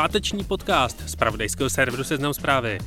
páteční 0.00 0.44
podcast 0.44 1.08
z 1.08 1.16
pravodejského 1.16 1.70
serveru 1.70 2.04
Seznam 2.04 2.34
zprávy. 2.34 2.78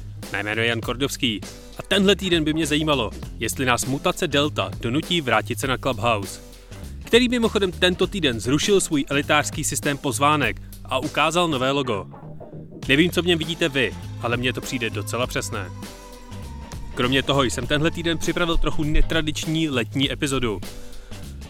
Je 0.56 0.66
Jan 0.66 0.82
Kordovský 0.82 1.42
a 1.78 1.82
tenhle 1.82 2.16
týden 2.16 2.44
by 2.44 2.54
mě 2.54 2.66
zajímalo, 2.66 3.12
jestli 3.40 3.66
nás 3.66 3.86
mutace 3.86 4.28
Delta 4.28 4.72
donutí 4.80 5.22
vrátit 5.22 5.60
se 5.60 5.68
na 5.68 5.78
Clubhouse, 5.78 6.42
který 7.06 7.30
mimochodem 7.30 7.72
tento 7.72 8.08
týden 8.08 8.40
zrušil 8.40 8.82
svůj 8.82 9.06
elitářský 9.10 9.64
systém 9.64 9.98
pozvánek 9.98 10.62
a 10.86 11.00
ukázal 11.00 11.48
nové 11.48 11.72
logo. 11.72 12.08
Nevím, 12.88 13.12
co 13.12 13.22
v 13.22 13.26
něm 13.26 13.40
vidíte 13.40 13.70
vy, 13.70 13.96
ale 14.22 14.38
mně 14.38 14.54
to 14.54 14.62
přijde 14.62 14.90
docela 14.90 15.28
přesné. 15.28 15.70
Kromě 16.96 17.24
toho 17.24 17.44
jsem 17.44 17.68
tenhle 17.68 17.92
týden 17.92 18.18
připravil 18.18 18.58
trochu 18.58 18.84
netradiční 18.84 19.70
letní 19.70 20.12
epizodu, 20.12 20.62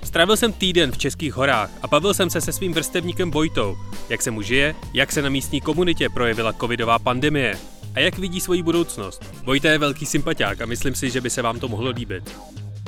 Strávil 0.03 0.37
jsem 0.37 0.53
týden 0.53 0.91
v 0.91 0.97
Českých 0.97 1.33
horách 1.33 1.69
a 1.81 1.87
bavil 1.87 2.13
jsem 2.13 2.29
se 2.29 2.41
se 2.41 2.51
svým 2.51 2.73
vrstevníkem 2.73 3.31
Vojtou, 3.31 3.77
jak 4.09 4.21
se 4.21 4.31
mu 4.31 4.41
žije, 4.41 4.75
jak 4.93 5.11
se 5.11 5.21
na 5.21 5.29
místní 5.29 5.61
komunitě 5.61 6.09
projevila 6.09 6.53
covidová 6.53 6.99
pandemie 6.99 7.59
a 7.95 7.99
jak 7.99 8.17
vidí 8.17 8.41
svoji 8.41 8.63
budoucnost. 8.63 9.23
Vojta 9.43 9.69
je 9.69 9.77
velký 9.77 10.05
sympatiák 10.05 10.61
a 10.61 10.65
myslím 10.65 10.95
si, 10.95 11.09
že 11.09 11.21
by 11.21 11.29
se 11.29 11.41
vám 11.41 11.59
to 11.59 11.67
mohlo 11.67 11.89
líbit. 11.89 12.37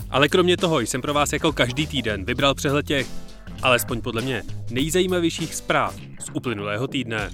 Ale 0.09 0.27
kromě 0.29 0.57
toho 0.57 0.79
jsem 0.79 1.01
pro 1.01 1.13
vás 1.13 1.33
jako 1.33 1.51
každý 1.51 1.87
týden 1.87 2.25
vybral 2.25 2.55
přehled 2.55 2.85
těch, 2.85 3.07
alespoň 3.61 4.01
podle 4.01 4.21
mě, 4.21 4.43
nejzajímavějších 4.69 5.55
zpráv 5.55 5.95
z 6.19 6.29
uplynulého 6.33 6.87
týdne. 6.87 7.31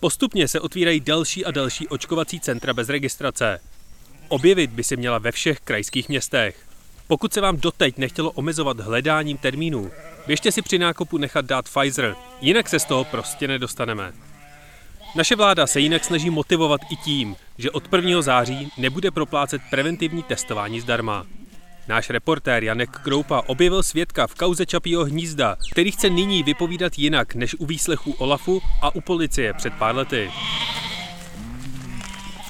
Postupně 0.00 0.48
se 0.48 0.60
otvírají 0.60 1.00
další 1.00 1.44
a 1.44 1.50
další 1.50 1.88
očkovací 1.88 2.40
centra 2.40 2.74
bez 2.74 2.88
registrace. 2.88 3.60
Objevit 4.28 4.70
by 4.70 4.84
se 4.84 4.96
měla 4.96 5.18
ve 5.18 5.32
všech 5.32 5.60
krajských 5.60 6.08
městech. 6.08 6.56
Pokud 7.06 7.32
se 7.32 7.40
vám 7.40 7.56
doteď 7.56 7.98
nechtělo 7.98 8.30
omezovat 8.30 8.80
hledáním 8.80 9.36
termínů, 9.36 9.90
běžte 10.26 10.52
si 10.52 10.62
při 10.62 10.78
nákupu 10.78 11.18
nechat 11.18 11.44
dát 11.44 11.64
Pfizer, 11.68 12.16
jinak 12.40 12.68
se 12.68 12.78
z 12.78 12.84
toho 12.84 13.04
prostě 13.04 13.48
nedostaneme. 13.48 14.12
Naše 15.16 15.36
vláda 15.36 15.66
se 15.66 15.80
jinak 15.80 16.04
snaží 16.04 16.30
motivovat 16.30 16.80
i 16.90 16.96
tím, 16.96 17.36
že 17.58 17.70
od 17.70 17.92
1. 17.92 18.22
září 18.22 18.72
nebude 18.76 19.10
proplácet 19.10 19.62
preventivní 19.70 20.22
testování 20.22 20.80
zdarma. 20.80 21.26
Náš 21.88 22.10
reportér 22.10 22.64
Janek 22.64 22.90
Kroupa 22.90 23.42
objevil 23.46 23.82
svědka 23.82 24.26
v 24.26 24.34
kauze 24.34 24.66
Čapího 24.66 25.04
hnízda, 25.04 25.56
který 25.72 25.90
chce 25.90 26.10
nyní 26.10 26.42
vypovídat 26.42 26.98
jinak 26.98 27.34
než 27.34 27.54
u 27.54 27.66
výslechu 27.66 28.12
Olafu 28.12 28.62
a 28.82 28.94
u 28.94 29.00
policie 29.00 29.54
před 29.54 29.72
pár 29.72 29.96
lety. 29.96 30.30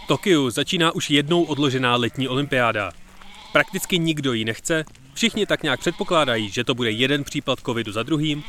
Tokiu 0.08 0.50
začíná 0.50 0.92
už 0.92 1.10
jednou 1.10 1.42
odložená 1.42 1.96
letní 1.96 2.28
olympiáda. 2.28 2.92
Prakticky 3.52 3.98
nikdo 3.98 4.32
ji 4.32 4.44
nechce, 4.44 4.84
všichni 5.14 5.46
tak 5.46 5.62
nějak 5.62 5.80
předpokládají, 5.80 6.50
že 6.50 6.64
to 6.64 6.74
bude 6.74 6.90
jeden 6.90 7.24
případ 7.24 7.60
covidu 7.60 7.92
za 7.92 8.02
druhým 8.02 8.44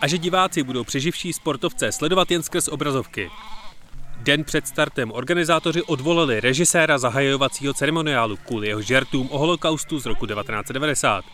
a 0.00 0.08
že 0.08 0.18
diváci 0.18 0.62
budou 0.62 0.84
přeživší 0.84 1.32
sportovce 1.32 1.92
sledovat 1.92 2.30
jen 2.30 2.42
skrz 2.42 2.68
obrazovky. 2.68 3.30
Den 4.16 4.44
před 4.44 4.66
startem 4.66 5.12
organizátoři 5.12 5.82
odvolali 5.82 6.40
režiséra 6.40 6.98
zahajovacího 6.98 7.74
ceremoniálu 7.74 8.36
kvůli 8.36 8.68
jeho 8.68 8.82
žertům 8.82 9.28
o 9.30 9.38
holokaustu 9.38 9.98
z 9.98 10.06
roku 10.06 10.26
1990. 10.26 11.24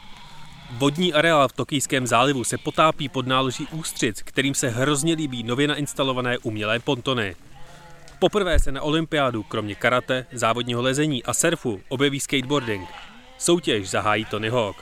Vodní 0.70 1.12
areál 1.12 1.48
v 1.48 1.52
Tokijském 1.52 2.06
zálivu 2.06 2.44
se 2.44 2.58
potápí 2.58 3.08
pod 3.08 3.26
náloží 3.26 3.66
ústřic, 3.72 4.22
kterým 4.22 4.54
se 4.54 4.68
hrozně 4.68 5.14
líbí 5.14 5.42
nově 5.42 5.68
nainstalované 5.68 6.38
umělé 6.38 6.78
pontony. 6.78 7.36
Poprvé 8.20 8.58
se 8.58 8.72
na 8.72 8.82
olympiádu 8.82 9.42
kromě 9.42 9.74
karate, 9.74 10.26
závodního 10.32 10.82
lezení 10.82 11.24
a 11.24 11.34
surfu 11.34 11.80
objeví 11.88 12.20
skateboarding. 12.20 12.88
Soutěž 13.38 13.90
zahájí 13.90 14.24
Tony 14.24 14.48
Hawk. 14.48 14.76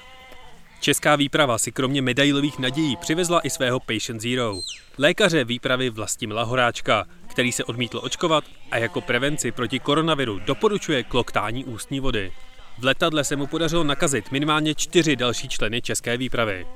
Česká 0.81 1.17
výprava 1.17 1.59
si 1.59 1.73
kromě 1.73 2.03
medailových 2.03 2.59
nadějí 2.59 2.97
přivezla 2.97 3.41
i 3.41 3.51
svého 3.51 3.81
Patient 3.81 4.21
Zero, 4.21 4.61
lékaře 4.99 5.45
výpravy 5.45 5.91
Vlastimila 5.91 6.43
Horáčka, 6.43 7.05
který 7.27 7.53
se 7.53 7.65
odmítl 7.65 8.01
očkovat 8.03 8.45
a 8.71 8.79
jako 8.79 9.01
prevenci 9.01 9.53
proti 9.53 9.79
koronaviru 9.79 10.39
doporučuje 10.39 11.03
kloktání 11.03 11.65
ústní 11.65 12.01
vody. 12.01 12.33
V 12.79 12.85
letadle 12.85 13.25
se 13.25 13.37
mu 13.37 13.47
podařilo 13.47 13.85
nakazit 13.85 14.33
minimálně 14.33 14.75
čtyři 14.75 15.17
další 15.17 15.49
členy 15.49 15.83
české 15.83 16.17
výpravy. 16.17 16.67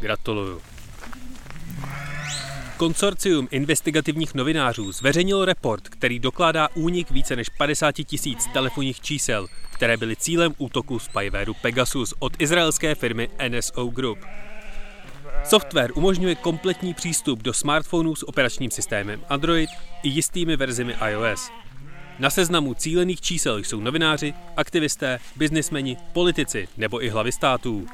Gratuluju. 0.00 0.60
Konsorcium 2.78 3.48
investigativních 3.50 4.34
novinářů 4.34 4.92
zveřejnilo 4.92 5.44
report, 5.44 5.88
který 5.88 6.18
dokládá 6.18 6.68
únik 6.74 7.10
více 7.10 7.36
než 7.36 7.48
50 7.48 7.92
tisíc 7.92 8.46
telefonních 8.52 9.00
čísel, 9.00 9.46
které 9.72 9.96
byly 9.96 10.16
cílem 10.16 10.54
útoku 10.58 10.98
spywareu 10.98 11.54
Pegasus 11.54 12.14
od 12.18 12.32
izraelské 12.38 12.94
firmy 12.94 13.28
NSO 13.48 13.86
Group. 13.86 14.18
Software 15.44 15.92
umožňuje 15.94 16.34
kompletní 16.34 16.94
přístup 16.94 17.42
do 17.42 17.52
smartphonů 17.52 18.16
s 18.16 18.28
operačním 18.28 18.70
systémem 18.70 19.20
Android 19.28 19.70
i 20.02 20.08
jistými 20.08 20.56
verzemi 20.56 20.94
iOS. 21.10 21.50
Na 22.18 22.30
seznamu 22.30 22.74
cílených 22.74 23.20
čísel 23.20 23.58
jsou 23.58 23.80
novináři, 23.80 24.34
aktivisté, 24.56 25.18
biznismeni, 25.36 25.96
politici 26.12 26.68
nebo 26.76 27.04
i 27.04 27.08
hlavy 27.08 27.32
států. 27.32 27.86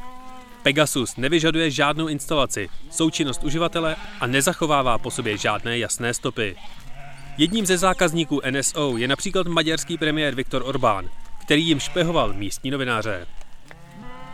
Pegasus 0.65 1.17
nevyžaduje 1.17 1.71
žádnou 1.71 2.09
instalaci, 2.09 2.69
součinnost 2.91 3.45
uživatele 3.45 3.97
a 4.21 4.27
nezachovává 4.27 4.99
po 4.99 5.11
sobě 5.11 5.39
žádné 5.39 5.79
jasné 5.79 6.15
stopy. 6.15 6.57
Jedním 7.39 7.67
ze 7.67 7.79
zákazníků 7.79 8.41
NSO 8.51 8.97
je 8.97 9.09
například 9.09 9.47
maďarský 9.47 9.99
premiér 9.99 10.35
Viktor 10.35 10.63
Orbán, 10.65 11.09
který 11.41 11.67
jim 11.67 11.81
špehoval 11.81 12.33
místní 12.33 12.71
novináře. 12.71 13.27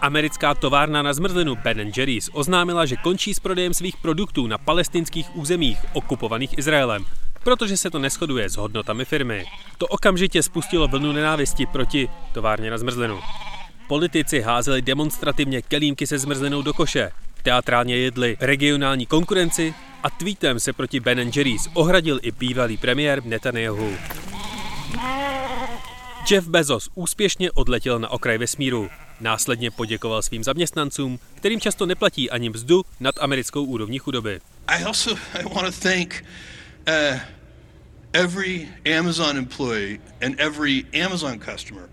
Americká 0.01 0.55
továrna 0.55 1.03
na 1.03 1.13
zmrzlinu 1.13 1.57
Ben 1.57 1.93
Jerry's 1.97 2.31
oznámila, 2.33 2.87
že 2.87 2.97
končí 2.97 3.35
s 3.35 3.41
prodejem 3.41 3.75
svých 3.75 3.97
produktů 3.97 4.47
na 4.47 4.59
palestinských 4.59 5.37
územích 5.37 5.79
okupovaných 5.93 6.59
Izraelem, 6.59 7.05
protože 7.43 7.77
se 7.77 7.91
to 7.91 7.99
neschoduje 7.99 8.51
s 8.51 8.57
hodnotami 8.57 9.05
firmy. 9.05 9.45
To 9.79 9.87
okamžitě 9.87 10.43
spustilo 10.43 10.89
vlnu 10.89 11.13
nenávisti 11.13 11.67
proti 11.67 12.09
továrně 12.33 12.71
na 12.71 12.79
zmrzlinu. 12.79 13.21
Politici 13.91 14.41
házeli 14.41 14.83
demonstrativně 14.83 15.63
kelímky 15.63 16.07
se 16.07 16.19
zmrzlinou 16.19 16.63
do 16.63 16.75
koše, 16.75 17.11
teatrálně 17.43 17.97
jedli 17.97 18.37
regionální 18.41 19.07
konkurenci 19.07 19.75
a 20.03 20.11
tweetem 20.11 20.61
se 20.61 20.73
proti 20.73 21.01
Ben 21.01 21.19
Jerry's 21.19 21.69
ohradil 21.75 22.21
i 22.23 22.31
bývalý 22.31 22.77
premiér 22.77 23.25
Netanyahu. 23.25 23.97
Jeff 26.31 26.49
Bezos 26.49 26.91
úspěšně 26.95 27.53
odletěl 27.53 27.99
na 27.99 28.09
okraj 28.09 28.39
vesmíru. 28.39 28.91
Následně 29.21 29.71
poděkoval 29.71 30.23
svým 30.23 30.45
zaměstnancům, 30.45 31.19
kterým 31.35 31.61
často 31.61 31.87
neplatí 31.87 32.31
ani 32.31 32.51
mzdu 32.51 32.85
nad 33.01 33.15
americkou 33.21 33.65
úrovní 33.65 33.99
chudoby. 33.99 34.41
I 34.67 34.85
also 34.85 35.11
I 35.35 35.45
want 35.55 35.75
to 35.75 35.89
thank 35.89 36.25
uh, 36.89 37.19
every 38.13 38.69
Amazon 38.99 39.37
employee 39.37 40.01
and 40.27 40.41
every 40.41 40.85
Amazon 41.05 41.39
customer 41.39 41.89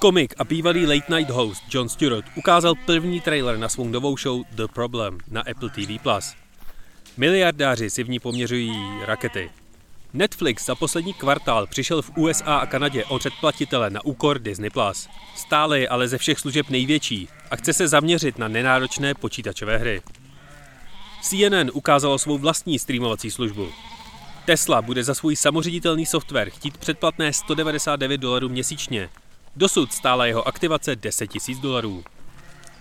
Komik 0.00 0.34
a 0.38 0.44
bývalý 0.44 0.86
late 0.86 1.16
night 1.16 1.30
host 1.30 1.62
John 1.70 1.88
Stewart 1.88 2.24
ukázal 2.36 2.74
první 2.86 3.20
trailer 3.20 3.58
na 3.58 3.68
svou 3.68 3.88
novou 3.88 4.16
show 4.16 4.44
The 4.50 4.66
Problem 4.66 5.18
na 5.30 5.40
Apple 5.40 5.70
TV+. 5.70 5.98
Miliardáři 7.16 7.90
si 7.90 8.02
v 8.02 8.08
ní 8.08 8.20
poměřují 8.20 8.72
rakety. 9.04 9.50
Netflix 10.12 10.66
za 10.66 10.74
poslední 10.74 11.14
kvartál 11.14 11.66
přišel 11.66 12.02
v 12.02 12.10
USA 12.16 12.56
a 12.56 12.66
Kanadě 12.66 13.04
o 13.04 13.18
předplatitele 13.18 13.90
na 13.90 14.04
úkor 14.04 14.38
Disney+. 14.38 14.70
Stále 15.36 15.80
je 15.80 15.88
ale 15.88 16.08
ze 16.08 16.18
všech 16.18 16.38
služeb 16.38 16.70
největší 16.70 17.28
a 17.50 17.56
chce 17.56 17.72
se 17.72 17.88
zaměřit 17.88 18.38
na 18.38 18.48
nenáročné 18.48 19.14
počítačové 19.14 19.78
hry. 19.78 20.02
CNN 21.22 21.70
ukázalo 21.72 22.18
svou 22.18 22.38
vlastní 22.38 22.78
streamovací 22.78 23.30
službu. 23.30 23.68
Tesla 24.48 24.82
bude 24.82 25.04
za 25.04 25.14
svůj 25.14 25.36
samoředitelný 25.36 26.06
software 26.06 26.50
chtít 26.50 26.78
předplatné 26.78 27.32
199 27.32 28.18
dolarů 28.18 28.48
měsíčně. 28.48 29.08
Dosud 29.56 29.92
stála 29.92 30.26
jeho 30.26 30.48
aktivace 30.48 30.96
10 30.96 31.30
000 31.48 31.60
dolarů. 31.62 32.04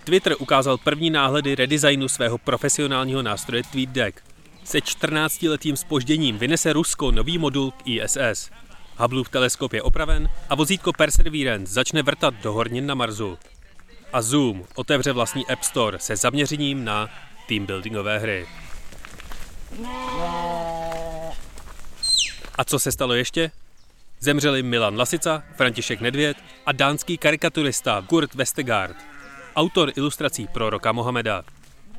Twitter 0.03 0.35
ukázal 0.39 0.77
první 0.77 1.09
náhledy 1.09 1.55
redesignu 1.55 2.07
svého 2.07 2.37
profesionálního 2.37 3.21
nástroje 3.21 3.63
TweetDeck. 3.63 4.23
Se 4.63 4.77
14-letým 4.77 5.75
spožděním 5.75 6.37
vynese 6.37 6.73
Rusko 6.73 7.11
nový 7.11 7.37
modul 7.37 7.71
k 7.71 7.87
ISS. 7.87 8.49
Hubbleův 8.97 9.29
teleskop 9.29 9.73
je 9.73 9.81
opraven 9.81 10.29
a 10.49 10.55
vozítko 10.55 10.93
Perseverance 10.93 11.73
začne 11.73 12.03
vrtat 12.03 12.33
do 12.33 12.53
hornin 12.53 12.85
na 12.85 12.95
Marsu. 12.95 13.37
A 14.13 14.21
Zoom 14.21 14.63
otevře 14.75 15.11
vlastní 15.11 15.47
App 15.47 15.63
Store 15.63 15.99
se 15.99 16.15
zaměřením 16.15 16.85
na 16.85 17.09
teambuildingové 17.47 18.19
hry. 18.19 18.47
A 22.57 22.63
co 22.63 22.79
se 22.79 22.91
stalo 22.91 23.13
ještě? 23.13 23.51
Zemřeli 24.19 24.63
Milan 24.63 24.97
Lasica, 24.97 25.43
František 25.55 26.01
Nedvěd 26.01 26.37
a 26.65 26.71
dánský 26.71 27.17
karikaturista 27.17 28.03
Kurt 28.07 28.35
Vestegard, 28.35 28.95
autor 29.55 29.91
ilustrací 29.95 30.47
proroka 30.47 30.91
Mohameda. 30.91 31.43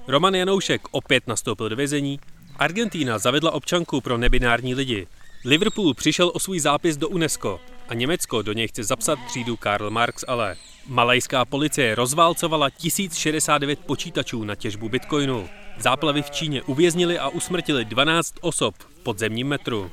Roman 0.08 0.34
Janoušek 0.34 0.82
opět 0.90 1.26
nastoupil 1.26 1.68
do 1.68 1.76
vězení, 1.76 2.20
Argentína 2.56 3.18
zavedla 3.18 3.50
občanku 3.50 4.00
pro 4.00 4.18
nebinární 4.18 4.74
lidi, 4.74 5.06
Liverpool 5.44 5.94
přišel 5.94 6.30
o 6.34 6.38
svůj 6.38 6.60
zápis 6.60 6.96
do 6.96 7.08
UNESCO 7.08 7.60
a 7.88 7.94
Německo 7.94 8.42
do 8.42 8.52
něj 8.52 8.68
chce 8.68 8.84
zapsat 8.84 9.18
třídu 9.26 9.56
Karl 9.56 9.90
Marx 9.90 10.24
ale. 10.28 10.56
Malajská 10.86 11.44
policie 11.44 11.94
rozválcovala 11.94 12.70
1069 12.70 13.78
počítačů 13.78 14.44
na 14.44 14.54
těžbu 14.54 14.88
bitcoinu. 14.88 15.48
Záplavy 15.78 16.22
v 16.22 16.30
Číně 16.30 16.62
uvěznili 16.62 17.18
a 17.18 17.28
usmrtili 17.28 17.84
12 17.84 18.34
osob 18.40 18.74
v 18.78 19.02
podzemním 19.02 19.48
metru. 19.48 19.90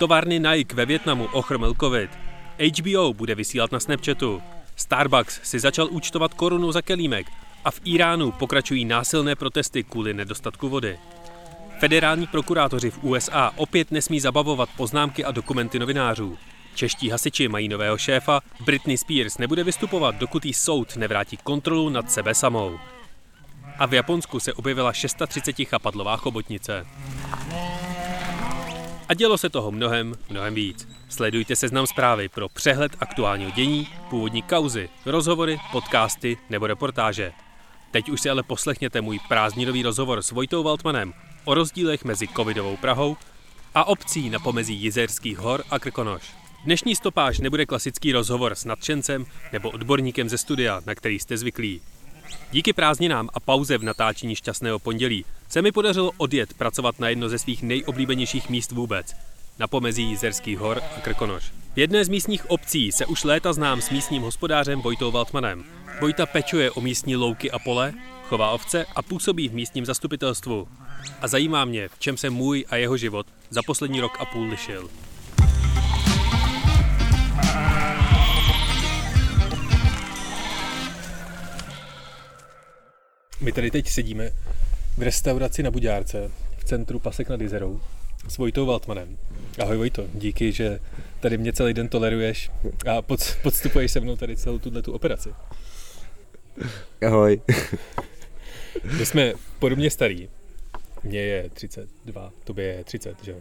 Továrny 0.00 0.38
Nike 0.38 0.74
ve 0.74 0.86
Větnamu 0.86 1.24
ochromil 1.32 1.74
covid. 1.80 2.10
HBO 2.78 3.12
bude 3.12 3.34
vysílat 3.34 3.72
na 3.72 3.80
Snapchatu. 3.80 4.42
Starbucks 4.76 5.40
si 5.42 5.60
začal 5.60 5.88
účtovat 5.90 6.34
korunu 6.34 6.72
za 6.72 6.82
kelímek 6.82 7.26
a 7.64 7.70
v 7.70 7.80
Iránu 7.84 8.32
pokračují 8.32 8.84
násilné 8.84 9.36
protesty 9.36 9.84
kvůli 9.84 10.14
nedostatku 10.14 10.68
vody. 10.68 10.98
Federální 11.80 12.26
prokurátoři 12.26 12.90
v 12.90 13.04
USA 13.04 13.52
opět 13.56 13.90
nesmí 13.90 14.20
zabavovat 14.20 14.68
poznámky 14.76 15.24
a 15.24 15.30
dokumenty 15.30 15.78
novinářů. 15.78 16.38
Čeští 16.74 17.10
hasiči 17.10 17.48
mají 17.48 17.68
nového 17.68 17.98
šéfa, 17.98 18.40
Britney 18.64 18.96
Spears 18.96 19.38
nebude 19.38 19.64
vystupovat, 19.64 20.14
dokud 20.14 20.44
jí 20.44 20.54
soud 20.54 20.96
nevrátí 20.96 21.36
kontrolu 21.36 21.88
nad 21.88 22.12
sebe 22.12 22.34
samou. 22.34 22.78
A 23.78 23.86
v 23.86 23.94
Japonsku 23.94 24.40
se 24.40 24.52
objevila 24.52 24.92
630 24.92 25.56
chapadlová 25.64 26.16
chobotnice. 26.16 26.86
A 29.10 29.14
dělo 29.14 29.38
se 29.38 29.48
toho 29.48 29.70
mnohem, 29.70 30.14
mnohem 30.28 30.54
víc. 30.54 30.88
Sledujte 31.08 31.56
seznam 31.56 31.86
zprávy 31.86 32.28
pro 32.28 32.48
přehled 32.48 32.92
aktuálního 33.00 33.50
dění, 33.50 33.88
původní 34.10 34.42
kauzy, 34.42 34.88
rozhovory, 35.06 35.58
podcasty 35.72 36.38
nebo 36.50 36.66
reportáže. 36.66 37.32
Teď 37.90 38.08
už 38.08 38.20
si 38.20 38.30
ale 38.30 38.42
poslechněte 38.42 39.00
můj 39.00 39.18
prázdninový 39.28 39.82
rozhovor 39.82 40.22
s 40.22 40.30
Vojtou 40.30 40.62
Waltmanem 40.62 41.14
o 41.44 41.54
rozdílech 41.54 42.04
mezi 42.04 42.28
covidovou 42.28 42.76
Prahou 42.76 43.16
a 43.74 43.84
obcí 43.84 44.30
na 44.30 44.38
pomezí 44.38 44.74
Jizerských 44.74 45.38
hor 45.38 45.64
a 45.70 45.78
Krkonoš. 45.78 46.22
Dnešní 46.64 46.96
stopáž 46.96 47.38
nebude 47.38 47.66
klasický 47.66 48.12
rozhovor 48.12 48.54
s 48.54 48.64
nadšencem 48.64 49.26
nebo 49.52 49.70
odborníkem 49.70 50.28
ze 50.28 50.38
studia, 50.38 50.82
na 50.86 50.94
který 50.94 51.18
jste 51.18 51.36
zvyklí. 51.36 51.80
Díky 52.52 52.72
prázdninám 52.72 53.28
a 53.34 53.40
pauze 53.40 53.78
v 53.78 53.84
natáčení 53.84 54.34
šťastného 54.34 54.78
pondělí 54.78 55.24
se 55.48 55.62
mi 55.62 55.72
podařilo 55.72 56.12
odjet 56.16 56.54
pracovat 56.54 57.00
na 57.00 57.08
jedno 57.08 57.28
ze 57.28 57.38
svých 57.38 57.62
nejoblíbenějších 57.62 58.48
míst 58.48 58.72
vůbec, 58.72 59.14
na 59.58 59.66
pomezí 59.66 60.02
Jizerských 60.02 60.58
hor 60.58 60.82
a 60.96 61.00
Krkonoš. 61.00 61.52
V 61.74 61.78
jedné 61.78 62.04
z 62.04 62.08
místních 62.08 62.50
obcí 62.50 62.92
se 62.92 63.06
už 63.06 63.24
léta 63.24 63.52
znám 63.52 63.80
s 63.80 63.90
místním 63.90 64.22
hospodářem 64.22 64.80
Vojtou 64.80 65.10
Waltmanem. 65.10 65.64
Vojta 66.00 66.26
pečuje 66.26 66.70
o 66.70 66.80
místní 66.80 67.16
louky 67.16 67.50
a 67.50 67.58
pole, 67.58 67.92
chová 68.28 68.50
ovce 68.50 68.86
a 68.96 69.02
působí 69.02 69.48
v 69.48 69.54
místním 69.54 69.86
zastupitelstvu. 69.86 70.68
A 71.20 71.28
zajímá 71.28 71.64
mě, 71.64 71.88
v 71.88 71.98
čem 71.98 72.16
se 72.16 72.30
můj 72.30 72.64
a 72.70 72.76
jeho 72.76 72.96
život 72.96 73.26
za 73.50 73.62
poslední 73.62 74.00
rok 74.00 74.16
a 74.20 74.24
půl 74.24 74.48
lišil. 74.48 74.90
My 83.40 83.52
tady 83.52 83.70
teď 83.70 83.88
sedíme 83.88 84.30
v 84.96 85.02
restauraci 85.02 85.62
na 85.62 85.70
Buďárce 85.70 86.30
v 86.58 86.64
centru 86.64 86.98
Pasek 86.98 87.28
nad 87.28 87.40
Jizerou 87.40 87.80
s 88.28 88.38
Vojtou 88.38 88.66
Waltmanem. 88.66 89.18
Ahoj 89.58 89.76
Vojto, 89.76 90.06
díky, 90.14 90.52
že 90.52 90.80
tady 91.20 91.38
mě 91.38 91.52
celý 91.52 91.74
den 91.74 91.88
toleruješ 91.88 92.50
a 92.90 93.02
pod, 93.02 93.20
podstupuješ 93.42 93.92
se 93.92 94.00
mnou 94.00 94.16
tady 94.16 94.36
celou 94.36 94.58
tuhle 94.58 94.82
tu 94.82 94.92
operaci. 94.92 95.34
Ahoj. 97.06 97.40
My 98.98 99.06
jsme 99.06 99.32
podobně 99.58 99.90
starý. 99.90 100.28
Mně 101.02 101.20
je 101.20 101.50
32, 101.50 102.32
tobě 102.44 102.64
je 102.64 102.84
30, 102.84 103.24
že 103.24 103.30
jo? 103.30 103.38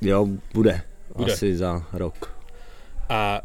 Jo, 0.00 0.28
bude. 0.54 0.82
Bude. 1.16 1.32
Asi 1.32 1.56
za 1.56 1.86
rok. 1.92 2.40
A 3.08 3.42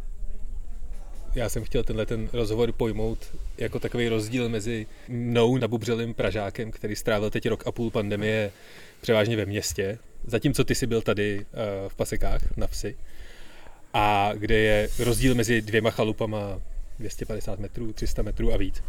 já 1.36 1.50
jsem 1.50 1.64
chtěl 1.64 1.84
tenhle 1.84 2.06
ten 2.06 2.30
rozhovor 2.34 2.72
pojmout 2.72 3.20
jako 3.58 3.80
takový 3.80 4.10
rozdíl 4.10 4.50
mezi 4.50 4.88
mnou 5.08 5.58
nabubřelým 5.58 6.14
Pražákem, 6.14 6.72
který 6.72 6.96
strávil 6.96 7.30
teď 7.30 7.50
rok 7.50 7.68
a 7.68 7.72
půl 7.72 7.92
pandemie 7.92 8.52
převážně 9.02 9.38
ve 9.38 9.46
městě, 9.46 9.98
zatímco 10.28 10.64
ty 10.64 10.76
jsi 10.76 10.88
byl 10.88 11.02
tady 11.02 11.40
uh, 11.40 11.46
v 11.90 11.96
Pasekách 11.96 12.58
na 12.58 12.68
vsi, 12.68 12.96
a 13.94 14.32
kde 14.36 14.56
je 14.56 14.90
rozdíl 15.00 15.36
mezi 15.36 15.62
dvěma 15.62 15.92
chalupama 15.92 16.62
250 17.00 17.60
metrů, 17.60 17.94
300 17.94 18.22
metrů 18.22 18.54
a 18.54 18.58
víc. 18.58 18.84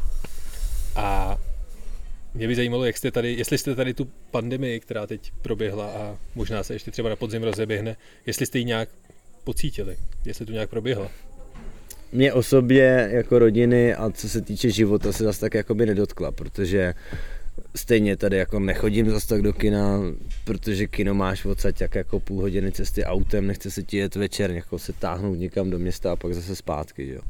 A 0.97 1.39
mě 2.35 2.49
by 2.49 2.55
zajímalo, 2.55 2.85
jak 2.85 2.97
jste 2.97 3.11
tady, 3.11 3.33
jestli 3.33 3.59
jste 3.59 3.75
tady 3.75 3.95
tu 3.95 4.11
pandemii, 4.31 4.81
která 4.81 5.07
teď 5.07 5.33
proběhla 5.43 5.91
a 5.91 6.19
možná 6.35 6.63
se 6.63 6.75
ještě 6.75 6.91
třeba 6.91 7.09
na 7.09 7.17
podzim 7.17 7.43
rozeběhne, 7.43 7.97
jestli 8.27 8.47
jste 8.47 8.59
ji 8.59 8.65
nějak 8.65 8.89
pocítili, 9.45 9.97
jestli 10.25 10.47
to 10.47 10.53
nějak 10.53 10.71
proběhla. 10.71 11.11
Mě 12.13 12.33
osobě 12.33 13.09
jako 13.13 13.39
rodiny 13.39 13.95
a 13.95 14.11
co 14.11 14.29
se 14.29 14.41
týče 14.41 14.71
života 14.71 15.13
se 15.13 15.25
zase 15.25 15.41
tak 15.41 15.55
jakoby 15.55 15.87
nedotkla, 15.87 16.33
protože 16.33 16.95
stejně 17.77 18.17
tady 18.17 18.37
jako 18.37 18.61
nechodím 18.61 19.11
zase 19.11 19.29
tak 19.29 19.43
do 19.43 19.53
kina, 19.53 20.01
protože 20.45 20.87
kino 20.87 21.15
máš 21.15 21.45
odsaď 21.45 21.81
jak 21.81 21.95
jako 21.95 22.21
půl 22.21 22.41
hodiny 22.41 22.73
cesty 22.73 23.05
autem, 23.05 23.47
nechce 23.47 23.71
se 23.71 23.83
ti 23.83 23.97
jet 23.97 24.15
večer, 24.15 24.51
jako 24.51 24.79
se 24.79 24.93
táhnout 24.93 25.39
někam 25.39 25.71
do 25.71 25.79
města 25.79 26.13
a 26.13 26.17
pak 26.17 26.35
zase 26.35 26.57
zpátky, 26.57 27.09
jo. 27.09 27.21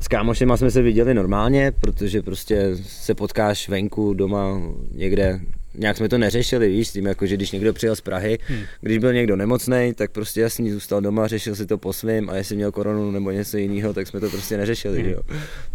S 0.00 0.08
kámošema 0.08 0.56
jsme 0.56 0.70
se 0.70 0.82
viděli 0.82 1.14
normálně, 1.14 1.72
protože 1.80 2.22
prostě 2.22 2.76
se 2.82 3.14
potkáš 3.14 3.68
venku, 3.68 4.14
doma, 4.14 4.60
někde. 4.92 5.40
Nějak 5.78 5.96
jsme 5.96 6.08
to 6.08 6.18
neřešili, 6.18 6.68
víš, 6.68 6.88
s 6.88 6.92
tím 6.92 7.06
jako, 7.06 7.26
že 7.26 7.36
když 7.36 7.50
někdo 7.52 7.72
přijel 7.72 7.96
z 7.96 8.00
Prahy, 8.00 8.38
hmm. 8.46 8.60
když 8.80 8.98
byl 8.98 9.12
někdo 9.12 9.36
nemocný, 9.36 9.92
tak 9.94 10.10
prostě 10.10 10.40
jasně 10.40 10.72
zůstal 10.72 11.00
doma, 11.00 11.26
řešil 11.26 11.56
si 11.56 11.66
to 11.66 11.78
po 11.78 11.92
svým 11.92 12.30
a 12.30 12.36
jestli 12.36 12.56
měl 12.56 12.72
koronu 12.72 13.10
nebo 13.10 13.30
něco 13.30 13.56
jiného, 13.56 13.94
tak 13.94 14.06
jsme 14.06 14.20
to 14.20 14.30
prostě 14.30 14.56
neřešili, 14.56 15.02
hmm. 15.02 15.10
jo. 15.10 15.20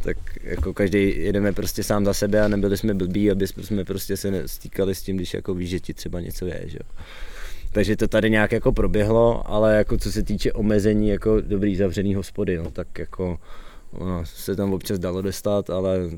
Tak 0.01 0.17
jako 0.43 0.73
každý 0.73 1.13
jedeme 1.17 1.53
prostě 1.53 1.83
sám 1.83 2.05
za 2.05 2.13
sebe 2.13 2.41
a 2.41 2.47
nebyli 2.47 2.77
jsme 2.77 2.93
blbí, 2.93 3.31
aby 3.31 3.47
jsme 3.47 3.85
prostě 3.85 4.17
se 4.17 4.47
stýkali 4.47 4.95
s 4.95 5.01
tím, 5.01 5.15
když 5.15 5.33
jako 5.33 5.53
víš, 5.53 5.69
že 5.69 5.79
ti 5.79 5.93
třeba 5.93 6.19
něco 6.19 6.45
je, 6.45 6.63
že 6.65 6.77
jo. 6.77 6.95
Takže 7.71 7.97
to 7.97 8.07
tady 8.07 8.29
nějak 8.29 8.51
jako 8.51 8.71
proběhlo, 8.71 9.51
ale 9.51 9.75
jako 9.75 9.97
co 9.97 10.11
se 10.11 10.23
týče 10.23 10.53
omezení 10.53 11.09
jako 11.09 11.41
dobrý 11.41 11.75
zavřený 11.75 12.15
hospody, 12.15 12.57
no, 12.57 12.71
tak 12.71 12.99
jako 12.99 13.39
Ono 13.93 14.25
se 14.25 14.55
tam 14.55 14.73
občas 14.73 14.99
dalo 14.99 15.21
dostat, 15.21 15.69
ale 15.69 16.09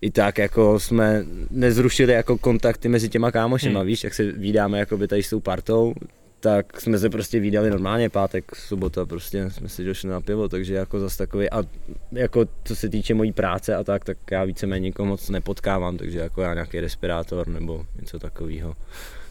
i 0.00 0.10
tak 0.10 0.38
jako 0.38 0.80
jsme 0.80 1.24
nezrušili 1.50 2.12
jako 2.12 2.38
kontakty 2.38 2.88
mezi 2.88 3.08
těma 3.08 3.30
kámošema, 3.30 3.80
hmm. 3.80 3.86
víš, 3.86 4.04
jak 4.04 4.14
se 4.14 4.32
vídáme 4.32 4.78
jako 4.78 4.96
by 4.96 5.08
tady 5.08 5.22
s 5.22 5.30
tou 5.30 5.40
partou, 5.40 5.94
tak 6.40 6.80
jsme 6.80 6.98
se 6.98 7.10
prostě 7.10 7.40
vídali 7.40 7.70
normálně, 7.70 8.08
pátek, 8.08 8.56
sobota, 8.56 9.06
prostě 9.06 9.50
jsme 9.50 9.68
si 9.68 9.84
došli 9.84 10.08
na 10.08 10.20
pivo, 10.20 10.48
takže 10.48 10.74
jako 10.74 11.00
zase 11.00 11.18
takový, 11.18 11.50
a 11.50 11.62
jako 12.12 12.44
co 12.64 12.76
se 12.76 12.88
týče 12.88 13.14
mojí 13.14 13.32
práce 13.32 13.74
a 13.74 13.84
tak, 13.84 14.04
tak 14.04 14.18
já 14.30 14.44
víceméně 14.44 14.84
nikoho 14.84 15.06
moc 15.06 15.28
nepotkávám, 15.30 15.96
takže 15.96 16.18
jako 16.18 16.42
já 16.42 16.54
nějaký 16.54 16.80
respirátor 16.80 17.48
nebo 17.48 17.86
něco 18.00 18.18
takového, 18.18 18.74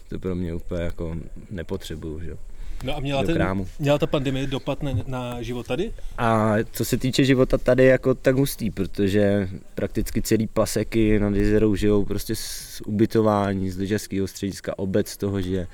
to 0.08 0.18
pro 0.18 0.34
mě 0.34 0.54
úplně 0.54 0.82
jako 0.82 1.16
nepotřebuju, 1.50 2.20
že 2.20 2.36
No 2.84 2.96
a 2.96 3.00
měla, 3.00 3.22
ten, 3.22 3.66
měla 3.78 3.98
ta 3.98 4.06
pandemie 4.06 4.46
dopad 4.46 4.82
na, 4.82 4.92
na 5.06 5.42
život 5.42 5.66
tady? 5.66 5.92
A 6.18 6.54
co 6.72 6.84
se 6.84 6.96
týče 6.96 7.24
života 7.24 7.58
tady, 7.58 7.84
jako 7.84 8.14
tak 8.14 8.36
hustý, 8.36 8.70
protože 8.70 9.48
prakticky 9.74 10.22
celý 10.22 10.46
paseky 10.46 11.18
nad 11.18 11.34
jezerou 11.34 11.74
žijou 11.74 12.04
prostě 12.04 12.34
z 12.36 12.82
ubytování, 12.86 13.70
z 13.70 13.78
lyžařského 13.78 14.26
střediska, 14.26 14.78
obec 14.78 15.16
toho, 15.16 15.40
že 15.40 15.66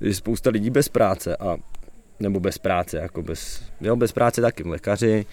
je 0.00 0.14
spousta 0.14 0.50
lidí 0.50 0.70
bez 0.70 0.88
práce 0.88 1.36
a 1.36 1.56
nebo 2.20 2.40
bez 2.40 2.58
práce, 2.58 2.96
jako 2.98 3.22
bez, 3.22 3.62
jo, 3.80 3.96
bez 3.96 4.12
práce 4.12 4.40
taky, 4.40 4.62
lékaři, 4.62 5.26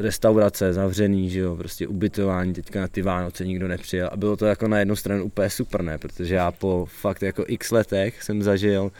restaurace 0.00 0.72
zavřený, 0.72 1.30
že 1.30 1.40
jo, 1.40 1.56
prostě 1.56 1.86
ubytování, 1.86 2.52
teďka 2.52 2.80
na 2.80 2.88
ty 2.88 3.02
Vánoce 3.02 3.44
nikdo 3.44 3.68
nepřijel. 3.68 4.08
A 4.12 4.16
bylo 4.16 4.36
to 4.36 4.46
jako 4.46 4.68
na 4.68 4.78
jednu 4.78 4.96
stranu 4.96 5.24
úplně 5.24 5.50
super, 5.50 5.82
ne, 5.82 5.98
protože 5.98 6.34
já 6.34 6.52
po 6.52 6.86
fakt 6.90 7.22
jako 7.22 7.44
x 7.46 7.70
letech 7.70 8.22
jsem 8.22 8.42
zažil 8.42 8.90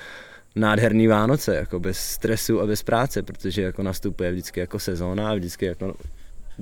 nádherný 0.56 1.06
Vánoce, 1.06 1.56
jako 1.56 1.80
bez 1.80 1.98
stresu 1.98 2.60
a 2.60 2.66
bez 2.66 2.82
práce, 2.82 3.22
protože 3.22 3.62
jako 3.62 3.82
nastupuje 3.82 4.32
vždycky 4.32 4.60
jako 4.60 4.78
sezóna 4.78 5.30
a 5.30 5.34
vždycky 5.34 5.66
jako, 5.66 5.94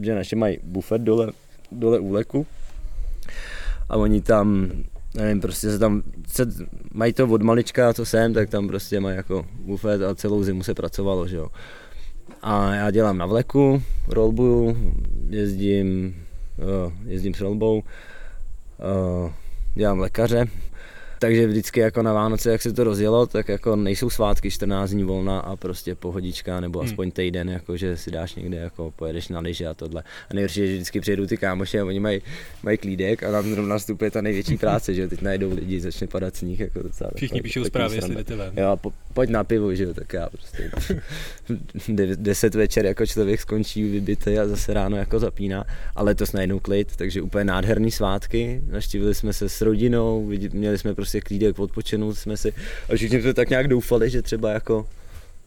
že 0.03 0.15
naše 0.15 0.37
mají 0.37 0.59
bufet 0.63 1.03
dole, 1.03 1.33
dole 1.73 1.99
u 1.99 2.13
leku 2.13 2.47
a 3.89 3.97
oni 3.97 4.21
tam, 4.21 4.73
nevím, 5.15 5.41
prostě 5.41 5.71
se 5.71 5.79
tam, 5.79 6.03
se, 6.27 6.47
mají 6.95 7.13
to 7.13 7.27
od 7.27 7.43
malička, 7.43 7.95
co 7.95 8.07
jsem, 8.07 8.35
tak 8.35 8.51
tam 8.51 8.69
prostě 8.69 9.01
mají 9.01 9.17
jako 9.17 9.47
bufet 9.59 10.03
a 10.03 10.15
celou 10.15 10.43
zimu 10.43 10.63
se 10.63 10.75
pracovalo, 10.75 11.29
že 11.29 11.37
jo. 11.37 11.49
A 12.43 12.75
já 12.75 12.91
dělám 12.91 13.19
na 13.19 13.27
vleku, 13.27 13.83
rolbuju, 14.09 14.77
jezdím, 15.29 16.17
jezdím 17.07 17.35
s 17.35 17.41
rolbou 17.41 17.83
dělám 19.75 19.99
lékaře, 19.99 20.47
takže 21.19 21.47
vždycky 21.47 21.81
jako 21.81 22.03
na 22.03 22.13
Vánoce, 22.13 22.51
jak 22.51 22.63
se 22.63 22.73
to 22.73 22.85
rozjelo, 22.85 23.27
tak 23.27 23.49
jako 23.49 23.77
nejsou 23.77 24.11
svátky 24.11 24.51
14 24.51 24.91
dní 24.91 25.05
volna 25.05 25.41
a 25.41 25.57
prostě 25.57 25.95
pohodička, 25.95 26.61
nebo 26.61 26.79
hmm. 26.79 26.89
aspoň 26.89 27.11
týden, 27.11 27.49
jako 27.49 27.77
že 27.77 27.97
si 27.97 28.11
dáš 28.11 28.35
někde, 28.35 28.57
jako 28.57 28.93
pojedeš 28.97 29.29
na 29.29 29.41
lyže 29.41 29.67
a 29.67 29.75
tohle. 29.75 30.03
A 30.31 30.35
nejhorší 30.35 30.61
je, 30.61 30.67
že 30.67 30.75
vždycky 30.75 31.01
přijedou 31.01 31.27
ty 31.27 31.37
kámoši 31.37 31.81
a 31.81 31.85
oni 31.85 32.01
mají, 32.01 32.23
mají 32.63 32.79
klídek 32.79 33.23
a 33.23 33.33
tam 33.33 33.45
zrovna 33.45 33.75
nastupuje 33.75 34.11
ta 34.11 34.21
největší 34.21 34.57
práce, 34.65 34.95
že 34.95 35.03
jo, 35.03 35.09
teď 35.09 35.23
najdou 35.23 35.55
lidi, 35.55 35.81
začne 35.81 36.07
padat 36.07 36.37
sníh, 36.37 36.61
jako 36.61 36.83
docela. 36.83 37.11
Všichni 37.17 37.43
píšou 37.43 37.65
zprávy, 37.65 37.97
jestli 37.97 38.15
jdete 38.15 38.37
ven. 38.37 38.53
Jo, 38.57 38.77
po, 38.77 38.93
pojď 39.15 39.31
na 39.31 39.45
pivo, 39.45 39.75
že 39.75 39.85
jo, 39.85 39.95
tak 39.95 40.13
já 40.13 40.29
prostě 40.29 40.71
deset 42.17 42.55
večer 42.55 42.87
jako 42.87 43.07
člověk 43.07 43.41
skončí 43.41 43.91
vybitý 43.91 44.39
a 44.39 44.49
zase 44.49 44.75
ráno 44.75 44.97
jako 44.97 45.19
zapíná, 45.19 45.65
ale 45.95 46.15
to 46.15 46.25
najednou 46.35 46.61
klid, 46.61 46.97
takže 46.97 47.23
úplně 47.23 47.45
nádherný 47.45 47.91
svátky, 47.91 48.63
naštívili 48.67 49.15
jsme 49.15 49.33
se 49.33 49.49
s 49.49 49.61
rodinou, 49.61 50.31
měli 50.53 50.79
jsme 50.79 50.95
prostě 50.95 51.06
klídek, 51.21 51.59
odpočinout 51.59 52.19
jsme 52.19 52.37
si 52.37 52.53
a 52.89 52.97
všichni 52.97 53.23
jsme 53.23 53.35
tak 53.35 53.51
nějak 53.51 53.69
doufali, 53.69 54.11
že 54.11 54.23
třeba 54.23 54.51
jako 54.51 54.87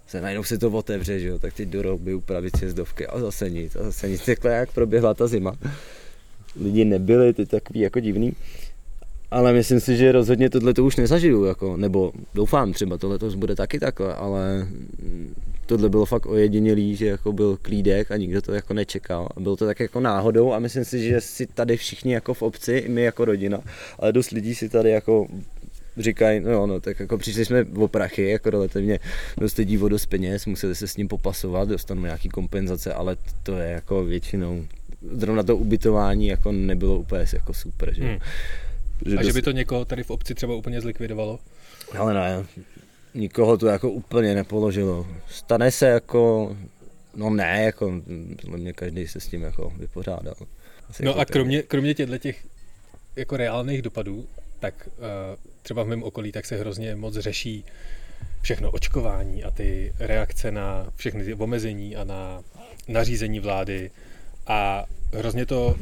se 0.07 0.21
najednou 0.21 0.43
se 0.43 0.57
to 0.57 0.71
otevře, 0.71 1.19
že 1.19 1.27
jo, 1.27 1.39
tak 1.39 1.53
teď 1.53 1.69
do 1.69 1.81
rouby 1.81 2.13
upravit 2.13 2.57
sjezdovky 2.57 3.07
a 3.07 3.19
zase 3.19 3.49
nic, 3.49 3.75
a 3.75 3.83
zase 3.83 4.09
nic, 4.09 4.25
takhle 4.25 4.51
jak 4.51 4.71
proběhla 4.71 5.13
ta 5.13 5.27
zima. 5.27 5.55
Lidi 6.61 6.85
nebyli, 6.85 7.33
ty 7.33 7.45
takový 7.45 7.79
jako 7.79 7.99
divný. 7.99 8.33
Ale 9.31 9.53
myslím 9.53 9.79
si, 9.79 9.97
že 9.97 10.11
rozhodně 10.11 10.49
tohle 10.49 10.73
to 10.73 10.85
už 10.85 10.95
nezažiju, 10.95 11.43
jako, 11.43 11.77
nebo 11.77 12.11
doufám 12.33 12.73
třeba 12.73 12.97
tohle 12.97 13.19
to 13.19 13.29
bude 13.29 13.55
taky 13.55 13.79
takhle, 13.79 14.15
ale 14.15 14.67
tohle 15.65 15.89
bylo 15.89 16.05
fakt 16.05 16.25
ojedinělý, 16.25 16.95
že 16.95 17.05
jako 17.05 17.33
byl 17.33 17.57
klídek 17.61 18.11
a 18.11 18.17
nikdo 18.17 18.41
to 18.41 18.53
jako 18.53 18.73
nečekal. 18.73 19.29
Bylo 19.39 19.55
to 19.55 19.65
tak 19.65 19.79
jako 19.79 19.99
náhodou 19.99 20.53
a 20.53 20.59
myslím 20.59 20.85
si, 20.85 21.03
že 21.09 21.21
si 21.21 21.47
tady 21.47 21.77
všichni 21.77 22.13
jako 22.13 22.33
v 22.33 22.41
obci, 22.41 22.85
my 22.87 23.01
jako 23.01 23.25
rodina, 23.25 23.59
ale 23.99 24.13
dost 24.13 24.31
lidí 24.31 24.55
si 24.55 24.69
tady 24.69 24.89
jako 24.89 25.27
říkají, 25.97 26.39
no 26.39 26.67
no, 26.67 26.79
tak 26.79 26.99
jako 26.99 27.17
přišli 27.17 27.45
jsme 27.45 27.63
o 27.63 27.87
prachy, 27.87 28.29
jako 28.29 28.49
relativně 28.49 28.99
dost 29.37 29.57
lidí 29.57 29.77
o 29.77 29.89
dost 29.89 30.05
peněz, 30.05 30.45
museli 30.45 30.75
se 30.75 30.87
s 30.87 30.97
ním 30.97 31.07
popasovat, 31.07 31.69
dostanou 31.69 32.01
nějaký 32.01 32.29
kompenzace, 32.29 32.93
ale 32.93 33.17
to 33.43 33.55
je 33.55 33.69
jako 33.69 34.03
většinou, 34.03 34.65
zrovna 35.11 35.43
to 35.43 35.57
ubytování 35.57 36.27
jako 36.27 36.51
nebylo 36.51 36.99
úplně 36.99 37.25
jako 37.33 37.53
super, 37.53 37.93
že 37.93 38.03
hmm. 38.03 38.19
Že 39.05 39.17
a 39.17 39.23
že 39.23 39.33
by 39.33 39.41
to 39.41 39.51
někoho 39.51 39.85
tady 39.85 40.03
v 40.03 40.09
obci 40.09 40.35
třeba 40.35 40.55
úplně 40.55 40.81
zlikvidovalo? 40.81 41.39
Ale 41.97 42.13
ne, 42.13 42.45
nikoho 43.13 43.57
to 43.57 43.67
jako 43.67 43.89
úplně 43.91 44.35
nepoložilo. 44.35 45.07
Stane 45.29 45.71
se 45.71 45.87
jako, 45.87 46.55
no 47.15 47.29
ne, 47.29 47.63
jako, 47.63 48.01
mě 48.47 48.73
každý 48.73 49.07
se 49.07 49.19
s 49.19 49.27
tím 49.27 49.43
jako 49.43 49.73
vypořádal. 49.77 50.35
Asi 50.89 51.05
no 51.05 51.11
jako 51.11 51.21
a 51.21 51.25
kromě, 51.25 51.61
kromě 51.61 51.93
těchto 51.93 52.17
těch 52.17 52.45
jako 53.15 53.37
reálných 53.37 53.81
dopadů, 53.81 54.25
tak 54.59 54.89
uh, 54.97 55.03
třeba 55.61 55.83
v 55.83 55.87
mém 55.87 56.03
okolí 56.03 56.31
tak 56.31 56.45
se 56.45 56.57
hrozně 56.57 56.95
moc 56.95 57.17
řeší 57.17 57.65
všechno 58.41 58.71
očkování 58.71 59.43
a 59.43 59.51
ty 59.51 59.93
reakce 59.99 60.51
na 60.51 60.87
všechny 60.95 61.25
ty 61.25 61.33
omezení 61.33 61.95
a 61.95 62.03
na 62.03 62.41
nařízení 62.87 63.39
vlády 63.39 63.91
a 64.47 64.85
hrozně 65.13 65.45
to 65.45 65.75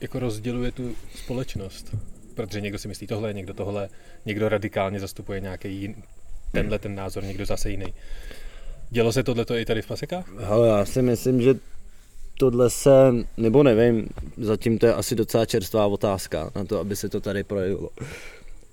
jako 0.00 0.18
rozděluje 0.18 0.72
tu 0.72 0.94
společnost, 1.14 1.96
protože 2.46 2.60
někdo 2.60 2.78
si 2.78 2.88
myslí 2.88 3.06
tohle, 3.06 3.34
někdo 3.34 3.54
tohle, 3.54 3.88
někdo 4.26 4.48
radikálně 4.48 5.00
zastupuje 5.00 5.40
nějaký 5.40 5.74
jin, 5.74 5.94
tenhle 6.52 6.78
ten 6.78 6.94
názor, 6.94 7.24
někdo 7.24 7.46
zase 7.46 7.70
jiný. 7.70 7.94
Dělo 8.90 9.12
se 9.12 9.22
tohleto 9.22 9.56
i 9.56 9.64
tady 9.64 9.82
v 9.82 9.86
Pasekách? 9.86 10.28
Hele, 10.38 10.68
já 10.68 10.84
si 10.84 11.02
myslím, 11.02 11.42
že 11.42 11.54
tohle 12.38 12.70
se, 12.70 12.90
nebo 13.36 13.62
nevím, 13.62 14.08
zatím 14.36 14.78
to 14.78 14.86
je 14.86 14.94
asi 14.94 15.14
docela 15.14 15.46
čerstvá 15.46 15.86
otázka 15.86 16.50
na 16.54 16.64
to, 16.64 16.80
aby 16.80 16.96
se 16.96 17.08
to 17.08 17.20
tady 17.20 17.44
projevilo. 17.44 17.90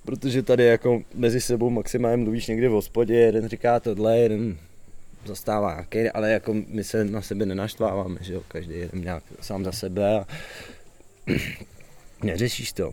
Protože 0.05 0.43
tady 0.43 0.65
jako 0.65 1.01
mezi 1.13 1.41
sebou 1.41 1.69
maximálně 1.69 2.23
mluvíš 2.23 2.47
někdy 2.47 2.67
v 2.67 2.71
hospodě, 2.71 3.13
jeden 3.13 3.49
říká 3.49 3.79
tohle, 3.79 4.17
jeden 4.17 4.57
zastává 5.25 5.73
nějaký, 5.73 6.11
ale 6.11 6.31
jako 6.31 6.55
my 6.67 6.83
se 6.83 7.05
na 7.05 7.21
sebe 7.21 7.45
nenaštváváme, 7.45 8.17
že 8.21 8.33
jo, 8.33 8.41
každý 8.47 8.73
jeden 8.73 9.01
nějak 9.01 9.23
sám 9.41 9.63
za 9.63 9.71
sebe 9.71 10.19
a 10.19 10.27
neřešíš 12.23 12.73
to. 12.73 12.91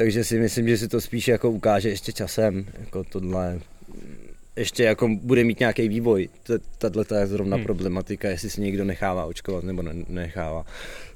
Takže 0.00 0.24
si 0.24 0.38
myslím, 0.38 0.68
že 0.68 0.78
si 0.78 0.88
to 0.88 1.00
spíš 1.00 1.28
jako 1.28 1.50
ukáže 1.50 1.88
ještě 1.88 2.12
časem, 2.12 2.66
jako 2.80 3.04
tohle 3.04 3.60
ještě 4.56 4.84
jako 4.84 5.08
bude 5.08 5.44
mít 5.44 5.60
nějaký 5.60 5.88
vývoj. 5.88 6.28
Tato 6.78 7.14
je 7.14 7.26
zrovna 7.26 7.56
hmm. 7.56 7.64
problematika, 7.64 8.28
jestli 8.28 8.50
se 8.50 8.60
někdo 8.60 8.84
nechává 8.84 9.24
očkovat 9.24 9.64
nebo 9.64 9.82
ne- 9.82 10.04
nechává. 10.08 10.66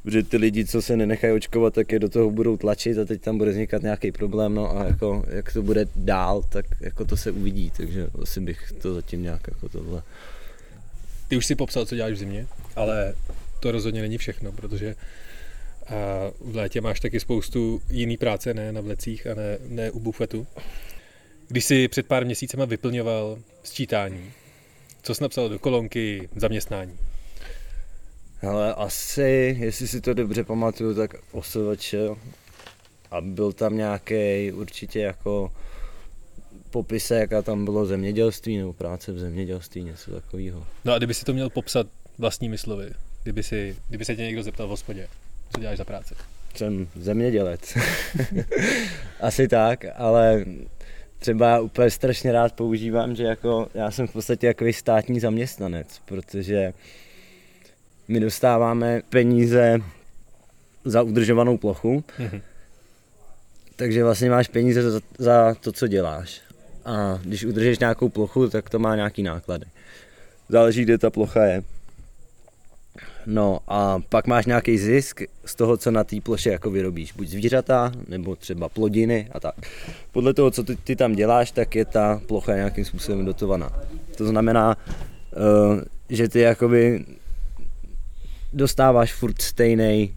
Protože 0.02 0.22
ty 0.22 0.36
lidi, 0.36 0.64
co 0.64 0.82
se 0.82 0.96
nenechají 0.96 1.32
očkovat, 1.32 1.74
tak 1.74 1.92
je 1.92 1.98
do 1.98 2.08
toho 2.08 2.30
budou 2.30 2.56
tlačit 2.56 2.98
a 2.98 3.04
teď 3.04 3.22
tam 3.22 3.38
bude 3.38 3.50
vznikat 3.50 3.82
nějaký 3.82 4.12
problém, 4.12 4.54
no 4.54 4.80
a 4.80 4.84
jako, 4.84 5.24
jak 5.28 5.52
to 5.52 5.62
bude 5.62 5.86
dál, 5.96 6.42
tak 6.48 6.66
jako 6.80 7.04
to 7.04 7.16
se 7.16 7.30
uvidí, 7.30 7.72
takže 7.76 8.06
asi 8.22 8.40
bych 8.40 8.72
to 8.82 8.94
zatím 8.94 9.22
nějak 9.22 9.40
jako 9.48 9.68
tohle. 9.68 10.02
Ty 11.28 11.36
už 11.36 11.46
si 11.46 11.54
popsal, 11.54 11.86
co 11.86 11.94
děláš 11.94 12.12
v 12.12 12.16
zimě, 12.16 12.46
ale 12.76 13.14
to 13.60 13.72
rozhodně 13.72 14.00
není 14.00 14.18
všechno, 14.18 14.52
protože 14.52 14.94
a 15.86 16.30
v 16.40 16.56
létě 16.56 16.80
máš 16.80 17.00
taky 17.00 17.20
spoustu 17.20 17.82
jiný 17.90 18.16
práce, 18.16 18.54
ne 18.54 18.72
na 18.72 18.80
vlecích 18.80 19.26
a 19.26 19.34
ne, 19.34 19.58
ne 19.68 19.90
u 19.90 20.00
bufetu. 20.00 20.46
Když 21.48 21.64
jsi 21.64 21.88
před 21.88 22.06
pár 22.06 22.24
měsícema 22.24 22.64
vyplňoval 22.64 23.38
sčítání, 23.62 24.30
co 25.02 25.14
jsi 25.14 25.22
napsal 25.22 25.48
do 25.48 25.58
kolonky 25.58 26.28
zaměstnání? 26.36 26.98
Ale 28.48 28.74
asi, 28.74 29.56
jestli 29.60 29.88
si 29.88 30.00
to 30.00 30.14
dobře 30.14 30.44
pamatuju, 30.44 30.94
tak 30.94 31.14
OSVČ 31.32 31.94
a 33.10 33.20
byl 33.20 33.52
tam 33.52 33.76
nějaký 33.76 34.52
určitě 34.52 35.00
jako 35.00 35.52
popise, 36.70 37.14
jaká 37.14 37.42
tam 37.42 37.64
bylo 37.64 37.86
zemědělství 37.86 38.58
nebo 38.58 38.72
práce 38.72 39.12
v 39.12 39.18
zemědělství, 39.18 39.84
něco 39.84 40.10
takového. 40.10 40.66
No 40.84 40.92
a 40.92 40.98
kdyby 40.98 41.14
si 41.14 41.24
to 41.24 41.32
měl 41.32 41.50
popsat 41.50 41.86
vlastními 42.18 42.58
slovy, 42.58 42.90
kdyby, 43.22 43.42
si, 43.42 43.76
kdyby 43.88 44.04
se 44.04 44.16
tě 44.16 44.22
někdo 44.22 44.42
zeptal 44.42 44.66
v 44.66 44.70
hospodě, 44.70 45.08
co 45.52 45.60
děláš 45.60 45.78
za 45.78 45.84
práci? 45.84 46.14
Jsem 46.54 46.88
zemědělec. 46.96 47.78
Asi 49.20 49.48
tak, 49.48 49.84
ale 49.96 50.44
třeba 51.18 51.60
úplně 51.60 51.90
strašně 51.90 52.32
rád 52.32 52.52
používám, 52.52 53.16
že 53.16 53.24
jako 53.24 53.68
já 53.74 53.90
jsem 53.90 54.06
v 54.06 54.12
podstatě 54.12 54.46
jako 54.46 54.64
státní 54.72 55.20
zaměstnanec, 55.20 56.00
protože 56.04 56.72
my 58.08 58.20
dostáváme 58.20 59.02
peníze 59.10 59.78
za 60.84 61.02
udržovanou 61.02 61.58
plochu, 61.58 62.04
mm-hmm. 62.18 62.40
takže 63.76 64.04
vlastně 64.04 64.30
máš 64.30 64.48
peníze 64.48 64.90
za, 64.90 65.00
za 65.18 65.54
to, 65.54 65.72
co 65.72 65.88
děláš. 65.88 66.40
A 66.84 67.18
když 67.24 67.44
udržíš 67.44 67.78
nějakou 67.78 68.08
plochu, 68.08 68.48
tak 68.48 68.70
to 68.70 68.78
má 68.78 68.96
nějaký 68.96 69.22
náklady. 69.22 69.66
Záleží, 70.48 70.82
kde 70.82 70.98
ta 70.98 71.10
plocha 71.10 71.44
je. 71.44 71.62
No 73.26 73.58
a 73.68 74.00
pak 74.08 74.26
máš 74.26 74.46
nějaký 74.46 74.78
zisk 74.78 75.20
z 75.44 75.54
toho, 75.54 75.76
co 75.76 75.90
na 75.90 76.04
té 76.04 76.20
ploše 76.20 76.50
jako 76.50 76.70
vyrobíš. 76.70 77.12
Buď 77.12 77.28
zvířata, 77.28 77.92
nebo 78.08 78.36
třeba 78.36 78.68
plodiny 78.68 79.28
a 79.32 79.40
tak. 79.40 79.54
Podle 80.12 80.34
toho, 80.34 80.50
co 80.50 80.64
ty, 80.64 80.76
ty 80.76 80.96
tam 80.96 81.14
děláš, 81.14 81.50
tak 81.50 81.74
je 81.76 81.84
ta 81.84 82.20
plocha 82.26 82.54
nějakým 82.54 82.84
způsobem 82.84 83.24
dotovaná. 83.24 83.82
To 84.16 84.26
znamená, 84.26 84.76
uh, 84.76 85.80
že 86.08 86.28
ty 86.28 86.40
jakoby 86.40 87.04
dostáváš 88.52 89.12
furt 89.12 89.42
stejný 89.42 90.14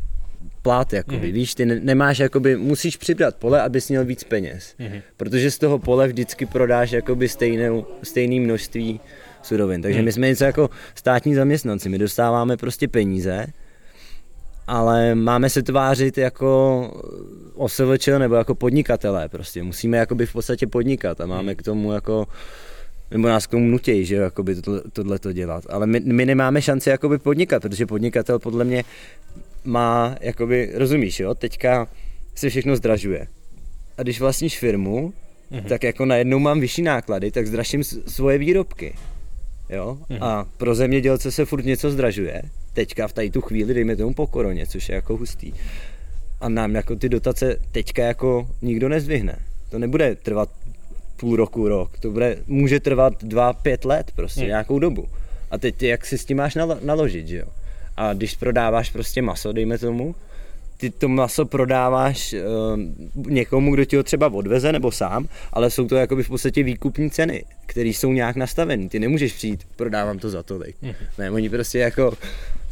plát, 0.61 0.93
jakoby, 0.93 1.27
mm-hmm. 1.27 1.33
víš, 1.33 1.55
ty 1.55 1.65
ne, 1.65 1.79
nemáš, 1.79 2.19
jakoby, 2.19 2.57
musíš 2.57 2.97
přibrat 2.97 3.35
pole, 3.35 3.61
abys 3.61 3.89
měl 3.89 4.05
víc 4.05 4.23
peněz, 4.23 4.75
mm-hmm. 4.79 5.01
protože 5.17 5.51
z 5.51 5.57
toho 5.57 5.79
pole 5.79 6.07
vždycky 6.07 6.45
prodáš, 6.45 6.91
jakoby, 6.91 7.29
stejné, 7.29 7.69
stejné 8.03 8.39
množství 8.39 8.99
surovin. 9.47 9.81
Takže 9.81 9.97
hmm. 9.99 10.05
my 10.05 10.11
jsme 10.11 10.27
něco 10.27 10.43
jako 10.43 10.69
státní 10.95 11.35
zaměstnanci, 11.35 11.89
my 11.89 11.97
dostáváme 11.97 12.57
prostě 12.57 12.87
peníze, 12.87 13.45
ale 14.67 15.15
máme 15.15 15.49
se 15.49 15.63
tvářit 15.63 16.17
jako 16.17 16.81
OSVČ 17.55 18.07
nebo 18.07 18.35
jako 18.35 18.55
podnikatelé 18.55 19.29
prostě. 19.29 19.63
Musíme 19.63 19.97
jakoby 19.97 20.25
v 20.25 20.33
podstatě 20.33 20.67
podnikat 20.67 21.21
a 21.21 21.25
máme 21.25 21.55
k 21.55 21.61
tomu 21.63 21.93
jako 21.93 22.27
nebo 23.11 23.27
nás 23.27 23.47
k 23.47 23.51
tomu 23.51 23.65
nutějí, 23.65 24.05
že 24.05 24.15
jakoby 24.15 24.55
tohle, 24.55 24.81
tohle 24.93 25.19
to 25.19 25.31
dělat. 25.31 25.63
Ale 25.69 25.87
my, 25.87 25.99
my 25.99 26.25
nemáme 26.25 26.61
šanci 26.61 26.89
jakoby 26.89 27.17
podnikat, 27.17 27.61
protože 27.61 27.85
podnikatel 27.85 28.39
podle 28.39 28.65
mě 28.65 28.83
má, 29.63 30.15
jakoby, 30.21 30.71
rozumíš, 30.73 31.19
jo, 31.19 31.35
teďka 31.35 31.87
se 32.35 32.49
všechno 32.49 32.75
zdražuje. 32.75 33.27
A 33.97 34.03
když 34.03 34.19
vlastníš 34.19 34.59
firmu, 34.59 35.13
mm-hmm. 35.51 35.63
tak 35.63 35.83
jako 35.83 36.05
najednou 36.05 36.39
mám 36.39 36.59
vyšší 36.59 36.81
náklady, 36.81 37.31
tak 37.31 37.47
zdražím 37.47 37.83
svoje 37.83 38.37
výrobky. 38.37 38.93
Jo? 39.69 39.97
Mhm. 40.09 40.23
A 40.23 40.47
pro 40.57 40.75
zemědělce 40.75 41.31
se 41.31 41.45
furt 41.45 41.65
něco 41.65 41.91
zdražuje. 41.91 42.41
Teďka 42.73 43.07
v 43.07 43.13
tady 43.13 43.29
tu 43.29 43.41
chvíli, 43.41 43.73
dejme 43.73 43.95
tomu 43.95 44.13
po 44.13 44.27
koroně, 44.27 44.67
což 44.67 44.89
je 44.89 44.95
jako 44.95 45.17
hustý. 45.17 45.53
A 46.41 46.49
nám 46.49 46.75
jako 46.75 46.95
ty 46.95 47.09
dotace 47.09 47.57
teďka 47.71 48.03
jako 48.03 48.47
nikdo 48.61 48.89
nezvyhne. 48.89 49.39
To 49.69 49.79
nebude 49.79 50.15
trvat 50.15 50.49
půl 51.17 51.35
roku, 51.35 51.67
rok. 51.67 51.99
To 51.99 52.11
bude, 52.11 52.37
může 52.47 52.79
trvat 52.79 53.23
dva, 53.23 53.53
pět 53.53 53.85
let 53.85 54.11
prostě, 54.15 54.41
hmm. 54.41 54.47
nějakou 54.47 54.79
dobu. 54.79 55.07
A 55.51 55.57
teď 55.57 55.83
jak 55.83 56.05
si 56.05 56.17
s 56.17 56.25
tím 56.25 56.37
máš 56.37 56.55
nalo, 56.55 56.77
naložit, 56.83 57.27
že 57.27 57.37
jo? 57.37 57.45
A 57.97 58.13
když 58.13 58.35
prodáváš 58.35 58.89
prostě 58.89 59.21
maso, 59.21 59.51
dejme 59.51 59.77
tomu, 59.77 60.15
ty 60.77 60.89
to 60.89 61.07
maso 61.07 61.45
prodáváš 61.45 62.33
uh, 62.33 62.79
někomu, 63.31 63.73
kdo 63.73 63.85
ti 63.85 63.95
ho 63.95 64.03
třeba 64.03 64.33
odveze 64.33 64.71
nebo 64.71 64.91
sám, 64.91 65.27
ale 65.53 65.69
jsou 65.69 65.87
to 65.87 65.95
jakoby 65.95 66.23
v 66.23 66.27
podstatě 66.27 66.63
výkupní 66.63 67.11
ceny, 67.11 67.43
které 67.65 67.89
jsou 67.89 68.13
nějak 68.13 68.35
nastavené. 68.35 68.89
Ty 68.89 68.99
nemůžeš 68.99 69.33
přijít, 69.33 69.63
prodávám 69.75 70.19
to 70.19 70.29
za 70.29 70.43
tolik. 70.43 70.75
Mm. 70.81 70.91
Ne, 71.17 71.31
oni 71.31 71.49
prostě 71.49 71.79
jako 71.79 72.13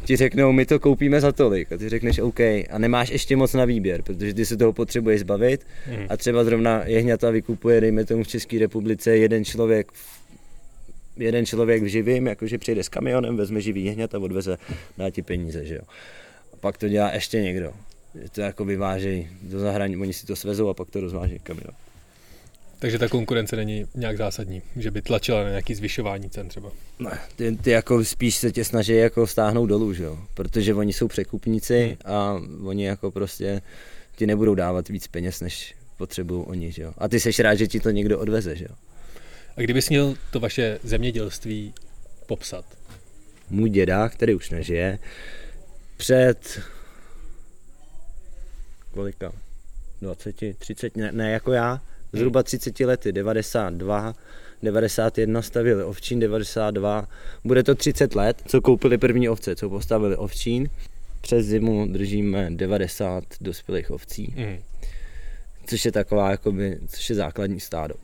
ti 0.04 0.16
řeknou, 0.16 0.52
my 0.52 0.66
to 0.66 0.78
koupíme 0.78 1.20
za 1.20 1.32
tolik 1.32 1.72
a 1.72 1.76
ty 1.76 1.88
řekneš 1.88 2.18
OK 2.18 2.40
a 2.40 2.78
nemáš 2.78 3.10
ještě 3.10 3.36
moc 3.36 3.54
na 3.54 3.64
výběr, 3.64 4.02
protože 4.02 4.34
ty 4.34 4.46
se 4.46 4.56
toho 4.56 4.72
potřebuješ 4.72 5.20
zbavit 5.20 5.66
mm. 5.90 6.06
a 6.08 6.16
třeba 6.16 6.44
zrovna 6.44 6.82
jehňata 6.84 7.30
vykupuje, 7.30 7.80
dejme 7.80 8.04
tomu 8.04 8.22
v 8.22 8.28
České 8.28 8.58
republice, 8.58 9.16
jeden 9.16 9.44
člověk 9.44 9.92
jeden 11.16 11.46
člověk 11.46 11.82
v 11.82 11.86
živým, 11.86 12.26
jakože 12.26 12.58
přijde 12.58 12.82
s 12.82 12.88
kamionem, 12.88 13.36
vezme 13.36 13.60
živý 13.60 13.84
jehňat 13.84 14.14
a 14.14 14.18
odveze, 14.18 14.58
dá 14.98 15.10
ti 15.10 15.22
peníze, 15.22 15.64
že 15.64 15.74
jo. 15.74 15.82
A 16.52 16.56
pak 16.56 16.78
to 16.78 16.88
dělá 16.88 17.10
ještě 17.10 17.42
někdo. 17.42 17.72
Že 18.22 18.30
to 18.30 18.40
jako 18.40 18.64
vyvážejí 18.64 19.28
do 19.42 19.60
zahraničí, 19.60 20.00
oni 20.00 20.12
si 20.12 20.26
to 20.26 20.36
svezou 20.36 20.68
a 20.68 20.74
pak 20.74 20.90
to 20.90 21.00
rozvážejí 21.00 21.38
kamion. 21.38 21.74
Takže 22.78 22.98
ta 22.98 23.08
konkurence 23.08 23.56
není 23.56 23.86
nějak 23.94 24.16
zásadní, 24.16 24.62
že 24.76 24.90
by 24.90 25.02
tlačila 25.02 25.42
na 25.42 25.48
nějaký 25.48 25.74
zvyšování 25.74 26.30
cen 26.30 26.48
třeba? 26.48 26.72
Ne, 26.98 27.18
ty, 27.36 27.56
ty 27.56 27.70
jako 27.70 28.04
spíš 28.04 28.36
se 28.36 28.52
tě 28.52 28.64
snaží 28.64 28.94
jako 28.94 29.26
stáhnout 29.26 29.66
dolů, 29.66 29.92
že 29.92 30.04
jo? 30.04 30.18
protože 30.34 30.74
oni 30.74 30.92
jsou 30.92 31.08
překupníci 31.08 31.84
hmm. 31.84 32.14
a 32.14 32.40
oni 32.64 32.84
jako 32.84 33.10
prostě 33.10 33.62
ti 34.16 34.26
nebudou 34.26 34.54
dávat 34.54 34.88
víc 34.88 35.06
peněz, 35.06 35.40
než 35.40 35.74
potřebují 35.96 36.44
oni, 36.46 36.72
že 36.72 36.82
jo? 36.82 36.92
A 36.98 37.08
ty 37.08 37.20
seš 37.20 37.38
rád, 37.38 37.54
že 37.54 37.66
ti 37.66 37.80
to 37.80 37.90
někdo 37.90 38.18
odveze, 38.18 38.56
že 38.56 38.64
jo? 38.64 38.76
A 39.56 39.60
kdybys 39.60 39.88
měl 39.88 40.14
to 40.30 40.40
vaše 40.40 40.78
zemědělství 40.82 41.74
popsat? 42.26 42.64
Můj 43.50 43.70
děda, 43.70 44.08
který 44.08 44.34
už 44.34 44.50
nežije, 44.50 44.98
před 45.96 46.60
kolika? 48.96 49.32
20, 50.00 50.58
30, 50.58 50.96
ne, 50.96 51.12
ne 51.12 51.30
jako 51.30 51.52
já, 51.52 51.80
zhruba 52.12 52.42
30 52.42 52.80
lety, 52.80 53.12
92, 53.12 54.14
91 54.62 55.42
stavili 55.42 55.84
ovčín, 55.84 56.20
92, 56.20 57.08
bude 57.44 57.62
to 57.62 57.74
30 57.74 58.14
let, 58.14 58.42
co 58.46 58.60
koupili 58.60 58.98
první 58.98 59.28
ovce, 59.28 59.56
co 59.56 59.68
postavili 59.68 60.16
ovčín. 60.16 60.70
Přes 61.20 61.46
zimu 61.46 61.86
držíme 61.86 62.50
90 62.50 63.24
dospělých 63.40 63.90
ovcí, 63.90 64.34
mm. 64.36 64.58
což 65.66 65.84
je 65.84 65.92
taková, 65.92 66.30
jakoby, 66.30 66.78
což 66.88 67.10
je 67.10 67.16
základní 67.16 67.60
stádo. 67.60 67.94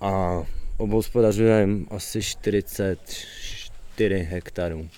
A 0.00 0.42
obhospodařujeme 0.76 1.84
asi 1.90 2.22
44 2.22 4.18
hektarů 4.18 4.88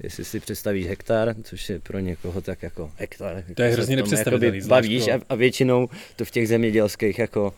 jestli 0.00 0.24
si 0.24 0.40
představíš 0.40 0.86
hektar, 0.86 1.34
což 1.42 1.68
je 1.68 1.78
pro 1.78 1.98
někoho 1.98 2.40
tak 2.40 2.62
jako 2.62 2.90
hektar. 2.96 3.44
To 3.54 3.62
je 3.62 3.70
hrozně 3.70 3.96
nepředstavitelný. 3.96 4.60
Bavíš 4.60 5.08
a, 5.08 5.20
a, 5.28 5.34
většinou 5.34 5.88
to 6.16 6.24
v 6.24 6.30
těch 6.30 6.48
zemědělských 6.48 7.18
jako 7.18 7.54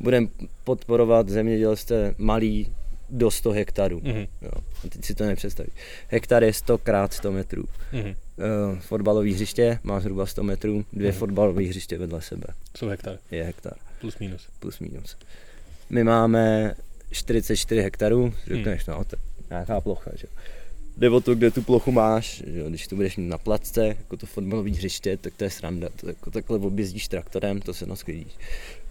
budeme 0.00 0.26
podporovat 0.64 1.28
zemědělství 1.28 1.96
malý 2.18 2.72
do 3.10 3.30
100 3.30 3.50
hektarů. 3.50 4.00
Mm-hmm. 4.00 4.28
Jo. 4.42 4.50
A 4.84 4.88
teď 4.88 5.04
si 5.04 5.14
to 5.14 5.24
nepředstavíš. 5.24 5.72
Hektar 6.08 6.44
je 6.44 6.52
100 6.52 6.78
krát 6.78 7.12
100 7.12 7.32
metrů. 7.32 7.64
Mm-hmm. 7.92 8.16
Uh, 8.72 8.78
fotbalové 8.78 9.30
hřiště 9.30 9.78
má 9.82 10.00
zhruba 10.00 10.26
100 10.26 10.42
metrů, 10.42 10.84
dvě 10.92 11.10
mm-hmm. 11.10 11.14
fotbalové 11.14 11.62
hřiště 11.62 11.98
vedle 11.98 12.22
sebe. 12.22 12.46
Jsou 12.76 12.88
hektar. 12.88 13.18
Je 13.30 13.44
hektar. 13.44 13.74
Plus 14.00 14.18
minus. 14.18 14.48
Plus 14.58 14.78
minus. 14.78 15.16
My 15.90 16.04
máme 16.04 16.74
44 17.10 17.82
hektarů, 17.82 18.34
řekneš, 18.46 18.86
mm. 18.86 18.94
no, 18.94 19.04
to 19.04 19.16
nějaká 19.50 19.80
plocha, 19.80 20.10
že? 20.14 20.26
Jde 21.00 21.10
o 21.10 21.20
to, 21.20 21.34
kde 21.34 21.50
tu 21.50 21.62
plochu 21.62 21.92
máš, 21.92 22.42
že 22.46 22.64
když 22.68 22.86
tu 22.86 22.96
budeš 22.96 23.16
mít 23.16 23.28
na 23.28 23.38
placce, 23.38 23.86
jako 23.86 24.16
to 24.16 24.26
fotbalové 24.26 24.70
hřiště, 24.70 25.16
tak 25.16 25.32
to 25.36 25.44
je 25.44 25.50
sranda, 25.50 25.88
to 26.00 26.08
jako 26.08 26.30
takhle 26.30 26.58
objezdíš 26.58 27.08
traktorem, 27.08 27.60
to 27.60 27.74
se 27.74 27.86
nasklidíš. 27.86 28.32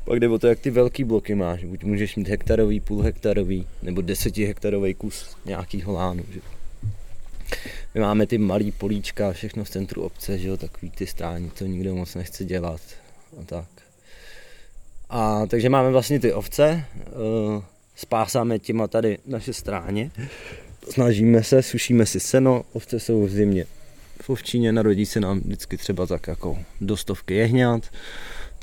Pak 0.05 0.19
jde 0.19 0.29
o 0.29 0.39
to, 0.39 0.47
jak 0.47 0.59
ty 0.59 0.69
velký 0.69 1.03
bloky 1.03 1.35
máš, 1.35 1.63
buď 1.63 1.83
můžeš 1.83 2.15
mít 2.15 2.27
hektarový, 2.27 2.79
půl 2.79 3.01
hektarový, 3.01 3.67
nebo 3.81 4.01
desetihektarový 4.01 4.93
kus 4.93 5.35
nějakýho 5.45 5.93
lánu, 5.93 6.23
že? 6.33 6.39
My 7.95 8.01
máme 8.01 8.27
ty 8.27 8.37
malý 8.37 8.71
políčka, 8.71 9.31
všechno 9.31 9.63
v 9.63 9.69
centru 9.69 10.01
obce, 10.01 10.37
že 10.37 10.47
jo, 10.47 10.57
takový 10.57 10.91
ty 10.91 11.07
stání, 11.07 11.49
to 11.49 11.65
nikdo 11.65 11.95
moc 11.95 12.15
nechce 12.15 12.45
dělat 12.45 12.81
a 13.41 13.43
tak. 13.45 13.67
A 15.09 15.45
takže 15.45 15.69
máme 15.69 15.91
vlastně 15.91 16.19
ty 16.19 16.33
ovce, 16.33 16.85
uh, 16.95 17.63
spásáme 17.95 18.59
těma 18.59 18.87
tady 18.87 19.17
naše 19.25 19.53
stráně, 19.53 20.11
snažíme 20.89 21.43
se, 21.43 21.61
sušíme 21.61 22.05
si 22.05 22.19
seno, 22.19 22.65
ovce 22.73 22.99
jsou 22.99 23.25
v 23.25 23.29
zimě 23.29 23.65
v 24.21 24.29
ovčíně, 24.29 24.71
narodí 24.71 25.05
se 25.05 25.19
nám 25.19 25.39
vždycky 25.39 25.77
třeba 25.77 26.05
tak 26.05 26.27
jako 26.27 26.59
do 26.81 26.97
stovky 26.97 27.33
jehňat, 27.33 27.83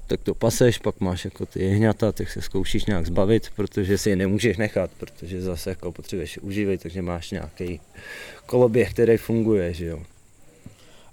tak 0.06 0.20
to 0.20 0.34
paseš, 0.34 0.78
pak 0.78 1.00
máš 1.00 1.24
jako 1.24 1.46
ty 1.46 1.64
jehňata, 1.64 2.12
tak 2.12 2.30
se 2.30 2.42
zkoušíš 2.42 2.84
nějak 2.84 3.06
zbavit, 3.06 3.50
protože 3.56 3.98
si 3.98 4.10
je 4.10 4.16
nemůžeš 4.16 4.56
nechat, 4.56 4.90
protože 4.98 5.42
zase 5.42 5.70
jako 5.70 5.92
potřebuješ 5.92 6.38
uživit, 6.38 6.82
takže 6.82 7.02
máš 7.02 7.30
nějaký 7.30 7.80
koloběh, 8.46 8.90
který 8.90 9.16
funguje, 9.16 9.74
že 9.74 9.86
jo. 9.86 10.02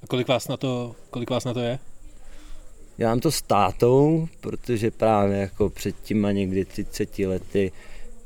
A 0.03 0.07
kolik 0.07 0.27
vás 0.27 0.47
na 0.47 0.57
to, 0.57 0.95
kolik 1.09 1.29
vás 1.29 1.45
na 1.45 1.53
to 1.53 1.59
je? 1.59 1.79
Já 2.97 3.09
mám 3.09 3.19
to 3.19 3.31
s 3.31 3.41
tátou, 3.41 4.27
protože 4.41 4.91
právě 4.91 5.37
jako 5.37 5.69
před 5.69 5.95
těma 6.03 6.31
někdy 6.31 6.65
30 6.65 7.19
lety 7.19 7.71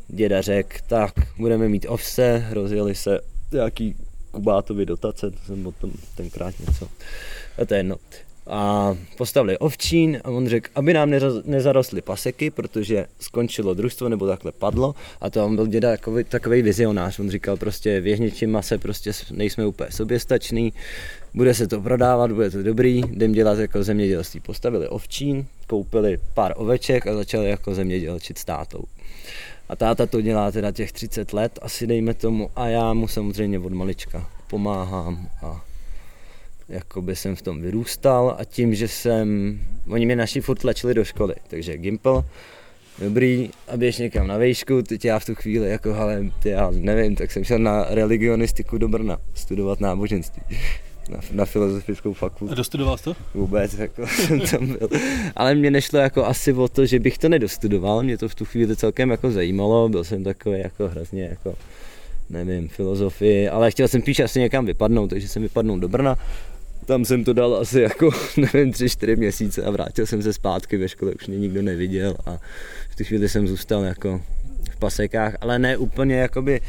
děda 0.07 0.41
řekl, 0.41 0.77
tak 0.87 1.13
budeme 1.37 1.69
mít 1.69 1.85
ovse, 1.89 2.47
rozjeli 2.51 2.95
se 2.95 3.19
nějaký 3.51 3.95
Kubátovi 4.31 4.85
dotace, 4.85 5.31
to 5.31 5.37
jsem 5.45 5.67
o 5.67 5.71
tom 5.71 5.91
tenkrát 6.15 6.59
něco, 6.59 6.87
a 7.61 7.65
to 7.65 7.73
je 7.73 7.79
jedno. 7.79 7.95
A 8.49 8.95
postavili 9.17 9.57
ovčín 9.57 10.21
a 10.23 10.29
on 10.29 10.47
řekl, 10.47 10.69
aby 10.75 10.93
nám 10.93 11.11
nezarostly 11.45 12.01
paseky, 12.01 12.49
protože 12.51 13.05
skončilo 13.19 13.73
družstvo 13.73 14.09
nebo 14.09 14.27
takhle 14.27 14.51
padlo 14.51 14.95
a 15.21 15.29
to 15.29 15.45
on 15.45 15.55
byl 15.55 15.67
děda 15.67 15.89
takový, 15.89 16.23
takový 16.23 16.61
vizionář, 16.61 17.19
on 17.19 17.29
říkal 17.29 17.57
prostě 17.57 18.01
v 18.01 18.07
jehničím 18.07 18.57
se 18.61 18.77
prostě 18.77 19.11
nejsme 19.31 19.65
úplně 19.65 19.91
soběstační, 19.91 20.73
bude 21.33 21.53
se 21.53 21.67
to 21.67 21.81
prodávat, 21.81 22.31
bude 22.31 22.49
to 22.49 22.63
dobrý, 22.63 22.97
jdem 22.97 23.31
dělat 23.31 23.59
jako 23.59 23.83
zemědělství. 23.83 24.39
Postavili 24.39 24.87
ovčín, 24.87 25.45
koupili 25.67 26.19
pár 26.33 26.53
oveček 26.55 27.07
a 27.07 27.15
začali 27.15 27.49
jako 27.49 27.75
zemědělčit 27.75 28.37
s 28.37 28.45
tátou. 28.45 28.83
A 29.69 29.75
táta 29.75 30.05
to 30.05 30.21
dělá 30.21 30.51
teda 30.51 30.71
těch 30.71 30.91
30 30.91 31.33
let, 31.33 31.59
asi 31.61 31.87
dejme 31.87 32.13
tomu, 32.13 32.49
a 32.55 32.67
já 32.67 32.93
mu 32.93 33.07
samozřejmě 33.07 33.59
od 33.59 33.73
malička 33.73 34.29
pomáhám 34.47 35.29
a 35.41 35.65
jakoby 36.69 37.15
jsem 37.15 37.35
v 37.35 37.41
tom 37.41 37.61
vyrůstal 37.61 38.35
a 38.39 38.45
tím, 38.45 38.75
že 38.75 38.87
jsem, 38.87 39.59
oni 39.89 40.05
mě 40.05 40.15
naši 40.15 40.41
furt 40.41 40.57
tlačili 40.59 40.93
do 40.93 41.05
školy, 41.05 41.35
takže 41.47 41.77
Gimple, 41.77 42.23
dobrý, 42.99 43.49
a 43.67 43.77
běž 43.77 43.97
někam 43.97 44.27
na 44.27 44.37
vejšku, 44.37 44.81
teď 44.81 45.05
já 45.05 45.19
v 45.19 45.25
tu 45.25 45.35
chvíli 45.35 45.69
jako, 45.69 45.93
ale 45.93 46.25
já 46.45 46.71
nevím, 46.71 47.15
tak 47.15 47.31
jsem 47.31 47.43
šel 47.43 47.59
na 47.59 47.85
religionistiku 47.89 48.77
do 48.77 48.87
Brna, 48.87 49.17
studovat 49.33 49.79
náboženství 49.79 50.43
na, 51.09 51.19
na 51.31 51.45
filozofickou 51.45 52.13
fakultu. 52.13 52.51
A 52.51 52.55
dostudoval 52.55 52.97
jsi 52.97 53.03
to? 53.03 53.15
Vůbec, 53.33 53.73
jako 53.73 54.07
jsem 54.07 54.39
tam 54.39 54.67
byl. 54.67 54.89
Ale 55.35 55.55
mě 55.55 55.71
nešlo 55.71 55.99
jako 55.99 56.25
asi 56.25 56.53
o 56.53 56.67
to, 56.67 56.85
že 56.85 56.99
bych 56.99 57.17
to 57.17 57.29
nedostudoval, 57.29 58.03
mě 58.03 58.17
to 58.17 58.29
v 58.29 58.35
tu 58.35 58.45
chvíli 58.45 58.75
celkem 58.75 59.09
jako 59.09 59.31
zajímalo, 59.31 59.89
byl 59.89 60.03
jsem 60.03 60.23
takový 60.23 60.59
jako 60.59 60.87
hrozně 60.87 61.23
jako 61.23 61.55
nevím, 62.29 62.67
filozofii, 62.67 63.49
ale 63.49 63.71
chtěl 63.71 63.87
jsem 63.87 64.01
píš 64.01 64.19
asi 64.19 64.39
někam 64.39 64.65
vypadnout, 64.65 65.09
takže 65.09 65.27
jsem 65.27 65.41
vypadnul 65.41 65.79
do 65.79 65.87
Brna. 65.87 66.17
Tam 66.85 67.05
jsem 67.05 67.23
to 67.23 67.33
dal 67.33 67.55
asi 67.55 67.81
jako, 67.81 68.09
nevím, 68.37 68.71
tři, 68.71 68.89
čtyři 68.89 69.15
měsíce 69.15 69.63
a 69.63 69.71
vrátil 69.71 70.05
jsem 70.05 70.21
se 70.21 70.33
zpátky 70.33 70.77
ve 70.77 70.89
škole, 70.89 71.11
už 71.11 71.27
mě 71.27 71.37
nikdo 71.37 71.61
neviděl 71.61 72.15
a 72.25 72.37
v 72.89 72.95
tu 72.95 73.03
chvíli 73.03 73.29
jsem 73.29 73.47
zůstal 73.47 73.83
jako 73.83 74.21
v 74.71 74.79
pasekách, 74.79 75.37
ale 75.41 75.59
ne 75.59 75.77
úplně 75.77 76.15
jakoby, 76.15 76.61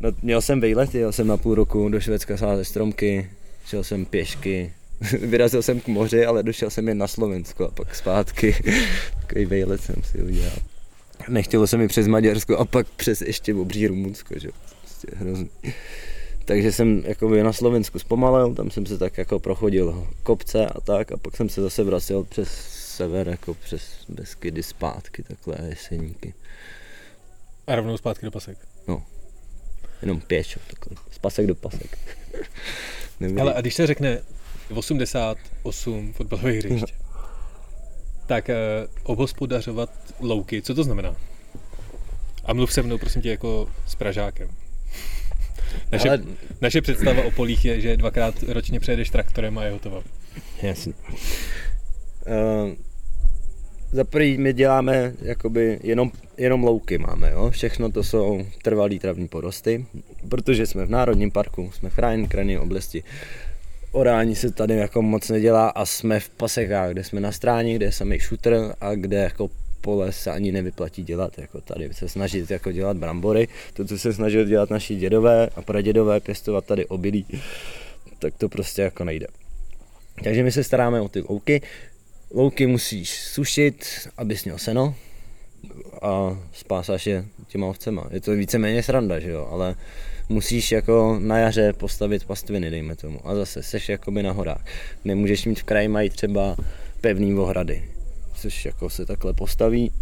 no, 0.00 0.10
měl 0.22 0.42
jsem 0.42 0.60
vejlet, 0.60 0.94
jel 0.94 1.12
jsem 1.12 1.26
na 1.26 1.36
půl 1.36 1.54
roku 1.54 1.88
do 1.88 2.00
Švédska 2.00 2.36
sázet 2.36 2.64
stromky, 2.64 3.30
šel 3.68 3.84
jsem 3.84 4.04
pěšky, 4.04 4.72
vyrazil 5.20 5.62
jsem 5.62 5.80
k 5.80 5.88
moři, 5.88 6.26
ale 6.26 6.42
došel 6.42 6.70
jsem 6.70 6.88
jen 6.88 6.98
na 6.98 7.08
Slovensko 7.08 7.64
a 7.64 7.70
pak 7.70 7.94
zpátky. 7.94 8.56
Takový 9.20 9.44
vejlet 9.44 9.80
jsem 9.80 10.02
si 10.02 10.22
udělal. 10.22 10.56
Nechtělo 11.28 11.66
se 11.66 11.76
mi 11.76 11.88
přes 11.88 12.06
Maďarsko 12.06 12.56
a 12.56 12.64
pak 12.64 12.86
přes 12.88 13.20
ještě 13.20 13.54
obří 13.54 13.86
Rumunsko, 13.86 14.34
že 14.38 14.48
prostě 14.80 15.08
hrozný. 15.16 15.50
Takže 16.44 16.72
jsem 16.72 17.02
jako 17.06 17.28
na 17.28 17.52
Slovensku 17.52 17.98
zpomalil, 17.98 18.54
tam 18.54 18.70
jsem 18.70 18.86
se 18.86 18.98
tak 18.98 19.18
jako 19.18 19.38
prochodil 19.38 20.08
kopce 20.22 20.66
a 20.66 20.80
tak 20.80 21.12
a 21.12 21.16
pak 21.16 21.36
jsem 21.36 21.48
se 21.48 21.62
zase 21.62 21.84
vracel 21.84 22.24
přes 22.24 22.48
sever, 22.96 23.28
jako 23.28 23.54
přes 23.54 23.82
Beskydy 24.08 24.62
zpátky, 24.62 25.22
takhle 25.22 25.68
jeseníky. 25.68 26.34
A 27.66 27.74
rovnou 27.74 27.96
zpátky 27.96 28.26
do 28.26 28.30
pasek? 28.30 28.58
No, 28.88 29.02
jenom 30.02 30.20
pěšo, 30.20 30.60
takhle, 30.70 30.96
z 31.10 31.18
pasek 31.18 31.46
do 31.46 31.54
pasek. 31.54 31.98
Nebyli. 33.20 33.40
Ale 33.40 33.54
a 33.54 33.60
když 33.60 33.74
se 33.74 33.86
řekne 33.86 34.18
88 34.74 36.12
fotbalových 36.12 36.64
hřišť, 36.64 36.94
tak 38.26 38.48
uh, 38.48 38.54
obhospodařovat 39.02 39.90
louky, 40.20 40.62
co 40.62 40.74
to 40.74 40.84
znamená? 40.84 41.16
A 42.44 42.52
mluv 42.52 42.72
se 42.72 42.82
mnou, 42.82 42.98
prosím 42.98 43.22
tě, 43.22 43.30
jako 43.30 43.70
s 43.86 43.94
Pražákem. 43.94 44.48
Naše, 45.92 46.08
Ale... 46.08 46.22
naše 46.60 46.82
představa 46.82 47.22
o 47.22 47.30
polích 47.30 47.64
je, 47.64 47.80
že 47.80 47.96
dvakrát 47.96 48.42
ročně 48.42 48.80
přejedeš 48.80 49.10
traktorem 49.10 49.58
a 49.58 49.64
je 49.64 49.72
hotovo. 49.72 50.04
Jasně. 50.62 50.92
Uh, 52.26 52.72
za 53.92 54.04
prvý 54.04 54.38
my 54.38 54.52
děláme 54.52 55.12
jakoby 55.22 55.78
jenom, 55.82 56.10
jenom 56.36 56.64
louky 56.64 56.98
máme, 56.98 57.30
jo? 57.30 57.50
všechno 57.50 57.92
to 57.92 58.04
jsou 58.04 58.46
trvalý 58.62 58.98
travní 58.98 59.28
porosty, 59.28 59.86
protože 60.28 60.66
jsme 60.66 60.86
v 60.86 60.90
Národním 60.90 61.30
parku, 61.30 61.70
jsme 61.74 61.90
v 61.90 61.94
chráněné 61.94 62.28
krajinné 62.28 62.60
oblasti. 62.60 63.04
Orání 63.92 64.34
se 64.34 64.50
tady 64.50 64.76
jako 64.76 65.02
moc 65.02 65.28
nedělá 65.28 65.68
a 65.68 65.86
jsme 65.86 66.20
v 66.20 66.28
pasekách, 66.28 66.90
kde 66.90 67.04
jsme 67.04 67.20
na 67.20 67.32
stráni, 67.32 67.76
kde 67.76 67.86
je 67.86 67.92
samý 67.92 68.18
šutr 68.18 68.74
a 68.80 68.94
kde 68.94 69.16
jako 69.16 69.50
pole 69.80 70.12
se 70.12 70.30
ani 70.30 70.52
nevyplatí 70.52 71.02
dělat, 71.02 71.38
jako 71.38 71.60
tady 71.60 71.94
se 71.94 72.08
snažit 72.08 72.50
jako 72.50 72.72
dělat 72.72 72.96
brambory, 72.96 73.48
to, 73.72 73.84
co 73.84 73.98
se 73.98 74.12
snažili 74.12 74.44
dělat 74.44 74.70
naši 74.70 74.96
dědové 74.96 75.48
a 75.56 75.62
pradědové, 75.62 76.20
pěstovat 76.20 76.64
tady 76.64 76.86
obilí, 76.86 77.26
tak 78.18 78.34
to 78.38 78.48
prostě 78.48 78.82
jako 78.82 79.04
nejde. 79.04 79.26
Takže 80.24 80.42
my 80.42 80.52
se 80.52 80.64
staráme 80.64 81.00
o 81.00 81.08
ty 81.08 81.20
louky, 81.20 81.62
louky 82.30 82.66
musíš 82.66 83.18
sušit, 83.18 84.08
abys 84.16 84.44
měl 84.44 84.58
seno 84.58 84.94
a 86.02 86.38
spásáš 86.52 87.06
je 87.06 87.24
těma 87.48 87.66
ovcema. 87.66 88.06
Je 88.10 88.20
to 88.20 88.32
víceméně 88.32 88.82
sranda, 88.82 89.18
že 89.18 89.30
jo, 89.30 89.48
ale 89.50 89.74
musíš 90.28 90.72
jako 90.72 91.18
na 91.20 91.38
jaře 91.38 91.72
postavit 91.72 92.24
pastviny, 92.24 92.70
dejme 92.70 92.96
tomu. 92.96 93.20
A 93.28 93.34
zase 93.34 93.62
seš 93.62 93.88
jakoby 93.88 94.22
na 94.22 94.32
horách. 94.32 94.64
Nemůžeš 95.04 95.44
mít 95.44 95.60
v 95.60 95.64
kraji 95.64 95.88
mají 95.88 96.10
třeba 96.10 96.56
pevný 97.00 97.34
ohrady, 97.34 97.90
což 98.34 98.64
jako 98.64 98.90
se 98.90 99.06
takhle 99.06 99.32
postaví 99.32 99.92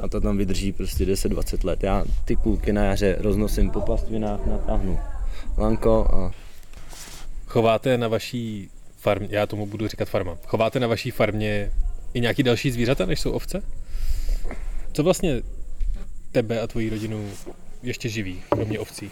a 0.00 0.08
to 0.08 0.20
tam 0.20 0.38
vydrží 0.38 0.72
prostě 0.72 1.04
10-20 1.04 1.66
let. 1.66 1.82
Já 1.82 2.04
ty 2.24 2.36
kůlky 2.36 2.72
na 2.72 2.84
jaře 2.84 3.16
roznosím 3.18 3.70
po 3.70 3.80
pastvinách, 3.80 4.46
natáhnu 4.46 4.98
lanko 5.58 6.06
a... 6.12 6.32
Chováte 7.46 7.98
na 7.98 8.08
vaší 8.08 8.70
farmě, 9.04 9.28
já 9.30 9.46
tomu 9.46 9.66
budu 9.66 9.88
říkat 9.88 10.08
farma, 10.08 10.38
chováte 10.46 10.80
na 10.80 10.86
vaší 10.86 11.10
farmě 11.10 11.70
i 12.14 12.20
nějaký 12.20 12.42
další 12.42 12.70
zvířata, 12.70 13.06
než 13.06 13.20
jsou 13.20 13.30
ovce? 13.32 13.62
Co 14.92 15.02
vlastně 15.02 15.42
tebe 16.32 16.60
a 16.60 16.66
tvoji 16.66 16.90
rodinu 16.90 17.30
ještě 17.82 18.08
živí, 18.08 18.42
kromě 18.48 18.78
ovcí? 18.78 19.10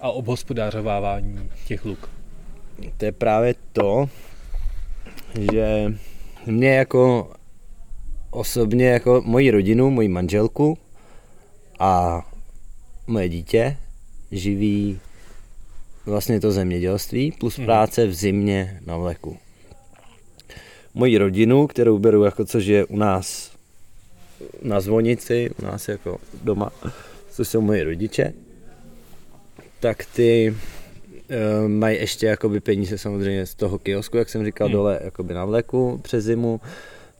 A 0.00 0.10
obhospodářovávání 0.10 1.50
těch 1.66 1.84
luk? 1.84 2.10
To 2.96 3.04
je 3.04 3.12
právě 3.12 3.54
to, 3.72 4.08
že 5.52 5.94
mě 6.46 6.74
jako 6.74 7.32
osobně, 8.30 8.88
jako 8.88 9.22
moji 9.24 9.50
rodinu, 9.50 9.90
moji 9.90 10.08
manželku 10.08 10.78
a 11.78 12.22
moje 13.06 13.28
dítě 13.28 13.76
živí 14.30 15.00
vlastně 16.06 16.40
to 16.40 16.52
zemědělství 16.52 17.32
plus 17.32 17.56
hmm. 17.56 17.66
práce 17.66 18.06
v 18.06 18.14
zimě 18.14 18.80
na 18.86 18.96
vleku. 18.96 19.36
Moji 20.94 21.18
rodinu, 21.18 21.66
kterou 21.66 21.98
beru 21.98 22.24
jako 22.24 22.44
což 22.44 22.66
je 22.66 22.84
u 22.84 22.96
nás 22.96 23.52
na 24.62 24.80
zvonici, 24.80 25.50
u 25.62 25.64
nás 25.64 25.88
jako 25.88 26.18
doma, 26.44 26.70
což 27.30 27.48
jsou 27.48 27.60
moji 27.60 27.82
rodiče, 27.82 28.32
tak 29.80 30.04
ty 30.04 30.54
uh, 30.54 31.68
mají 31.68 31.98
ještě 31.98 32.26
jakoby 32.26 32.60
peníze 32.60 32.98
samozřejmě 32.98 33.46
z 33.46 33.54
toho 33.54 33.78
kiosku, 33.78 34.16
jak 34.16 34.28
jsem 34.28 34.44
říkal, 34.44 34.66
hmm. 34.66 34.72
dole 34.72 35.00
jakoby 35.04 35.34
na 35.34 35.44
vleku 35.44 36.00
přes 36.02 36.24
zimu, 36.24 36.60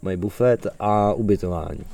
mají 0.02 0.16
bufet 0.16 0.66
a 0.78 1.12
ubytování 1.12 1.84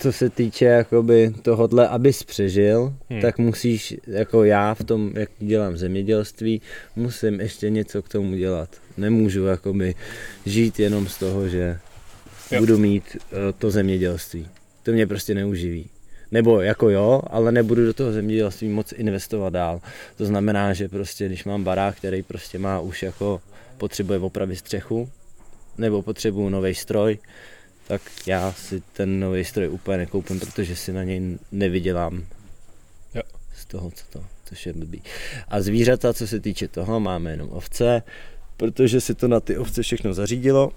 co 0.00 0.12
se 0.12 0.30
týče 0.30 0.64
jakoby 0.64 1.34
tohodle, 1.42 1.88
abys 1.88 2.22
přežil, 2.22 2.94
hmm. 3.10 3.20
tak 3.20 3.38
musíš, 3.38 3.96
jako 4.06 4.44
já 4.44 4.74
v 4.74 4.84
tom, 4.84 5.10
jak 5.14 5.30
dělám 5.38 5.76
zemědělství, 5.76 6.62
musím 6.96 7.40
ještě 7.40 7.70
něco 7.70 8.02
k 8.02 8.08
tomu 8.08 8.36
dělat. 8.36 8.68
Nemůžu 8.96 9.44
jakoby 9.44 9.94
žít 10.46 10.78
jenom 10.80 11.08
z 11.08 11.18
toho, 11.18 11.48
že 11.48 11.78
jo. 12.50 12.60
budu 12.60 12.78
mít 12.78 13.04
uh, 13.16 13.38
to 13.58 13.70
zemědělství. 13.70 14.48
To 14.82 14.92
mě 14.92 15.06
prostě 15.06 15.34
neuživí. 15.34 15.86
Nebo 16.32 16.60
jako 16.60 16.90
jo, 16.90 17.22
ale 17.26 17.52
nebudu 17.52 17.86
do 17.86 17.94
toho 17.94 18.12
zemědělství 18.12 18.68
moc 18.68 18.92
investovat 18.92 19.52
dál. 19.52 19.80
To 20.16 20.24
znamená, 20.24 20.72
že 20.72 20.88
prostě 20.88 21.26
když 21.26 21.44
mám 21.44 21.64
barák, 21.64 21.96
který 21.96 22.22
prostě 22.22 22.58
má 22.58 22.80
už 22.80 23.02
jako 23.02 23.40
potřebuje 23.78 24.18
opravit 24.18 24.56
střechu, 24.56 25.08
nebo 25.78 26.02
potřebuju 26.02 26.48
nový 26.48 26.74
stroj, 26.74 27.18
tak 27.90 28.02
já 28.26 28.52
si 28.52 28.82
ten 28.92 29.20
nový 29.20 29.44
stroj 29.44 29.68
úplně 29.68 29.98
nekoupím, 29.98 30.40
protože 30.40 30.76
si 30.76 30.92
na 30.92 31.04
něj 31.04 31.38
nevydělám 31.52 32.24
jo. 33.14 33.22
z 33.54 33.66
toho, 33.66 33.90
co 33.90 34.04
to, 34.10 34.24
což 34.44 34.66
je 34.66 34.72
blbý. 34.72 35.02
A 35.48 35.60
zvířata, 35.60 36.12
co 36.12 36.26
se 36.26 36.40
týče 36.40 36.68
toho, 36.68 37.00
máme 37.00 37.30
jenom 37.30 37.48
ovce, 37.52 38.02
protože 38.56 39.00
si 39.00 39.14
to 39.14 39.28
na 39.28 39.40
ty 39.40 39.58
ovce 39.58 39.82
všechno 39.82 40.14
zařídilo, 40.14 40.72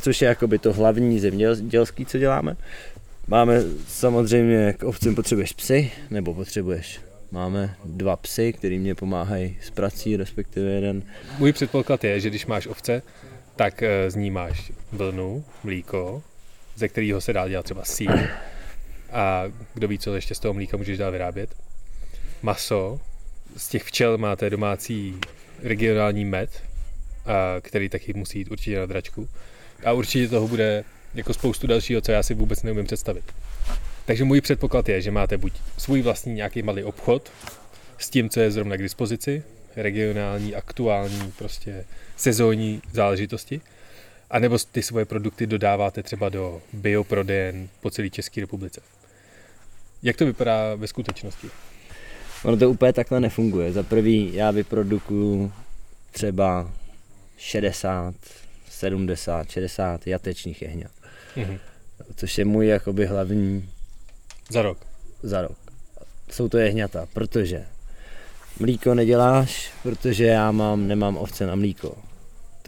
což 0.00 0.22
je 0.22 0.28
jakoby 0.28 0.58
to 0.58 0.72
hlavní 0.72 1.20
zemědělský, 1.20 2.06
co 2.06 2.18
děláme. 2.18 2.56
Máme 3.26 3.62
samozřejmě, 3.88 4.72
k 4.72 4.82
ovcem 4.82 5.14
potřebuješ 5.14 5.52
psy, 5.52 5.90
nebo 6.10 6.34
potřebuješ 6.34 7.00
Máme 7.30 7.74
dva 7.84 8.16
psy, 8.16 8.52
který 8.52 8.78
mě 8.78 8.94
pomáhají 8.94 9.58
s 9.62 9.70
prací, 9.70 10.16
respektive 10.16 10.70
jeden. 10.70 11.02
Můj 11.38 11.52
předpoklad 11.52 12.04
je, 12.04 12.20
že 12.20 12.30
když 12.30 12.46
máš 12.46 12.66
ovce, 12.66 13.02
tak 13.56 13.82
eh, 13.82 14.10
z 14.10 14.16
ní 14.16 14.30
máš 14.30 14.72
vlnu, 14.92 15.44
mlíko, 15.64 16.22
ze 16.78 16.88
kterého 16.88 17.20
se 17.20 17.32
dá 17.32 17.48
dělat 17.48 17.64
třeba 17.64 17.84
sír. 17.84 18.28
A 19.12 19.44
kdo 19.74 19.88
ví, 19.88 19.98
co 19.98 20.14
ještě 20.14 20.34
z 20.34 20.38
toho 20.38 20.54
mlíka 20.54 20.76
můžeš 20.76 20.98
dál 20.98 21.12
vyrábět. 21.12 21.50
Maso. 22.42 23.00
Z 23.56 23.68
těch 23.68 23.82
včel 23.82 24.18
máte 24.18 24.50
domácí 24.50 25.14
regionální 25.62 26.24
med, 26.24 26.62
a 27.26 27.60
který 27.60 27.88
taky 27.88 28.12
musí 28.12 28.38
jít 28.38 28.50
určitě 28.50 28.78
na 28.78 28.86
dračku. 28.86 29.28
A 29.84 29.92
určitě 29.92 30.28
toho 30.28 30.48
bude 30.48 30.84
jako 31.14 31.34
spoustu 31.34 31.66
dalšího, 31.66 32.00
co 32.00 32.12
já 32.12 32.22
si 32.22 32.34
vůbec 32.34 32.62
neumím 32.62 32.86
představit. 32.86 33.24
Takže 34.04 34.24
můj 34.24 34.40
předpoklad 34.40 34.88
je, 34.88 35.00
že 35.00 35.10
máte 35.10 35.36
buď 35.38 35.52
svůj 35.78 36.02
vlastní 36.02 36.34
nějaký 36.34 36.62
malý 36.62 36.84
obchod 36.84 37.32
s 37.98 38.10
tím, 38.10 38.30
co 38.30 38.40
je 38.40 38.50
zrovna 38.50 38.76
k 38.76 38.82
dispozici, 38.82 39.42
regionální, 39.76 40.54
aktuální, 40.54 41.32
prostě 41.38 41.84
sezónní 42.16 42.82
záležitosti, 42.92 43.60
a 44.30 44.38
nebo 44.38 44.58
ty 44.72 44.82
svoje 44.82 45.04
produkty 45.04 45.46
dodáváte 45.46 46.02
třeba 46.02 46.28
do 46.28 46.62
bioprodejen 46.72 47.68
po 47.80 47.90
celé 47.90 48.10
České 48.10 48.40
republice. 48.40 48.80
Jak 50.02 50.16
to 50.16 50.26
vypadá 50.26 50.74
ve 50.74 50.86
skutečnosti? 50.86 51.50
Ono 52.44 52.56
to 52.56 52.70
úplně 52.70 52.92
takhle 52.92 53.20
nefunguje. 53.20 53.72
Za 53.72 53.82
prvý 53.82 54.34
já 54.34 54.50
vyprodukuju 54.50 55.52
třeba 56.10 56.70
60, 57.36 58.14
70, 58.70 59.50
60 59.50 60.06
jatečních 60.06 60.62
jehňat. 60.62 60.90
Mm-hmm. 61.36 61.58
Což 62.16 62.38
je 62.38 62.44
můj 62.44 62.66
jakoby 62.66 63.06
hlavní... 63.06 63.70
Za 64.50 64.62
rok. 64.62 64.78
Za 65.22 65.42
rok. 65.42 65.58
Jsou 66.30 66.48
to 66.48 66.58
jehňata, 66.58 67.08
protože 67.12 67.66
mlíko 68.60 68.94
neděláš, 68.94 69.72
protože 69.82 70.24
já 70.24 70.52
mám, 70.52 70.88
nemám 70.88 71.16
ovce 71.16 71.46
na 71.46 71.54
mlíko 71.54 72.07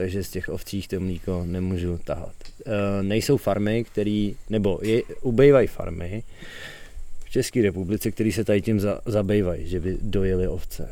takže 0.00 0.24
z 0.24 0.30
těch 0.30 0.48
ovcích 0.48 0.88
to 0.88 1.00
mlíko 1.00 1.42
nemůžu 1.46 2.00
tahat. 2.04 2.34
E, 2.66 3.02
nejsou 3.02 3.36
farmy, 3.36 3.84
které, 3.84 4.30
nebo 4.50 4.78
je, 4.82 5.02
ubejvají 5.22 5.66
farmy 5.66 6.22
v 7.24 7.30
České 7.30 7.62
republice, 7.62 8.10
které 8.10 8.32
se 8.32 8.44
tady 8.44 8.62
tím 8.62 8.80
za, 8.80 9.00
zabývají, 9.06 9.68
že 9.68 9.80
by 9.80 9.98
dojeli 10.00 10.48
ovce. 10.48 10.88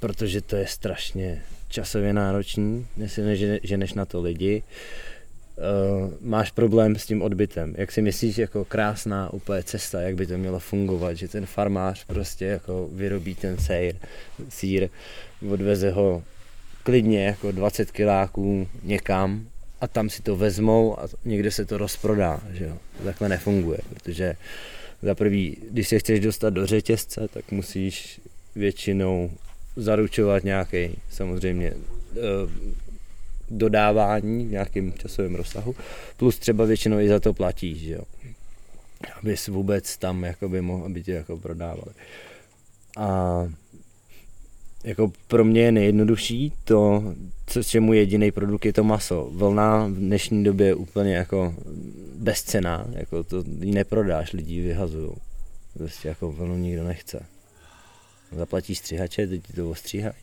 Protože 0.00 0.40
to 0.40 0.56
je 0.56 0.66
strašně 0.66 1.42
časově 1.68 2.12
náročný, 2.12 2.86
než, 2.96 3.20
že 3.62 3.76
než 3.76 3.94
na 3.94 4.04
to 4.04 4.20
lidi. 4.20 4.62
Uh, 4.62 6.12
máš 6.20 6.50
problém 6.50 6.96
s 6.96 7.06
tím 7.06 7.22
odbytem. 7.22 7.74
Jak 7.78 7.92
si 7.92 8.02
myslíš, 8.02 8.38
jako 8.38 8.64
krásná 8.64 9.32
úplně 9.32 9.62
cesta, 9.62 10.00
jak 10.00 10.14
by 10.14 10.26
to 10.26 10.38
mělo 10.38 10.58
fungovat, 10.58 11.14
že 11.14 11.28
ten 11.28 11.46
farmář 11.46 12.04
prostě 12.04 12.44
jako 12.44 12.88
vyrobí 12.92 13.34
ten 13.34 13.58
sejr, 13.58 13.96
sír, 14.48 14.88
odveze 15.50 15.90
ho 15.90 16.22
klidně 16.82 17.24
jako 17.24 17.52
20 17.52 17.90
kiláků 17.90 18.68
někam 18.82 19.46
a 19.80 19.86
tam 19.88 20.10
si 20.10 20.22
to 20.22 20.36
vezmou 20.36 21.00
a 21.00 21.08
někde 21.24 21.50
se 21.50 21.64
to 21.64 21.78
rozprodá, 21.78 22.40
že 22.52 22.64
jo. 22.64 22.76
To 22.98 23.04
takhle 23.04 23.28
nefunguje, 23.28 23.78
protože 23.88 24.36
za 25.02 25.14
prvý, 25.14 25.56
když 25.70 25.88
se 25.88 25.98
chceš 25.98 26.20
dostat 26.20 26.50
do 26.50 26.66
řetězce, 26.66 27.28
tak 27.28 27.52
musíš 27.52 28.20
většinou 28.54 29.30
zaručovat 29.76 30.44
nějaký 30.44 30.90
samozřejmě 31.10 31.72
eh, 31.72 32.20
dodávání 33.50 34.46
v 34.46 34.50
nějakém 34.50 34.92
časovém 34.92 35.34
rozsahu, 35.34 35.76
plus 36.16 36.38
třeba 36.38 36.64
většinou 36.64 36.98
i 36.98 37.08
za 37.08 37.20
to 37.20 37.34
platíš, 37.34 37.78
že 37.78 37.92
jo. 37.92 38.02
Abys 39.18 39.48
vůbec 39.48 39.96
tam 39.96 40.24
jakoby 40.24 40.60
mohl, 40.60 40.84
aby 40.84 41.02
tě 41.02 41.12
jako 41.12 41.36
prodávali. 41.36 41.92
A 42.96 43.48
jako 44.84 45.12
pro 45.28 45.44
mě 45.44 45.60
je 45.60 45.72
nejjednodušší 45.72 46.52
to, 46.64 47.02
co, 47.46 47.62
čemu 47.62 47.92
jediný 47.92 48.32
produkt 48.32 48.64
je 48.64 48.72
to 48.72 48.84
maso. 48.84 49.30
Vlna 49.32 49.86
v 49.86 49.94
dnešní 49.94 50.44
době 50.44 50.66
je 50.66 50.74
úplně 50.74 51.14
jako 51.14 51.54
bezcená, 52.16 52.86
jako 52.92 53.24
to 53.24 53.44
ji 53.60 53.72
neprodáš, 53.72 54.32
lidi 54.32 54.60
vyhazují. 54.60 55.10
Prostě 55.74 56.08
jako 56.08 56.32
vlnu 56.32 56.56
nikdo 56.56 56.84
nechce. 56.84 57.26
Zaplatíš 58.32 58.78
střihače, 58.78 59.26
teď 59.26 59.46
ti 59.46 59.52
to 59.52 59.70
ostříhají. 59.70 60.14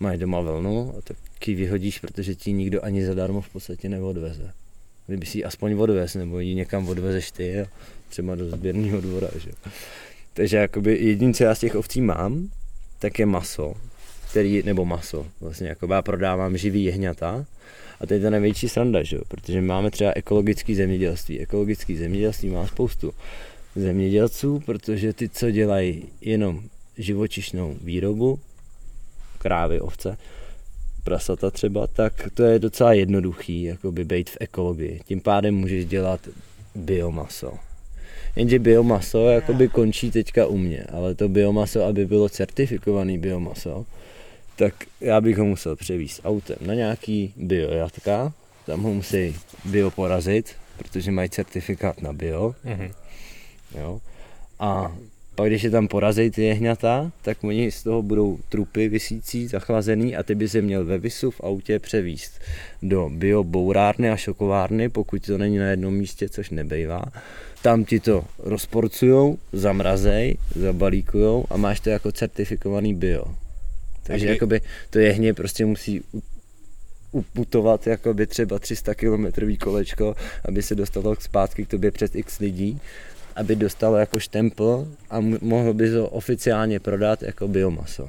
máš 0.00 0.18
doma 0.18 0.40
vlnu 0.40 0.94
a 0.98 1.00
tak 1.02 1.16
ji 1.48 1.54
vyhodíš, 1.54 1.98
protože 1.98 2.34
ti 2.34 2.52
nikdo 2.52 2.84
ani 2.84 3.06
zadarmo 3.06 3.40
v 3.40 3.48
podstatě 3.48 3.88
neodveze. 3.88 4.52
Kdyby 5.06 5.26
si 5.26 5.38
ji 5.38 5.44
aspoň 5.44 5.74
odvez, 5.74 6.14
nebo 6.14 6.40
ji 6.40 6.54
někam 6.54 6.88
odvezeš 6.88 7.30
ty 7.30 7.60
a 7.60 7.66
třeba 8.08 8.34
do 8.34 8.50
sběrného 8.50 9.00
dvora, 9.00 9.28
že? 9.38 9.50
Takže 10.34 10.56
jakoby 10.56 10.98
jediný, 11.00 11.34
co 11.34 11.44
já 11.44 11.54
z 11.54 11.60
těch 11.60 11.74
ovcí 11.74 12.00
mám, 12.00 12.50
tak 12.98 13.18
je 13.18 13.26
maso, 13.26 13.74
který, 14.30 14.62
nebo 14.62 14.84
maso, 14.84 15.26
vlastně 15.40 15.68
jako 15.68 15.94
já 15.94 16.02
prodávám 16.02 16.56
živý 16.56 16.84
jehňata, 16.84 17.46
a 18.00 18.06
to 18.06 18.14
je 18.14 18.20
ta 18.20 18.30
největší 18.30 18.68
sranda, 18.68 19.02
že? 19.02 19.18
protože 19.28 19.60
máme 19.60 19.90
třeba 19.90 20.12
ekologické 20.16 20.74
zemědělství. 20.74 21.40
Ekologické 21.40 21.96
zemědělství 21.96 22.50
má 22.50 22.66
spoustu 22.66 23.14
zemědělců, 23.76 24.62
protože 24.66 25.12
ty, 25.12 25.28
co 25.28 25.50
dělají 25.50 26.04
jenom 26.20 26.62
živočišnou 26.98 27.76
výrobu, 27.84 28.40
krávy, 29.38 29.80
ovce, 29.80 30.18
prasata 31.04 31.50
třeba, 31.50 31.86
tak 31.86 32.28
to 32.34 32.42
je 32.42 32.58
docela 32.58 32.92
jednoduchý, 32.92 33.62
jakoby 33.62 34.04
být 34.04 34.30
v 34.30 34.36
ekologii. 34.40 35.00
Tím 35.04 35.20
pádem 35.20 35.54
můžeš 35.54 35.84
dělat 35.84 36.28
biomaso. 36.74 37.67
Jenže 38.38 38.58
biomaso 38.58 39.28
jakoby 39.28 39.68
končí 39.68 40.10
teďka 40.10 40.46
u 40.46 40.56
mě, 40.56 40.84
ale 40.92 41.14
to 41.14 41.28
biomaso, 41.28 41.84
aby 41.84 42.06
bylo 42.06 42.28
certifikovaný 42.28 43.18
biomaso, 43.18 43.86
tak 44.56 44.74
já 45.00 45.20
bych 45.20 45.38
ho 45.38 45.44
musel 45.44 45.76
převíst 45.76 46.20
autem 46.24 46.56
na 46.60 46.74
nějaký 46.74 47.32
biojatka, 47.36 48.32
tam 48.66 48.82
ho 48.82 48.94
musí 48.94 49.34
bioporazit, 49.64 50.54
protože 50.76 51.10
mají 51.10 51.30
certifikát 51.30 52.02
na 52.02 52.12
bio. 52.12 52.54
Mm-hmm. 52.64 52.90
Jo. 53.78 54.00
A 54.58 54.96
pak 55.34 55.48
když 55.48 55.62
je 55.62 55.70
tam 55.70 55.88
porazej 55.88 56.30
ty 56.30 56.42
jehňata, 56.42 57.10
tak 57.22 57.44
oni 57.44 57.70
z 57.70 57.82
toho 57.82 58.02
budou 58.02 58.38
trupy 58.48 58.88
vysící, 58.88 59.46
zachlazený 59.46 60.16
a 60.16 60.22
ty 60.22 60.34
by 60.34 60.48
se 60.48 60.62
měl 60.62 60.84
ve 60.84 60.98
visu 60.98 61.30
v 61.30 61.40
autě 61.40 61.78
převíst 61.78 62.40
do 62.82 63.10
biobourárny 63.12 64.10
a 64.10 64.16
šokovárny, 64.16 64.88
pokud 64.88 65.26
to 65.26 65.38
není 65.38 65.58
na 65.58 65.66
jednom 65.66 65.94
místě, 65.94 66.28
což 66.28 66.50
nebejvá. 66.50 67.02
Tam 67.62 67.84
ti 67.84 68.00
to 68.00 68.24
rozporcujou, 68.38 69.38
zamrazej, 69.52 70.36
zabalíkujou 70.54 71.44
a 71.50 71.56
máš 71.56 71.80
to 71.80 71.90
jako 71.90 72.12
certifikovaný 72.12 72.94
bio. 72.94 73.24
Takže 74.02 74.26
kdy... 74.26 74.34
jakoby 74.34 74.60
to 74.90 74.98
jehně 74.98 75.34
prostě 75.34 75.66
musí 75.66 76.02
uputovat 77.12 77.86
jakoby 77.86 78.26
třeba 78.26 78.58
300 78.58 78.94
km 78.94 79.26
kolečko, 79.60 80.14
aby 80.44 80.62
se 80.62 80.74
dostalo 80.74 81.16
zpátky 81.20 81.64
k 81.64 81.68
tobě 81.68 81.90
před 81.90 82.16
x 82.16 82.38
lidí, 82.38 82.80
aby 83.36 83.56
dostalo 83.56 83.96
jako 83.96 84.20
štempl 84.20 84.88
a 85.10 85.20
mohl 85.40 85.74
by 85.74 85.90
to 85.90 86.08
oficiálně 86.08 86.80
prodat 86.80 87.22
jako 87.22 87.48
biomaso. 87.48 88.08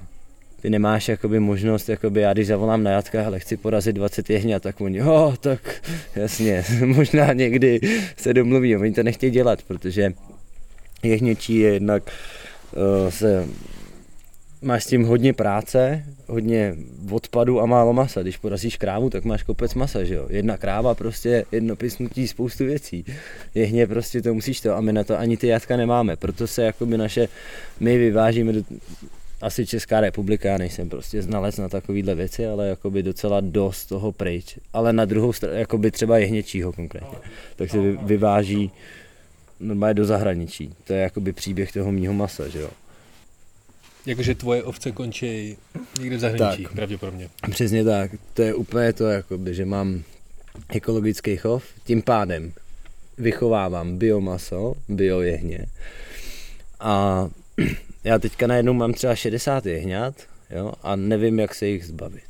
Ty 0.62 0.70
nemáš 0.70 1.08
jakoby 1.08 1.40
možnost, 1.40 1.90
jakoby 1.90 2.22
já 2.22 2.34
když 2.34 2.48
zavolám 2.48 2.84
na 2.84 2.92
jatka, 2.92 3.26
ale 3.26 3.40
chci 3.40 3.58
porazit 3.58 3.96
20 3.96 4.30
jehňat, 4.30 4.64
tak 4.64 4.82
oni, 4.82 5.02
oh, 5.02 5.36
tak 5.36 5.82
jasně, 6.16 6.64
možná 6.86 7.34
někdy 7.34 7.80
se 8.18 8.34
domluví, 8.34 8.76
oni 8.76 8.94
to 8.94 9.04
nechtějí 9.04 9.32
dělat, 9.32 9.62
protože 9.68 10.14
jehněčí 11.04 11.56
je 11.56 11.74
jednak 11.74 12.04
uh, 12.76 13.10
se 13.10 13.48
máš 14.62 14.84
s 14.84 14.88
tím 14.88 15.04
hodně 15.04 15.34
práce, 15.34 16.04
hodně 16.28 16.76
odpadu 17.12 17.62
a 17.62 17.66
málo 17.66 17.94
masa. 17.94 18.22
Když 18.22 18.38
porazíš 18.38 18.78
krávu, 18.78 19.10
tak 19.10 19.24
máš 19.26 19.44
kopec 19.44 19.74
masa, 19.74 20.04
že 20.04 20.16
jo? 20.16 20.28
Jedna 20.30 20.58
kráva 20.58 20.96
prostě 20.96 21.46
jedno 21.52 21.76
pisnutí 21.76 22.28
spoustu 22.28 22.66
věcí. 22.66 23.06
Jehně 23.56 23.88
prostě 23.88 24.22
to 24.22 24.34
musíš 24.34 24.62
to 24.62 24.76
a 24.76 24.82
my 24.82 24.94
na 24.94 25.04
to 25.04 25.20
ani 25.20 25.38
ty 25.38 25.48
jatka 25.48 25.78
nemáme. 25.78 26.16
Proto 26.16 26.48
se 26.48 26.64
jakoby 26.64 26.98
naše, 26.98 27.28
my 27.80 27.98
vyvážíme 27.98 28.54
do, 28.54 28.62
asi 29.42 29.66
Česká 29.66 30.02
republika, 30.02 30.50
já 30.50 30.58
nejsem 30.58 30.90
prostě 30.90 31.22
znalec 31.22 31.58
na 31.58 31.70
takovýhle 31.70 32.16
věci, 32.16 32.48
ale 32.48 32.68
jakoby 32.68 33.04
docela 33.04 33.42
dost 33.42 33.86
toho 33.86 34.12
pryč. 34.12 34.58
Ale 34.74 34.94
na 34.94 35.06
druhou 35.06 35.34
stranu, 35.34 35.56
jakoby 35.56 35.92
třeba 35.92 36.18
jehněčího 36.18 36.74
konkrétně, 36.74 37.18
tak 37.56 37.70
se 37.70 37.78
vyváží 37.92 38.72
normálně 39.60 39.94
do 39.94 40.06
zahraničí. 40.06 40.74
To 40.84 40.94
je 40.94 41.00
jakoby 41.02 41.34
příběh 41.34 41.72
toho 41.72 41.92
mýho 41.92 42.14
masa, 42.14 42.48
že 42.48 42.60
jo. 42.60 42.70
Jakože 44.06 44.36
tvoje 44.36 44.64
ovce 44.64 44.92
končí 44.92 45.58
někde 46.00 46.18
v 46.18 46.20
zahraničí, 46.20 46.64
tak, 46.64 46.74
pravděpodobně. 46.74 47.30
Přesně 47.52 47.84
tak. 47.84 48.12
To 48.34 48.42
je 48.42 48.54
úplně 48.54 48.94
to, 48.94 49.08
jakoby, 49.08 49.54
že 49.56 49.66
mám 49.66 50.04
ekologický 50.70 51.38
chov, 51.38 51.64
tím 51.84 52.02
pádem 52.02 52.54
vychovávám 53.18 53.98
biomaso, 53.98 54.76
biojehně. 54.90 55.66
A 56.80 57.28
já 58.04 58.20
teďka 58.20 58.48
najednou 58.48 58.74
mám 58.74 58.94
třeba 58.94 59.16
60 59.16 59.66
jehňat 59.66 60.16
jo, 60.50 60.74
a 60.84 60.96
nevím, 60.96 61.40
jak 61.40 61.56
se 61.56 61.68
jich 61.68 61.86
zbavit. 61.86 62.24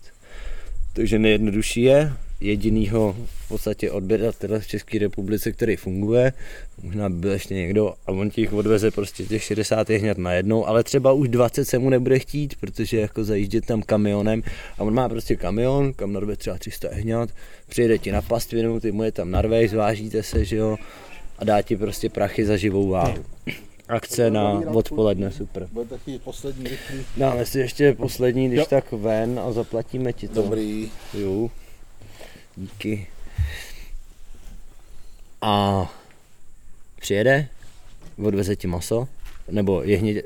Takže 0.93 1.19
nejjednodušší 1.19 1.81
je 1.81 2.13
jedinýho 2.41 3.15
v 3.45 3.47
podstatě 3.47 3.91
odběratele 3.91 4.59
v 4.59 4.67
České 4.67 4.99
republice, 4.99 5.51
který 5.51 5.75
funguje. 5.75 6.33
Možná 6.83 7.09
by 7.09 7.15
byl 7.15 7.31
ještě 7.31 7.53
někdo 7.53 7.93
a 8.05 8.11
on 8.11 8.29
těch 8.29 8.53
odveze 8.53 8.91
prostě 8.91 9.23
těch 9.23 9.43
60 9.43 9.89
jehňat 9.89 10.17
najednou, 10.17 10.67
ale 10.67 10.83
třeba 10.83 11.11
už 11.11 11.29
20 11.29 11.65
se 11.65 11.79
mu 11.79 11.89
nebude 11.89 12.19
chtít, 12.19 12.55
protože 12.59 12.99
jako 12.99 13.23
zajíždět 13.23 13.65
tam 13.65 13.81
kamionem 13.81 14.43
a 14.77 14.83
on 14.83 14.93
má 14.93 15.09
prostě 15.09 15.35
kamion, 15.35 15.93
kam 15.93 16.13
narve 16.13 16.35
třeba 16.35 16.57
300 16.57 16.89
jehňat, 16.95 17.29
přijede 17.69 17.97
ti 17.97 18.11
na 18.11 18.21
pastvinu, 18.21 18.79
ty 18.79 18.91
mu 18.91 19.03
je 19.03 19.11
tam 19.11 19.31
narvej, 19.31 19.67
zvážíte 19.67 20.23
se, 20.23 20.45
že 20.45 20.55
jo, 20.55 20.77
a 21.37 21.43
dá 21.43 21.61
ti 21.61 21.77
prostě 21.77 22.09
prachy 22.09 22.45
za 22.45 22.57
živou 22.57 22.89
váhu. 22.89 23.25
Akce 23.89 24.31
na 24.31 24.51
odpoledne, 24.73 25.31
super. 25.31 25.67
Bude 25.71 25.85
taky 25.85 26.19
poslední 26.19 26.69
rychlý. 26.69 27.05
Dáme 27.17 27.45
si 27.45 27.59
ještě 27.59 27.93
poslední, 27.93 28.47
když 28.47 28.59
jo. 28.59 28.65
tak 28.69 28.91
ven 28.91 29.39
a 29.39 29.51
zaplatíme 29.51 30.13
ti 30.13 30.27
to. 30.27 30.41
Dobrý. 30.41 30.91
Jo. 31.13 31.49
Díky. 32.55 33.07
A 35.41 35.85
přijede, 36.99 37.47
odveze 38.23 38.55
ti 38.55 38.67
maso, 38.67 39.07
nebo 39.51 39.83
jehně, 39.83 40.23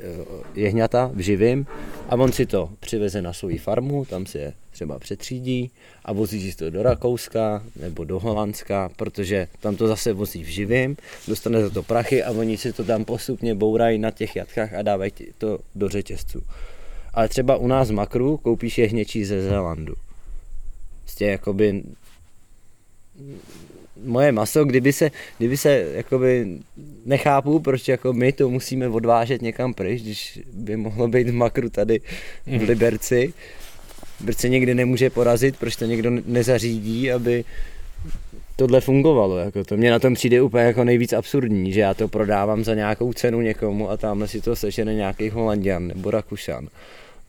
jehňata 0.55 1.11
v 1.13 1.19
živým 1.19 1.67
a 2.09 2.15
on 2.15 2.31
si 2.31 2.45
to 2.45 2.69
přiveze 2.79 3.21
na 3.21 3.33
svou 3.33 3.57
farmu, 3.57 4.05
tam 4.05 4.25
si 4.25 4.37
je 4.37 4.53
třeba 4.73 4.99
přetřídí 4.99 5.71
a 6.05 6.13
vozí 6.13 6.51
si 6.51 6.57
to 6.57 6.69
do 6.69 6.83
Rakouska 6.83 7.63
nebo 7.75 8.03
do 8.03 8.19
Holandska, 8.19 8.89
protože 8.95 9.47
tam 9.59 9.75
to 9.75 9.87
zase 9.87 10.13
vozí 10.13 10.43
v 10.43 10.47
živým, 10.47 10.97
dostane 11.27 11.61
za 11.61 11.69
to 11.69 11.83
prachy 11.83 12.23
a 12.23 12.31
oni 12.31 12.57
si 12.57 12.73
to 12.73 12.83
tam 12.83 13.05
postupně 13.05 13.55
bourají 13.55 13.99
na 13.99 14.11
těch 14.11 14.35
jatkách 14.35 14.73
a 14.73 14.81
dávají 14.81 15.11
to 15.37 15.59
do 15.75 15.89
řetězců. 15.89 16.41
Ale 17.13 17.29
třeba 17.29 17.57
u 17.57 17.67
nás 17.67 17.91
Makru 17.91 18.37
koupíš 18.37 18.77
jehněčí 18.77 19.25
ze 19.25 19.41
Zélandu. 19.41 19.93
Prostě 21.03 21.25
jakoby 21.25 21.83
moje 24.03 24.31
maso, 24.31 24.65
kdyby 24.65 24.93
se, 24.93 25.11
kdyby 25.37 25.57
se 25.57 25.85
jakoby 25.95 26.47
nechápu, 27.05 27.59
proč 27.59 27.87
jako 27.87 28.13
my 28.13 28.31
to 28.31 28.49
musíme 28.49 28.87
odvážet 28.87 29.41
někam 29.41 29.73
pryč, 29.73 30.01
když 30.01 30.39
by 30.53 30.77
mohlo 30.77 31.07
být 31.07 31.29
v 31.29 31.33
makru 31.33 31.69
tady 31.69 31.99
v 32.45 32.47
mhm. 32.47 32.65
Liberci, 32.65 33.33
proč 34.25 34.37
se 34.37 34.49
někdy 34.49 34.75
nemůže 34.75 35.09
porazit, 35.09 35.57
proč 35.57 35.75
to 35.75 35.85
někdo 35.85 36.11
nezařídí, 36.25 37.11
aby 37.11 37.45
tohle 38.55 38.81
fungovalo. 38.81 39.37
Jako 39.37 39.63
to 39.63 39.77
mě 39.77 39.91
na 39.91 39.99
tom 39.99 40.13
přijde 40.13 40.41
úplně 40.41 40.63
jako 40.63 40.83
nejvíc 40.83 41.13
absurdní, 41.13 41.73
že 41.73 41.79
já 41.79 41.93
to 41.93 42.07
prodávám 42.07 42.63
za 42.63 42.75
nějakou 42.75 43.13
cenu 43.13 43.41
někomu 43.41 43.89
a 43.89 43.97
tamhle 43.97 44.27
si 44.27 44.41
to 44.41 44.55
sežene 44.55 44.93
nějaký 44.93 45.29
Holandian 45.29 45.87
nebo 45.87 46.11
Rakušan 46.11 46.67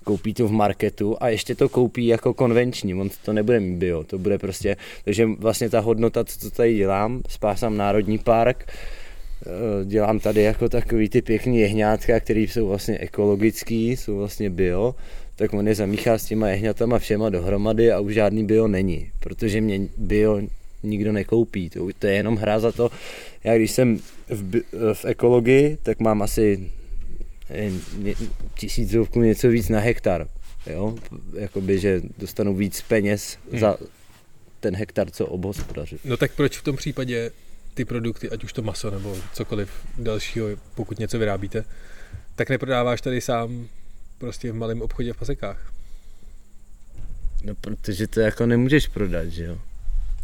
koupí 0.04 0.34
to 0.34 0.48
v 0.48 0.52
marketu 0.52 1.16
a 1.20 1.28
ještě 1.28 1.54
to 1.54 1.68
koupí 1.68 2.06
jako 2.06 2.34
konvenční, 2.34 2.94
on 2.94 3.10
to 3.24 3.32
nebude 3.32 3.60
mít 3.60 3.76
bio, 3.76 4.04
to 4.04 4.18
bude 4.18 4.38
prostě, 4.38 4.76
takže 5.04 5.26
vlastně 5.38 5.70
ta 5.70 5.80
hodnota, 5.80 6.24
co 6.24 6.50
tady 6.50 6.76
dělám, 6.76 7.22
spásám 7.28 7.76
národní 7.76 8.18
park, 8.18 8.64
eh, 8.66 9.84
dělám 9.84 10.18
tady 10.18 10.42
jako 10.42 10.68
takový 10.68 11.08
ty 11.08 11.22
pěkný 11.22 11.60
jehňátka, 11.60 12.20
které 12.20 12.40
jsou 12.40 12.68
vlastně 12.68 12.98
ekologický, 12.98 13.96
jsou 13.96 14.18
vlastně 14.18 14.50
bio, 14.50 14.94
tak 15.36 15.52
on 15.52 15.68
je 15.68 15.74
zamíchá 15.74 16.18
s 16.18 16.24
těma 16.24 16.48
jehňatama 16.48 16.98
všema 16.98 17.30
dohromady 17.30 17.92
a 17.92 18.00
už 18.00 18.14
žádný 18.14 18.46
bio 18.46 18.68
není, 18.68 19.10
protože 19.20 19.60
mě 19.60 19.80
bio 19.96 20.40
nikdo 20.82 21.12
nekoupí, 21.12 21.70
to, 21.70 21.88
to 21.98 22.06
je 22.06 22.14
jenom 22.14 22.36
hra 22.36 22.60
za 22.60 22.72
to, 22.72 22.90
já 23.44 23.56
když 23.56 23.70
jsem 23.70 23.98
v, 24.28 24.60
v 24.92 25.04
ekologii, 25.04 25.78
tak 25.82 26.00
mám 26.00 26.22
asi 26.22 26.70
tisícovku 28.54 29.22
něco 29.22 29.48
víc 29.48 29.68
na 29.68 29.80
hektar. 29.80 30.28
Jo? 30.66 30.94
Jakoby, 31.38 31.78
že 31.78 32.02
dostanu 32.18 32.54
víc 32.54 32.82
peněz 32.82 33.38
hmm. 33.50 33.60
za 33.60 33.76
ten 34.60 34.76
hektar, 34.76 35.10
co 35.10 35.26
obhospodaři. 35.26 35.98
No 36.04 36.16
tak 36.16 36.32
proč 36.36 36.58
v 36.58 36.62
tom 36.62 36.76
případě 36.76 37.30
ty 37.74 37.84
produkty, 37.84 38.30
ať 38.30 38.44
už 38.44 38.52
to 38.52 38.62
maso 38.62 38.90
nebo 38.90 39.16
cokoliv 39.32 39.70
dalšího, 39.98 40.46
pokud 40.74 40.98
něco 40.98 41.18
vyrábíte, 41.18 41.64
tak 42.34 42.50
neprodáváš 42.50 43.00
tady 43.00 43.20
sám 43.20 43.68
prostě 44.24 44.52
v 44.52 44.54
malém 44.54 44.82
obchodě 44.82 45.12
v 45.12 45.16
pasekách? 45.16 45.72
No 47.44 47.54
protože 47.54 48.06
to 48.06 48.20
jako 48.20 48.46
nemůžeš 48.46 48.86
prodat, 48.88 49.28
že 49.28 49.44
jo. 49.44 49.58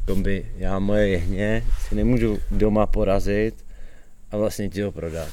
Kombi, 0.06 0.46
já 0.56 0.78
moje 0.78 1.08
jehně 1.08 1.64
si 1.88 1.94
nemůžu 1.94 2.38
doma 2.50 2.86
porazit 2.86 3.54
a 4.30 4.36
vlastně 4.36 4.68
ti 4.68 4.82
ho 4.82 4.92
prodat. 4.92 5.28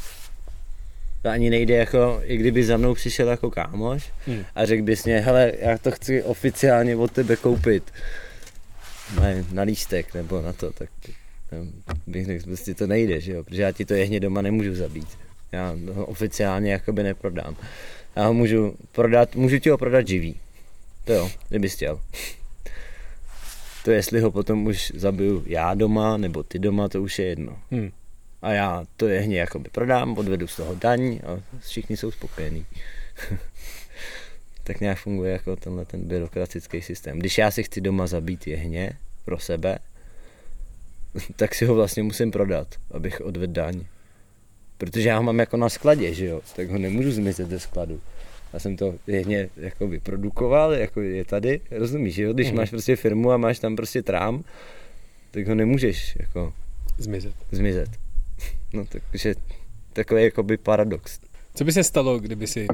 To 1.22 1.30
ani 1.30 1.50
nejde 1.50 1.76
jako, 1.76 2.22
i 2.24 2.38
kdyby 2.38 2.64
za 2.64 2.78
mnou 2.78 2.94
přišel 2.94 3.28
jako 3.28 3.52
kámoš 3.52 4.12
hmm. 4.26 4.44
a 4.56 4.66
řekl 4.66 4.84
bys 4.84 5.06
mě, 5.06 5.20
hele, 5.20 5.54
já 5.60 5.78
to 5.78 5.92
chci 5.92 6.24
oficiálně 6.24 6.96
od 6.96 7.12
tebe 7.12 7.36
koupit 7.36 7.94
na, 9.16 9.24
na 9.52 9.64
lístek 9.64 10.14
nebo 10.14 10.42
na 10.42 10.54
to, 10.54 10.72
tak 10.72 10.90
bych 12.08 12.26
řekl, 12.26 12.44
prostě 12.44 12.74
to 12.74 12.88
nejde, 12.88 13.22
že 13.22 13.32
jo, 13.32 13.44
protože 13.44 13.62
já 13.62 13.72
ti 13.72 13.86
to 13.86 13.94
jehně 13.94 14.20
doma 14.20 14.42
nemůžu 14.42 14.76
zabít. 14.76 15.08
Já 15.52 15.76
ho 15.94 16.06
oficiálně 16.06 16.72
jakoby 16.72 17.04
neprodám. 17.04 17.56
Já 18.18 18.28
ho 18.28 18.34
můžu 18.34 18.78
prodat, 18.92 19.36
můžu 19.36 19.60
ti 19.60 19.70
ho 19.70 19.78
prodat 19.78 20.08
živý. 20.08 20.40
To 21.04 21.14
jo, 21.14 21.32
kdybys 21.50 21.74
chtěl. 21.74 22.02
To 23.84 23.92
jestli 23.92 24.20
ho 24.22 24.32
potom 24.32 24.66
už 24.66 24.92
zabiju 24.96 25.44
já 25.46 25.74
doma, 25.74 26.18
nebo 26.18 26.44
ty 26.44 26.60
doma, 26.60 26.90
to 26.90 27.02
už 27.02 27.20
je 27.20 27.26
jedno. 27.26 27.60
Hmm. 27.72 27.92
A 28.42 28.52
já 28.52 28.86
to 28.96 29.08
jehně 29.08 29.40
jakoby 29.40 29.70
prodám, 29.70 30.18
odvedu 30.18 30.48
z 30.48 30.56
toho 30.56 30.76
daň 30.76 31.20
a 31.24 31.60
všichni 31.60 31.98
jsou 31.98 32.12
spokojení. 32.12 32.66
tak 34.64 34.80
nějak 34.80 34.98
funguje 34.98 35.32
jako 35.32 35.56
tenhle 35.56 35.86
ten 35.86 36.08
byrokratický 36.08 36.82
systém. 36.82 37.20
Když 37.20 37.38
já 37.38 37.52
si 37.52 37.64
chci 37.64 37.82
doma 37.82 38.08
zabít 38.08 38.48
jehně 38.48 38.92
pro 39.26 39.40
sebe, 39.40 39.80
tak 41.36 41.56
si 41.56 41.66
ho 41.66 41.76
vlastně 41.76 42.04
musím 42.04 42.32
prodat, 42.32 42.76
abych 42.92 43.22
odvedl 43.22 43.54
daň. 43.54 43.86
Protože 44.78 45.10
já 45.10 45.18
ho 45.18 45.24
mám 45.24 45.40
jako 45.40 45.58
na 45.58 45.70
skladě, 45.70 46.13
že 46.13 46.26
jo, 46.26 46.42
tak 46.56 46.70
ho 46.70 46.78
nemůžu 46.78 47.12
zmizet 47.12 47.50
ze 47.50 47.60
skladu. 47.60 48.02
Já 48.54 48.60
jsem 48.60 48.78
to 48.78 48.96
jehně 49.08 49.50
jako 49.58 49.88
vyprodukoval, 49.88 50.74
jako 50.74 51.02
je 51.02 51.26
tady, 51.26 51.62
rozumíš, 51.72 52.18
jo? 52.18 52.34
Když 52.34 52.52
mm. 52.52 52.58
máš 52.58 52.70
prostě 52.70 52.96
firmu 52.96 53.32
a 53.32 53.38
máš 53.38 53.60
tam 53.60 53.76
prostě 53.76 54.04
trám, 54.04 54.44
tak 55.32 55.48
ho 55.48 55.56
nemůžeš 55.56 56.18
jako 56.20 56.54
zmizet. 56.98 57.34
zmizet. 57.52 57.90
No 58.74 58.86
takže 59.12 59.36
takový 59.94 60.24
jakoby 60.24 60.58
paradox. 60.58 61.20
Co 61.56 61.63
by 61.63 61.72
se 61.72 61.84
stalo, 61.84 62.20
kdyby 62.20 62.48
si 62.48 62.68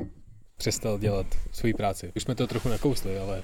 přestal 0.57 0.99
dělat 0.99 1.25
svoji 1.51 1.73
práci? 1.73 2.11
Už 2.15 2.23
jsme 2.23 2.35
to 2.35 2.47
trochu 2.47 2.69
nakousli, 2.69 3.17
ale... 3.17 3.43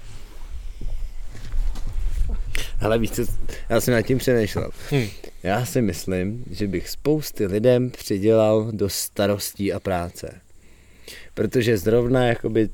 Ale 2.81 2.99
víš 2.99 3.11
co, 3.11 3.21
já 3.69 3.81
jsem 3.81 3.93
nad 3.93 4.01
tím 4.01 4.17
přemýšlel. 4.17 4.69
Hmm. 4.89 5.07
Já 5.43 5.65
si 5.65 5.81
myslím, 5.81 6.43
že 6.51 6.67
bych 6.67 6.89
spousty 6.89 7.45
lidem 7.45 7.91
přidělal 7.91 8.71
do 8.71 8.89
starostí 8.89 9.73
a 9.73 9.79
práce. 9.79 10.41
Protože 11.33 11.77
zrovna 11.77 12.25
jakoby 12.25 12.69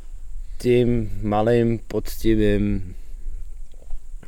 tím 0.58 1.12
malým, 1.22 1.80
poctivým 1.88 2.96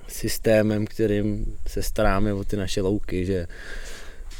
systémem, 0.07 0.85
kterým 0.85 1.57
se 1.67 1.83
staráme 1.83 2.33
o 2.33 2.43
ty 2.43 2.57
naše 2.57 2.81
louky, 2.81 3.25
že 3.25 3.47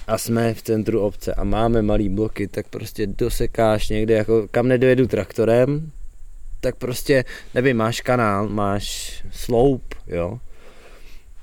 a 0.08 0.18
jsme 0.18 0.54
v 0.54 0.62
centru 0.62 1.02
obce 1.02 1.34
a 1.34 1.44
máme 1.44 1.82
malý 1.82 2.10
bloky, 2.10 2.48
tak 2.48 2.68
prostě 2.68 3.08
dosekáš 3.08 3.90
někde, 3.90 4.14
jako 4.14 4.48
kam 4.52 4.68
nedojedu 4.68 5.08
traktorem, 5.08 5.92
tak 6.62 6.76
prostě, 6.76 7.26
nevím, 7.54 7.78
máš 7.78 8.02
kanál, 8.02 8.50
máš 8.50 9.18
sloup, 9.32 9.96
jo, 10.08 10.40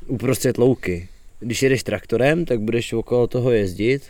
uprostřed 0.06 0.58
louky. 0.58 1.08
Když 1.40 1.62
jedeš 1.62 1.82
traktorem, 1.82 2.44
tak 2.44 2.60
budeš 2.60 2.92
okolo 2.92 3.26
toho 3.26 3.50
jezdit 3.50 4.02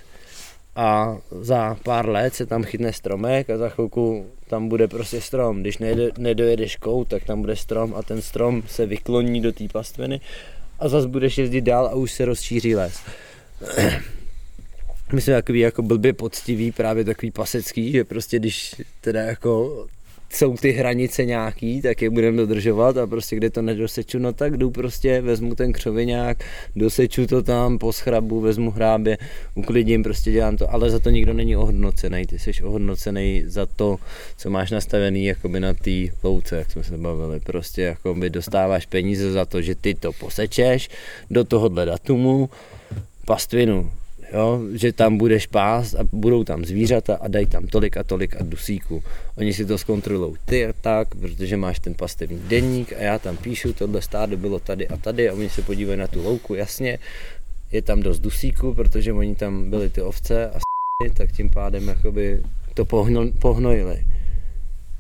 a 0.76 1.18
za 1.40 1.76
pár 1.83 2.09
let 2.09 2.35
se 2.35 2.46
tam 2.46 2.62
chytne 2.62 2.92
stromek 2.92 3.50
a 3.50 3.59
za 3.59 3.68
chvilku 3.68 4.26
tam 4.48 4.68
bude 4.68 4.88
prostě 4.88 5.20
strom. 5.20 5.61
Když 5.61 5.78
nejde, 5.78 6.11
nedojedeš 6.18 6.76
kout, 6.76 7.09
tak 7.09 7.24
tam 7.24 7.40
bude 7.40 7.57
strom 7.57 7.94
a 7.96 8.02
ten 8.02 8.22
strom 8.22 8.62
se 8.68 8.87
vykloní 8.87 9.40
do 9.40 9.52
té 9.52 9.68
pastviny 9.72 10.20
a 10.78 10.88
zase 10.88 11.09
budeš 11.09 11.38
jezdit 11.38 11.61
dál 11.61 11.87
a 11.87 11.94
už 11.94 12.12
se 12.12 12.24
rozšíří 12.24 12.74
les. 12.74 13.00
My 15.12 15.20
jsme 15.20 15.35
takový 15.35 15.61
jako 15.61 15.83
blbě 15.83 16.12
poctivý, 16.12 16.72
právě 16.72 17.04
takový 17.04 17.30
pasecký, 17.30 17.92
že 17.92 18.04
prostě 18.04 18.38
když 18.38 18.74
teda 19.00 19.20
jako 19.20 19.87
jsou 20.30 20.56
ty 20.56 20.72
hranice 20.72 21.24
nějaký, 21.24 21.82
tak 21.82 22.02
je 22.02 22.10
budeme 22.10 22.37
dodržovat 22.37 22.96
a 22.96 23.06
prostě 23.06 23.37
kde 23.37 23.50
to 23.50 23.62
nedoseču, 23.62 24.18
no 24.18 24.32
tak 24.32 24.56
jdu 24.56 24.70
prostě, 24.70 25.20
vezmu 25.20 25.54
ten 25.54 25.72
křoviňák, 25.72 26.44
doseču 26.76 27.26
to 27.26 27.42
tam, 27.42 27.78
po 27.78 27.92
schrabu, 27.92 28.40
vezmu 28.40 28.70
hrábě, 28.70 29.18
uklidím, 29.54 30.02
prostě 30.02 30.32
dělám 30.32 30.56
to, 30.56 30.72
ale 30.72 30.90
za 30.90 30.98
to 30.98 31.10
nikdo 31.10 31.32
není 31.32 31.56
ohodnocený, 31.56 32.26
ty 32.26 32.38
jsi 32.38 32.52
ohodnocený 32.62 33.42
za 33.46 33.66
to, 33.66 33.96
co 34.37 34.50
máš 34.50 34.70
nastavený 34.70 35.24
jakoby 35.24 35.60
na 35.60 35.74
té 35.74 36.06
louce, 36.22 36.56
jak 36.56 36.70
jsme 36.70 36.84
se 36.84 36.98
bavili, 36.98 37.40
prostě 37.40 37.82
jakoby 37.82 38.30
dostáváš 38.30 38.87
peníze 38.87 39.32
za 39.32 39.44
to, 39.44 39.62
že 39.62 39.74
ty 39.74 39.94
to 39.94 40.12
posečeš 40.12 40.88
do 41.30 41.44
tohohle 41.44 41.87
datumu, 41.87 42.50
pastvinu 43.26 43.90
jo, 44.32 44.60
že 44.72 44.92
tam 44.92 45.18
budeš 45.18 45.46
pás 45.46 45.94
a 45.94 45.98
budou 46.12 46.44
tam 46.44 46.64
zvířata 46.64 47.16
a 47.16 47.28
dají 47.28 47.46
tam 47.46 47.66
tolik 47.66 47.96
a 47.96 48.02
tolik 48.02 48.37
a 48.37 48.42
dusíku. 48.42 49.02
Oni 49.37 49.52
si 49.52 49.64
to 49.64 49.78
zkontrolují 49.78 50.34
ty 50.44 50.66
a 50.66 50.72
tak, 50.80 51.14
protože 51.14 51.56
máš 51.56 51.78
ten 51.78 51.94
pastevní 51.94 52.38
denník 52.48 52.92
a 52.92 53.02
já 53.02 53.18
tam 53.18 53.37
píšu, 53.37 53.72
tohle 53.72 54.02
stádo 54.02 54.37
bylo 54.37 54.58
tady 54.58 54.88
a 54.88 54.96
tady 54.96 55.28
a 55.28 55.32
oni 55.32 55.50
se 55.50 55.62
podívají 55.62 55.98
na 55.98 56.06
tu 56.06 56.22
louku, 56.22 56.54
jasně, 56.54 56.98
je 57.72 57.82
tam 57.82 58.00
dost 58.00 58.18
dusíku, 58.18 58.74
protože 58.74 59.12
oni 59.12 59.34
tam 59.34 59.70
byli 59.70 59.90
ty 59.90 60.00
ovce 60.00 60.50
a 60.50 60.58
tak 61.16 61.32
tím 61.32 61.50
pádem 61.50 61.88
jakoby 61.88 62.42
to 62.74 62.84
pohno, 62.84 63.32
pohnojili. 63.38 64.06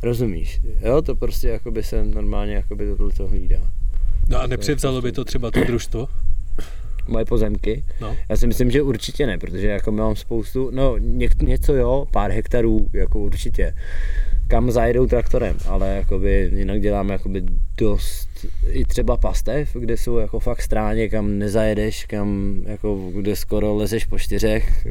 Rozumíš? 0.02 0.60
Jo, 0.80 1.02
to 1.02 1.14
prostě 1.14 1.48
jakoby 1.48 1.82
se 1.82 2.04
normálně 2.04 2.54
jakoby 2.54 2.96
tohle 2.96 3.12
to 3.12 3.28
hlídá. 3.28 3.60
No 4.28 4.40
a 4.40 4.46
nepřevzalo 4.46 5.02
by 5.02 5.12
to 5.12 5.24
třeba 5.24 5.50
to 5.50 5.64
družstvo? 5.64 6.08
Moje 7.08 7.24
pozemky. 7.24 7.84
No. 8.00 8.16
Já 8.28 8.36
si 8.36 8.46
myslím, 8.46 8.70
že 8.70 8.82
určitě 8.82 9.26
ne, 9.26 9.38
protože 9.38 9.68
jako 9.68 9.92
mám 9.92 10.16
spoustu, 10.16 10.70
no 10.70 10.98
ně, 10.98 11.28
něco 11.42 11.74
jo, 11.74 12.06
pár 12.10 12.30
hektarů, 12.30 12.86
jako 12.92 13.18
určitě, 13.18 13.74
kam 14.48 14.70
zajedou 14.70 15.06
traktorem, 15.06 15.56
ale 15.66 15.88
jakoby 15.88 16.50
jinak 16.54 16.80
děláme 16.80 17.12
jakoby 17.12 17.42
dost, 17.78 18.28
i 18.68 18.84
třeba 18.84 19.16
pastev, 19.16 19.76
kde 19.78 19.96
jsou 19.96 20.16
jako 20.16 20.40
fakt 20.40 20.62
stráně, 20.62 21.08
kam 21.08 21.38
nezajedeš, 21.38 22.04
kam 22.04 22.60
jako, 22.66 23.10
kde 23.14 23.36
skoro 23.36 23.74
lezeš 23.74 24.04
po 24.04 24.18
čtyřech, 24.18 24.86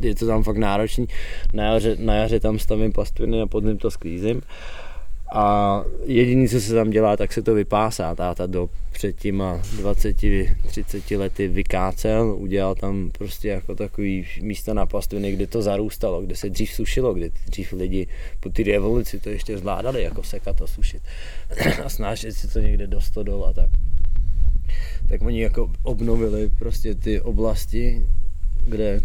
je 0.00 0.14
to 0.14 0.26
tam 0.26 0.42
fakt 0.42 0.56
náročný, 0.56 1.06
na 1.52 1.64
jaře, 1.64 1.96
na 1.98 2.14
jaře 2.14 2.40
tam 2.40 2.58
stavím 2.58 2.92
pastviny 2.92 3.40
a 3.40 3.46
pod 3.46 3.64
to 3.78 3.90
sklízím. 3.90 4.42
A 5.34 5.84
jediné, 6.04 6.48
co 6.48 6.60
se 6.60 6.74
tam 6.74 6.90
dělá, 6.90 7.16
tak 7.16 7.32
se 7.32 7.42
to 7.42 7.54
vypásá. 7.54 8.14
Táta 8.14 8.46
do 8.46 8.70
před 8.92 9.16
těma 9.16 9.60
20-30 9.62 11.18
lety 11.18 11.48
vykácel, 11.48 12.36
udělal 12.38 12.74
tam 12.74 13.10
prostě 13.18 13.48
jako 13.48 13.74
takový 13.74 14.26
místa 14.40 14.74
na 14.74 14.86
pastviny, 14.86 15.32
kde 15.32 15.46
to 15.46 15.62
zarůstalo, 15.62 16.22
kde 16.22 16.36
se 16.36 16.50
dřív 16.50 16.70
sušilo, 16.70 17.14
kde 17.14 17.30
dřív 17.46 17.72
lidi 17.72 18.06
po 18.40 18.48
té 18.48 18.62
revoluci 18.62 19.20
to 19.20 19.28
ještě 19.28 19.58
zvládali 19.58 20.02
jako 20.02 20.22
sekat 20.22 20.62
a 20.62 20.66
sušit 20.66 21.02
a 21.84 21.88
snášet 21.88 22.32
si 22.32 22.48
to 22.48 22.58
někde 22.58 22.86
do 22.86 23.00
stodol 23.00 23.44
a 23.44 23.52
tak. 23.52 23.70
Tak 25.08 25.22
oni 25.22 25.40
jako 25.40 25.70
obnovili 25.82 26.50
prostě 26.58 26.94
ty 26.94 27.20
oblasti, 27.20 28.02
kde 28.66 29.00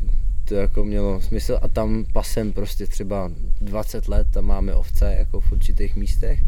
to 0.49 0.55
jako 0.55 0.83
mělo 0.83 1.21
smysl 1.21 1.59
a 1.61 1.67
tam 1.67 2.05
pasem 2.13 2.51
prostě 2.53 2.87
třeba 2.87 3.31
20 3.61 4.07
let, 4.07 4.27
tam 4.33 4.45
máme 4.45 4.75
ovce 4.75 5.15
jako 5.17 5.41
v 5.41 5.51
určitých 5.51 5.95
místech 5.95 6.39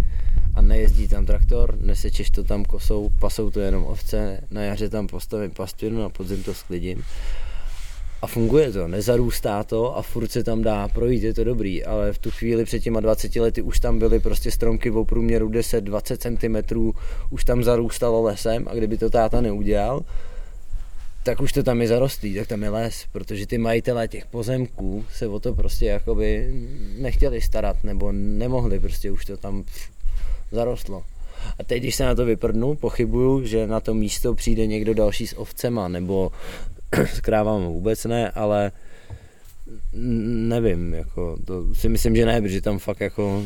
a 0.55 0.61
nejezdí 0.61 1.07
tam 1.07 1.25
traktor, 1.25 1.77
nesečeš 1.81 2.29
to 2.29 2.43
tam 2.43 2.65
kosou, 2.65 3.09
pasou 3.19 3.49
to 3.49 3.59
jenom 3.59 3.85
ovce, 3.85 4.41
na 4.51 4.61
jaře 4.61 4.89
tam 4.89 5.07
postavím 5.07 5.51
pastvinu, 5.51 6.01
na 6.01 6.09
podzim 6.09 6.43
to 6.43 6.53
sklidím. 6.53 7.03
A 8.21 8.27
funguje 8.27 8.71
to, 8.71 8.87
nezarůstá 8.87 9.63
to 9.63 9.97
a 9.97 10.01
furt 10.01 10.31
se 10.31 10.43
tam 10.43 10.61
dá 10.61 10.87
projít, 10.87 11.23
je 11.23 11.33
to 11.33 11.43
dobrý, 11.43 11.83
ale 11.85 12.13
v 12.13 12.17
tu 12.17 12.31
chvíli 12.31 12.65
před 12.65 12.79
těma 12.79 12.99
20 12.99 13.35
lety 13.35 13.61
už 13.61 13.79
tam 13.79 13.99
byly 13.99 14.19
prostě 14.19 14.51
stromky 14.51 14.89
v 14.89 15.03
průměru 15.03 15.49
10-20 15.49 16.17
cm, 16.17 16.91
už 17.29 17.43
tam 17.43 17.63
zarůstalo 17.63 18.23
lesem 18.23 18.67
a 18.67 18.73
kdyby 18.73 18.97
to 18.97 19.09
táta 19.09 19.41
neudělal, 19.41 20.01
tak 21.23 21.41
už 21.41 21.51
to 21.51 21.63
tam 21.63 21.81
je 21.81 21.87
zarostlý, 21.87 22.35
tak 22.35 22.47
tam 22.47 22.63
je 22.63 22.69
les, 22.69 23.05
protože 23.11 23.47
ty 23.47 23.57
majitelé 23.57 24.07
těch 24.07 24.25
pozemků 24.25 25.05
se 25.13 25.27
o 25.27 25.39
to 25.39 25.53
prostě 25.53 25.85
jakoby 25.85 26.53
nechtěli 26.97 27.41
starat, 27.41 27.83
nebo 27.83 28.11
nemohli, 28.11 28.79
prostě 28.79 29.11
už 29.11 29.25
to 29.25 29.37
tam 29.37 29.63
zarostlo. 30.51 31.03
A 31.59 31.63
teď, 31.63 31.83
když 31.83 31.95
se 31.95 32.05
na 32.05 32.15
to 32.15 32.25
vyprdnu, 32.25 32.75
pochybuju, 32.75 33.45
že 33.45 33.67
na 33.67 33.79
to 33.79 33.93
místo 33.93 34.33
přijde 34.33 34.67
někdo 34.67 34.93
další 34.93 35.27
s 35.27 35.39
ovcema, 35.39 35.87
nebo 35.87 36.31
s 37.13 37.19
krávama 37.19 37.67
vůbec 37.67 38.05
ne, 38.05 38.31
ale 38.31 38.71
nevím, 39.93 40.93
jako, 40.93 41.37
to 41.45 41.75
si 41.75 41.89
myslím, 41.89 42.15
že 42.15 42.25
ne, 42.25 42.41
protože 42.41 42.61
tam 42.61 42.79
fakt 42.79 42.99
jako, 42.99 43.43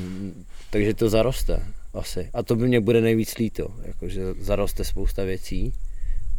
takže 0.70 0.94
to 0.94 1.10
zaroste 1.10 1.64
asi. 1.94 2.30
A 2.34 2.44
to 2.44 2.56
by 2.56 2.68
mě 2.68 2.82
bude 2.82 3.02
nejvíc 3.02 3.38
líto, 3.38 3.68
jako, 3.86 4.10
že 4.10 4.22
zaroste 4.40 4.84
spousta 4.84 5.24
věcí, 5.24 5.74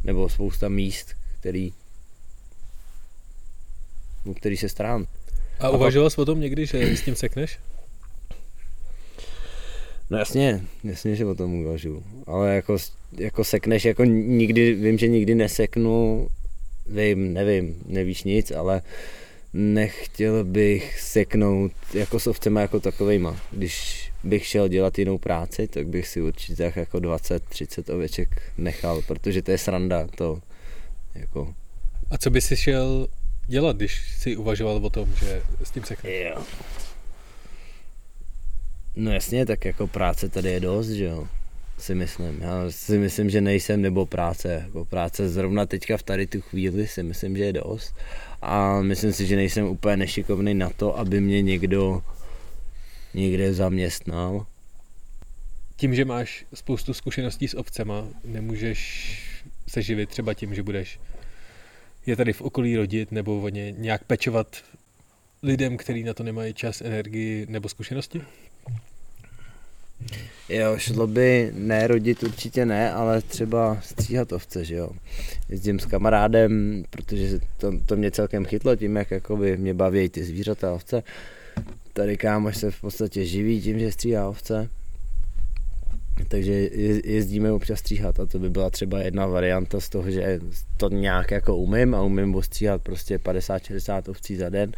nebo 0.05 0.29
spousta 0.29 0.69
míst, 0.69 1.15
který, 1.47 1.73
o 4.31 4.35
který 4.35 4.57
se 4.57 4.69
starám. 4.69 5.07
A 5.61 5.71
uvažoval 5.71 6.11
jsi 6.11 6.21
o 6.21 6.25
tom 6.25 6.41
někdy, 6.41 6.67
že 6.67 6.97
s 6.97 7.03
tím 7.03 7.15
sekneš? 7.15 7.59
No 10.11 10.19
jasně, 10.19 10.65
jasně, 10.85 11.17
že 11.17 11.27
o 11.27 11.35
tom 11.35 11.55
uvažuji. 11.55 12.05
Ale 12.27 12.55
jako, 12.55 12.77
jako 13.19 13.45
sekneš, 13.45 13.85
jako 13.85 14.05
nikdy, 14.05 14.75
vím, 14.75 14.99
že 14.99 15.09
nikdy 15.09 15.35
neseknu, 15.35 16.29
vím, 16.87 17.33
nevím, 17.33 17.83
nevíš 17.87 18.25
nic, 18.25 18.51
ale 18.51 18.83
nechtěl 19.53 20.45
bych 20.45 21.01
seknout 21.01 21.73
jako 21.95 22.21
s 22.21 22.27
ovcema 22.27 22.61
jako 22.61 22.81
takovejma. 22.81 23.41
Když 23.51 24.07
bych 24.25 24.47
šel 24.47 24.69
dělat 24.69 24.99
jinou 24.99 25.19
práci, 25.19 25.69
tak 25.69 25.87
bych 25.87 26.09
si 26.09 26.23
určitě 26.23 26.57
tak 26.57 26.77
jako 26.77 26.99
20-30 26.99 27.95
oveček 27.95 28.29
nechal, 28.59 29.03
protože 29.03 29.43
to 29.43 29.51
je 29.51 29.59
sranda, 29.59 30.07
to 30.07 30.41
jako... 31.19 31.55
A 32.11 32.19
co 32.19 32.31
by 32.31 32.41
si 32.41 32.57
šel 32.57 33.09
dělat, 33.47 33.77
když 33.77 34.15
si 34.19 34.37
uvažoval 34.37 34.77
o 34.77 34.91
tom, 34.91 35.15
že 35.15 35.43
s 35.65 35.71
tím 35.71 35.85
sekneš? 35.85 36.13
Jo. 36.25 36.43
No 38.97 39.13
jasně, 39.13 39.47
tak 39.47 39.65
jako 39.65 39.87
práce 39.87 40.29
tady 40.29 40.51
je 40.51 40.61
dost, 40.61 40.89
že 40.89 41.05
jo 41.05 41.29
si 41.79 41.95
myslím. 41.95 42.41
Já 42.41 42.71
si 42.71 42.99
myslím, 42.99 43.31
že 43.31 43.41
nejsem 43.41 43.83
nebo 43.83 44.07
práce. 44.07 44.63
Jako 44.67 44.85
práce 44.85 45.29
zrovna 45.29 45.67
teďka 45.67 45.97
v 45.97 46.03
tady 46.03 46.27
tu 46.27 46.41
chvíli 46.41 46.87
si 46.87 47.03
myslím, 47.03 47.37
že 47.37 47.45
je 47.45 47.53
dost. 47.53 47.95
A 48.43 48.81
myslím 48.81 49.13
si, 49.13 49.27
že 49.27 49.37
nejsem 49.37 49.67
úplně 49.67 49.97
nešikovný 49.97 50.55
na 50.55 50.71
to, 50.71 50.99
aby 50.99 51.21
mě 51.21 51.43
někdo 51.43 52.03
někde 53.15 53.55
zaměstnal. 53.55 54.47
Tím, 55.77 55.95
že 55.95 56.05
máš 56.05 56.45
spoustu 56.55 56.95
zkušeností 56.95 57.49
s 57.49 57.57
ovcema, 57.57 58.05
nemůžeš 58.25 59.23
se 59.69 59.83
živit 59.83 60.09
třeba 60.09 60.35
tím, 60.35 60.55
že 60.55 60.63
budeš 60.63 60.99
je 62.07 62.17
tady 62.17 62.33
v 62.33 62.43
okolí 62.43 62.77
rodit 62.77 63.13
nebo 63.13 63.41
o 63.41 63.49
ně 63.49 63.73
nějak 63.73 64.05
pečovat 64.05 64.57
lidem, 65.43 65.77
kteří 65.77 66.03
na 66.03 66.15
to 66.15 66.23
nemají 66.23 66.55
čas, 66.55 66.81
energii 66.81 67.47
nebo 67.49 67.69
zkušenosti? 67.69 68.23
Jo, 70.49 70.79
šlo 70.79 71.07
by 71.07 71.53
ne 71.55 71.87
rodit 71.87 72.23
určitě 72.23 72.67
ne, 72.67 72.93
ale 72.93 73.23
třeba 73.23 73.79
stříhat 73.81 74.33
ovce, 74.33 74.65
že 74.65 74.75
jo. 74.75 74.91
Jezdím 75.49 75.79
s 75.79 75.87
kamarádem, 75.87 76.85
protože 76.91 77.39
to, 77.57 77.73
to 77.87 77.97
mě 77.97 78.11
celkem 78.11 78.45
chytlo 78.45 78.77
tím, 78.77 78.97
jak 78.97 79.11
jakoby 79.11 79.57
mě 79.57 79.75
baví 79.75 80.09
ty 80.09 80.25
zvířata 80.25 80.73
ovce. 80.73 81.03
Tady 81.93 82.17
kámoš 82.17 82.57
se 82.57 82.71
v 82.71 82.81
podstatě 82.81 83.25
živí 83.25 83.63
tím, 83.63 83.79
že 83.79 83.93
stříhá 83.93 84.29
ovce. 84.29 84.69
Takže 86.29 86.53
jezdíme 87.05 87.53
občas 87.53 87.79
stříhat 87.79 88.21
a 88.21 88.27
to 88.27 88.39
by 88.39 88.51
byla 88.51 88.71
třeba 88.71 88.99
jedna 88.99 89.27
varianta 89.27 89.81
z 89.81 89.89
toho, 89.89 90.11
že 90.11 90.41
to 90.77 90.89
nějak 90.89 91.31
jako 91.31 91.57
umím 91.57 91.95
a 91.95 92.03
umím 92.03 92.35
ostříhat 92.35 92.83
prostě 92.83 93.19
50-60 93.19 94.11
ovcí 94.11 94.37
za 94.37 94.49
den. 94.49 94.73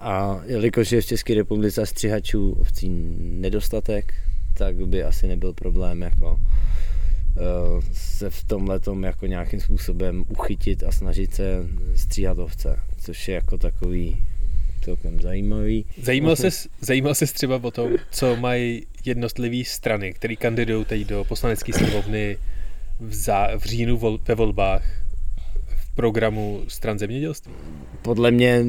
A 0.00 0.40
jelikož 0.46 0.92
je 0.92 1.00
v 1.00 1.06
České 1.06 1.34
republice 1.34 1.86
stříhačů 1.86 2.52
ovcí 2.52 2.88
nedostatek, 3.18 4.14
tak 4.54 4.76
by 4.76 5.04
asi 5.04 5.28
nebyl 5.28 5.52
problém 5.52 6.02
jako 6.02 6.40
eh, 7.36 7.40
se 7.92 8.30
v 8.30 8.44
tomhle 8.44 8.80
jako 9.04 9.26
nějakým 9.26 9.60
způsobem 9.60 10.24
uchytit 10.28 10.82
a 10.82 10.92
snažit 10.92 11.34
se 11.34 11.66
stříhat 11.96 12.38
ovce, 12.38 12.76
což 12.98 13.28
je 13.28 13.34
jako 13.34 13.58
takový 13.58 14.27
celkem 14.88 15.20
zajímavý. 15.20 15.84
Zajímal 16.02 16.36
se, 16.36 16.48
zajímal 16.80 17.14
se 17.14 17.26
třeba 17.26 17.60
o 17.62 17.70
tom, 17.70 17.90
co 18.10 18.36
mají 18.36 18.86
jednotlivé 19.04 19.64
strany, 19.64 20.12
které 20.12 20.36
kandidují 20.36 20.84
teď 20.84 21.06
do 21.06 21.24
poslanecké 21.24 21.72
sněmovny 21.72 22.38
v, 23.00 23.14
zá, 23.14 23.56
v 23.58 23.64
říjnu 23.64 23.98
vol, 23.98 24.18
ve 24.28 24.34
volbách 24.34 24.84
v 25.66 25.94
programu 25.94 26.64
stran 26.68 26.98
zemědělství? 26.98 27.52
Podle 28.02 28.30
mě 28.30 28.64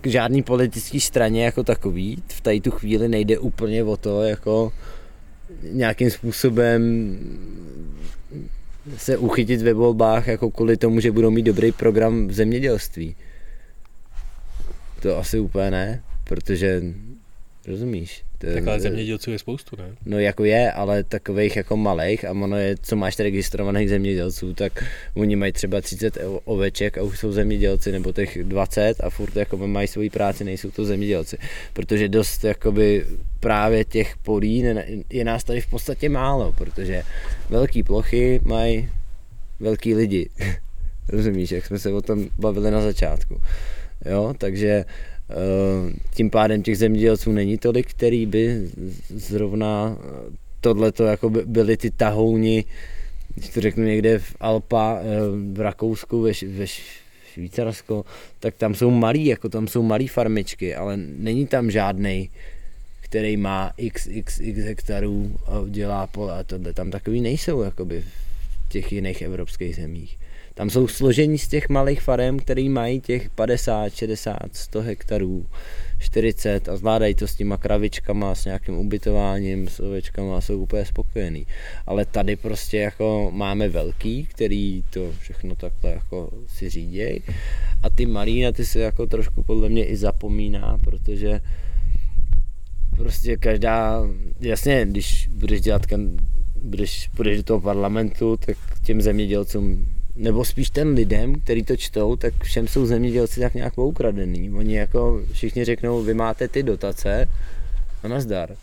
k 0.00 0.06
žádný 0.06 0.42
politické 0.42 1.00
straně 1.00 1.44
jako 1.44 1.64
takový 1.64 2.22
v 2.28 2.40
tady 2.40 2.60
tu 2.60 2.70
chvíli 2.70 3.08
nejde 3.08 3.38
úplně 3.38 3.84
o 3.84 3.96
to, 3.96 4.22
jako 4.22 4.72
nějakým 5.62 6.10
způsobem 6.10 6.82
se 8.96 9.16
uchytit 9.16 9.62
ve 9.62 9.72
volbách 9.72 10.26
jako 10.26 10.50
kvůli 10.50 10.76
tomu, 10.76 11.00
že 11.00 11.12
budou 11.12 11.30
mít 11.30 11.42
dobrý 11.42 11.72
program 11.72 12.28
v 12.28 12.32
zemědělství. 12.32 13.16
To 15.00 15.18
asi 15.18 15.38
úplně 15.38 15.70
ne, 15.70 16.02
protože 16.24 16.82
rozumíš, 17.66 18.24
tak 18.38 18.68
ale 18.68 18.80
zemědělců 18.80 19.30
je 19.30 19.38
spoustu, 19.38 19.76
ne? 19.76 19.84
No 20.06 20.18
jako 20.18 20.44
je, 20.44 20.72
ale 20.72 21.04
takových 21.04 21.56
jako 21.56 21.76
malých 21.76 22.24
a 22.24 22.30
ono 22.30 22.56
je, 22.56 22.76
co 22.82 22.96
máš 22.96 23.18
registrovaných 23.18 23.88
zemědělců, 23.88 24.54
tak 24.54 24.84
oni 25.14 25.36
mají 25.36 25.52
třeba 25.52 25.80
30 25.80 26.18
oveček 26.44 26.98
a 26.98 27.02
už 27.02 27.18
jsou 27.18 27.32
zemědělci, 27.32 27.92
nebo 27.92 28.12
těch 28.12 28.44
20 28.44 29.00
a 29.00 29.10
furt 29.10 29.36
jako 29.36 29.56
mají 29.56 29.88
svoji 29.88 30.10
práci, 30.10 30.44
nejsou 30.44 30.70
to 30.70 30.84
zemědělci. 30.84 31.38
Protože 31.72 32.08
dost 32.08 32.44
jakoby 32.44 33.06
právě 33.40 33.84
těch 33.84 34.16
polí 34.16 34.64
je 35.10 35.24
nás 35.24 35.44
tady 35.44 35.60
v 35.60 35.66
podstatě 35.66 36.08
málo, 36.08 36.52
protože 36.52 37.02
velké 37.50 37.84
plochy 37.84 38.40
mají 38.44 38.88
velký 39.60 39.94
lidi. 39.94 40.30
Rozumíš, 41.08 41.52
jak 41.52 41.66
jsme 41.66 41.78
se 41.78 41.92
o 41.92 42.02
tom 42.02 42.28
bavili 42.38 42.70
na 42.70 42.80
začátku. 42.80 43.40
Jo, 44.04 44.34
takže 44.38 44.84
Eh, 45.30 45.92
tím 46.14 46.30
pádem 46.30 46.62
těch 46.62 46.78
zemědělců 46.78 47.32
není 47.32 47.58
tolik, 47.58 47.90
který 47.90 48.26
by 48.26 48.68
zrovna 49.08 49.98
eh, 50.00 50.36
tohleto 50.60 51.04
jako 51.04 51.30
by 51.30 51.42
byly 51.44 51.76
ty 51.76 51.90
tahouni, 51.90 52.64
když 53.34 53.48
to 53.48 53.60
řeknu 53.60 53.84
někde 53.84 54.18
v 54.18 54.36
Alpa, 54.40 54.98
eh, 55.00 55.04
v 55.52 55.60
Rakousku, 55.60 56.20
ve, 56.20 56.32
ve 56.48 56.66
Švýcarsko, 57.32 58.04
tak 58.40 58.54
tam 58.54 58.74
jsou 58.74 58.90
malí, 58.90 59.26
jako 59.26 59.48
tam 59.48 59.68
jsou 59.68 59.82
malý 59.82 60.08
farmičky, 60.08 60.74
ale 60.74 60.96
není 60.96 61.46
tam 61.46 61.70
žádný, 61.70 62.30
který 63.00 63.36
má 63.36 63.72
x, 63.76 64.06
x, 64.06 64.40
x 64.40 64.60
hektarů 64.60 65.38
a 65.46 65.52
dělá 65.68 66.06
pole 66.06 66.38
a 66.38 66.44
tohle. 66.44 66.72
Tam 66.72 66.90
takový 66.90 67.20
nejsou, 67.20 67.62
jakoby 67.62 68.00
v 68.00 68.68
těch 68.68 68.92
jiných 68.92 69.22
evropských 69.22 69.76
zemích. 69.76 70.18
Tam 70.58 70.70
jsou 70.70 70.88
složení 70.88 71.38
z 71.38 71.48
těch 71.48 71.68
malých 71.68 72.00
farem, 72.00 72.38
který 72.38 72.68
mají 72.68 73.00
těch 73.00 73.30
50, 73.30 73.94
60, 73.94 74.36
100 74.52 74.82
hektarů, 74.82 75.46
40 75.98 76.68
a 76.68 76.76
zvládají 76.76 77.14
to 77.14 77.26
s 77.26 77.34
těma 77.34 77.56
kravičkama, 77.56 78.34
s 78.34 78.44
nějakým 78.44 78.74
ubytováním, 78.74 79.68
s 79.68 79.80
ovečkama 79.80 80.36
a 80.36 80.40
jsou 80.40 80.58
úplně 80.58 80.84
spokojený. 80.84 81.46
Ale 81.86 82.04
tady 82.04 82.36
prostě 82.36 82.78
jako 82.78 83.30
máme 83.34 83.68
velký, 83.68 84.26
který 84.26 84.84
to 84.90 85.12
všechno 85.20 85.54
takhle 85.54 85.90
jako 85.90 86.30
si 86.46 86.68
řídějí 86.68 87.22
a 87.82 87.90
ty 87.90 88.06
malý 88.06 88.42
na 88.42 88.52
ty 88.52 88.66
se 88.66 88.80
jako 88.80 89.06
trošku 89.06 89.42
podle 89.42 89.68
mě 89.68 89.86
i 89.86 89.96
zapomíná, 89.96 90.78
protože 90.84 91.40
prostě 92.96 93.36
každá, 93.36 94.02
jasně, 94.40 94.86
když 94.90 95.28
budeš 95.32 95.60
dělat, 95.60 95.82
budeš, 96.62 97.10
budeš 97.16 97.36
do 97.36 97.42
toho 97.42 97.60
parlamentu, 97.60 98.36
tak 98.36 98.56
těm 98.82 99.02
zemědělcům 99.02 99.97
nebo 100.18 100.44
spíš 100.44 100.70
ten 100.70 100.88
lidem, 100.88 101.40
který 101.40 101.62
to 101.62 101.76
čtou, 101.76 102.16
tak 102.16 102.44
všem 102.44 102.68
jsou 102.68 102.86
zemědělci 102.86 103.40
tak 103.40 103.54
nějak 103.54 103.78
ukradený. 103.78 104.50
Oni 104.50 104.76
jako 104.76 105.22
všichni 105.32 105.64
řeknou, 105.64 106.02
vy 106.02 106.14
máte 106.14 106.48
ty 106.48 106.62
dotace 106.62 107.28
a 108.02 108.08
nazdar. 108.08 108.56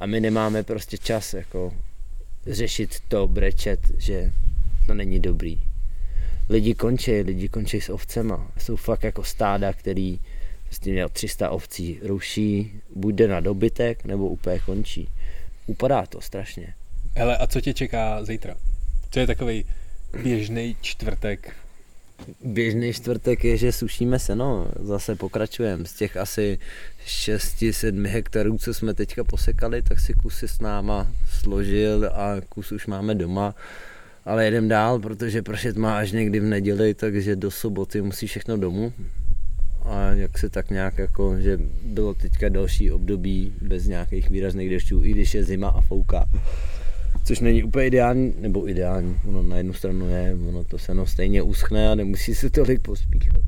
A 0.00 0.06
my 0.06 0.20
nemáme 0.20 0.62
prostě 0.62 0.98
čas 0.98 1.34
jako 1.34 1.72
řešit 2.46 2.96
to, 3.08 3.28
brečet, 3.28 3.80
že 3.98 4.32
to 4.86 4.94
není 4.94 5.20
dobrý. 5.20 5.58
Lidi 6.48 6.74
končí, 6.74 7.12
lidi 7.12 7.48
končí 7.48 7.80
s 7.80 7.88
ovcema. 7.88 8.50
Jsou 8.58 8.76
fakt 8.76 9.04
jako 9.04 9.24
stáda, 9.24 9.72
který 9.72 10.20
prostě 10.64 10.90
měl 10.90 11.08
300 11.08 11.50
ovcí, 11.50 11.98
ruší, 12.02 12.72
buď 12.94 13.14
jde 13.14 13.28
na 13.28 13.40
dobytek, 13.40 14.04
nebo 14.04 14.28
úplně 14.28 14.58
končí. 14.58 15.08
Upadá 15.66 16.06
to 16.06 16.20
strašně. 16.20 16.74
Hele, 17.16 17.36
a 17.36 17.46
co 17.46 17.60
tě 17.60 17.74
čeká 17.74 18.24
zítra? 18.24 18.56
Co 19.10 19.20
je 19.20 19.26
takový 19.26 19.64
běžný 20.22 20.76
čtvrtek? 20.80 21.52
Běžný 22.44 22.92
čtvrtek 22.92 23.44
je, 23.44 23.56
že 23.56 23.72
sušíme 23.72 24.18
seno, 24.18 24.68
zase 24.80 25.16
pokračujeme. 25.16 25.84
Z 25.84 25.92
těch 25.92 26.16
asi 26.16 26.58
6-7 27.06 28.06
hektarů, 28.06 28.58
co 28.58 28.74
jsme 28.74 28.94
teďka 28.94 29.24
posekali, 29.24 29.82
tak 29.82 30.00
si 30.00 30.12
kusy 30.12 30.48
s 30.48 30.60
náma 30.60 31.06
složil 31.28 32.10
a 32.14 32.36
kus 32.48 32.72
už 32.72 32.86
máme 32.86 33.14
doma. 33.14 33.54
Ale 34.24 34.44
jedem 34.44 34.68
dál, 34.68 34.98
protože 34.98 35.42
pršet 35.42 35.76
má 35.76 35.98
až 35.98 36.12
někdy 36.12 36.40
v 36.40 36.44
neděli, 36.44 36.94
takže 36.94 37.36
do 37.36 37.50
soboty 37.50 38.02
musí 38.02 38.26
všechno 38.26 38.56
domů. 38.56 38.92
A 39.84 40.10
jak 40.10 40.38
se 40.38 40.48
tak 40.48 40.70
nějak 40.70 40.98
jako, 40.98 41.40
že 41.40 41.58
bylo 41.82 42.14
teďka 42.14 42.48
další 42.48 42.92
období 42.92 43.54
bez 43.60 43.86
nějakých 43.86 44.30
výrazných 44.30 44.70
dešťů, 44.70 45.04
i 45.04 45.10
když 45.10 45.34
je 45.34 45.44
zima 45.44 45.68
a 45.68 45.80
fouká 45.80 46.24
což 47.24 47.40
není 47.40 47.62
úplně 47.62 47.86
ideální, 47.86 48.34
nebo 48.38 48.68
ideální, 48.68 49.16
ono 49.28 49.42
na 49.42 49.56
jednu 49.56 49.72
stranu 49.72 50.08
je, 50.08 50.36
ono 50.48 50.64
to 50.64 50.78
seno 50.78 51.06
stejně 51.06 51.42
uschne 51.42 51.88
a 51.88 51.94
nemusí 51.94 52.34
se 52.34 52.50
tolik 52.50 52.80
pospíchat. 52.80 53.42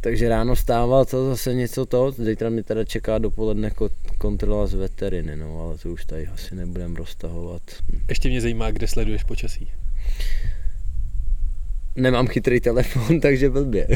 Takže 0.00 0.28
ráno 0.28 0.56
stával 0.56 1.04
to 1.04 1.28
zase 1.28 1.54
něco 1.54 1.86
to, 1.86 2.10
zítra 2.10 2.50
mi 2.50 2.62
teda 2.62 2.84
čeká 2.84 3.18
dopoledne 3.18 3.70
kontrola 4.18 4.66
z 4.66 4.74
veteriny, 4.74 5.36
no 5.36 5.60
ale 5.60 5.78
to 5.78 5.90
už 5.90 6.04
tady 6.04 6.26
asi 6.26 6.54
nebudem 6.54 6.96
roztahovat. 6.96 7.62
Ještě 8.08 8.28
mě 8.28 8.40
zajímá, 8.40 8.70
kde 8.70 8.86
sleduješ 8.88 9.24
počasí. 9.24 9.68
Nemám 11.96 12.26
chytrý 12.26 12.60
telefon, 12.60 13.20
takže 13.20 13.50
blbě. 13.50 13.86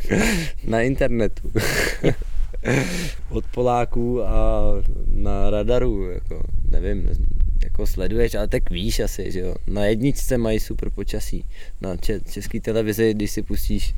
na 0.66 0.80
internetu. 0.80 1.52
Od 3.30 3.44
Poláků 3.46 4.22
a 4.22 4.62
na 5.06 5.50
radaru, 5.50 6.10
jako, 6.10 6.42
nevím, 6.70 7.08
jako 7.74 7.86
sleduješ, 7.86 8.34
ale 8.34 8.48
tak 8.48 8.70
víš 8.70 9.00
asi, 9.00 9.32
že 9.32 9.40
jo. 9.40 9.54
Na 9.66 9.84
jedničce 9.84 10.38
mají 10.38 10.60
super 10.60 10.90
počasí. 10.90 11.44
Na 11.80 11.96
české 12.30 12.60
televizi, 12.60 13.14
když 13.14 13.30
si 13.30 13.42
pustíš 13.42 13.94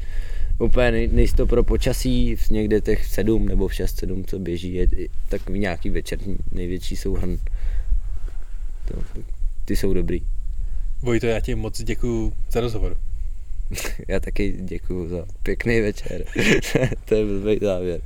úplně 0.58 1.08
nejsto 1.12 1.46
pro 1.46 1.64
počasí, 1.64 2.36
v 2.36 2.50
někde 2.50 2.80
těch 2.80 3.06
sedm 3.06 3.48
nebo 3.48 3.68
v 3.68 3.74
6 3.74 3.98
sedm, 3.98 4.24
co 4.24 4.38
běží, 4.38 4.74
je 4.74 4.88
takový 5.28 5.58
nějaký 5.58 5.90
večerní 5.90 6.36
největší 6.52 6.96
souhrn. 6.96 7.38
To, 8.88 9.02
ty 9.64 9.76
jsou 9.76 9.94
dobrý. 9.94 10.22
Vojto, 11.02 11.26
já 11.26 11.40
ti 11.40 11.54
moc 11.54 11.82
děkuji 11.82 12.32
za 12.50 12.60
rozhovor. 12.60 12.96
já 14.08 14.20
taky 14.20 14.52
děkuji 14.60 15.08
za 15.08 15.26
pěkný 15.42 15.80
večer. 15.80 16.24
to 17.04 17.14
je 17.14 17.24
blbý 17.24 17.58
závěr. 17.62 18.00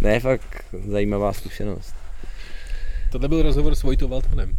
Ne, 0.00 0.20
fakt 0.20 0.64
zajímavá 0.88 1.32
zkušenost. 1.32 1.94
Tohle 3.12 3.28
byl 3.28 3.42
rozhovor 3.42 3.74
s 3.74 3.82
Vojtou 3.82 4.08
Valtonem. 4.08 4.56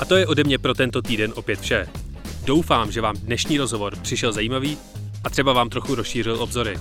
A 0.00 0.04
to 0.04 0.16
je 0.16 0.26
ode 0.26 0.44
mě 0.44 0.58
pro 0.58 0.74
tento 0.74 1.02
týden 1.02 1.32
opět 1.36 1.60
vše. 1.60 1.86
Doufám, 2.44 2.92
že 2.92 3.00
vám 3.00 3.16
dnešní 3.16 3.58
rozhovor 3.58 3.96
přišel 3.96 4.32
zajímavý 4.32 4.78
a 5.24 5.30
třeba 5.30 5.52
vám 5.52 5.68
trochu 5.68 5.94
rozšířil 5.94 6.42
obzory. 6.42 6.78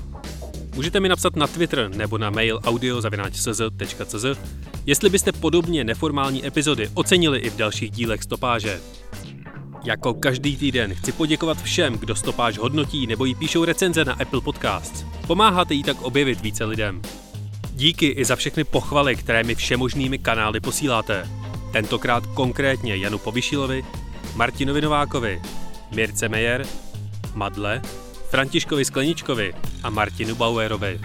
Můžete 0.75 0.99
mi 0.99 1.09
napsat 1.09 1.35
na 1.35 1.47
Twitter 1.47 1.89
nebo 1.95 2.17
na 2.17 2.29
mail 2.29 2.59
audio.cz.cz, 2.63 4.25
jestli 4.85 5.09
byste 5.09 5.31
podobně 5.31 5.83
neformální 5.83 6.47
epizody 6.47 6.89
ocenili 6.93 7.39
i 7.39 7.49
v 7.49 7.55
dalších 7.55 7.91
dílech 7.91 8.23
stopáže. 8.23 8.81
Jako 9.84 10.13
každý 10.13 10.57
týden 10.57 10.95
chci 10.95 11.11
poděkovat 11.11 11.61
všem, 11.61 11.97
kdo 11.97 12.15
stopáž 12.15 12.57
hodnotí 12.57 13.07
nebo 13.07 13.25
jí 13.25 13.36
píšou 13.36 13.65
recenze 13.65 14.05
na 14.05 14.13
Apple 14.13 14.41
Podcasts. 14.41 15.05
Pomáháte 15.27 15.73
jí 15.73 15.84
tak 15.84 16.01
objevit 16.01 16.41
více 16.41 16.65
lidem. 16.65 17.01
Díky 17.73 18.07
i 18.07 18.25
za 18.25 18.36
všechny 18.36 18.63
pochvaly, 18.63 19.15
které 19.15 19.43
mi 19.43 19.55
všemožnými 19.55 20.19
kanály 20.19 20.59
posíláte. 20.59 21.27
Tentokrát 21.71 22.25
konkrétně 22.25 22.95
Janu 22.95 23.17
Povyšilovi, 23.17 23.84
Martinovi 24.36 24.82
Novákovi, 24.82 25.41
Mirce 25.91 26.29
Mejer, 26.29 26.65
Madle, 27.34 27.82
Františkovi 28.29 28.86
Skleničkovi 28.86 29.53
a 29.84 29.89
Martinu 29.89 30.36
Bauerovi. 30.36 31.01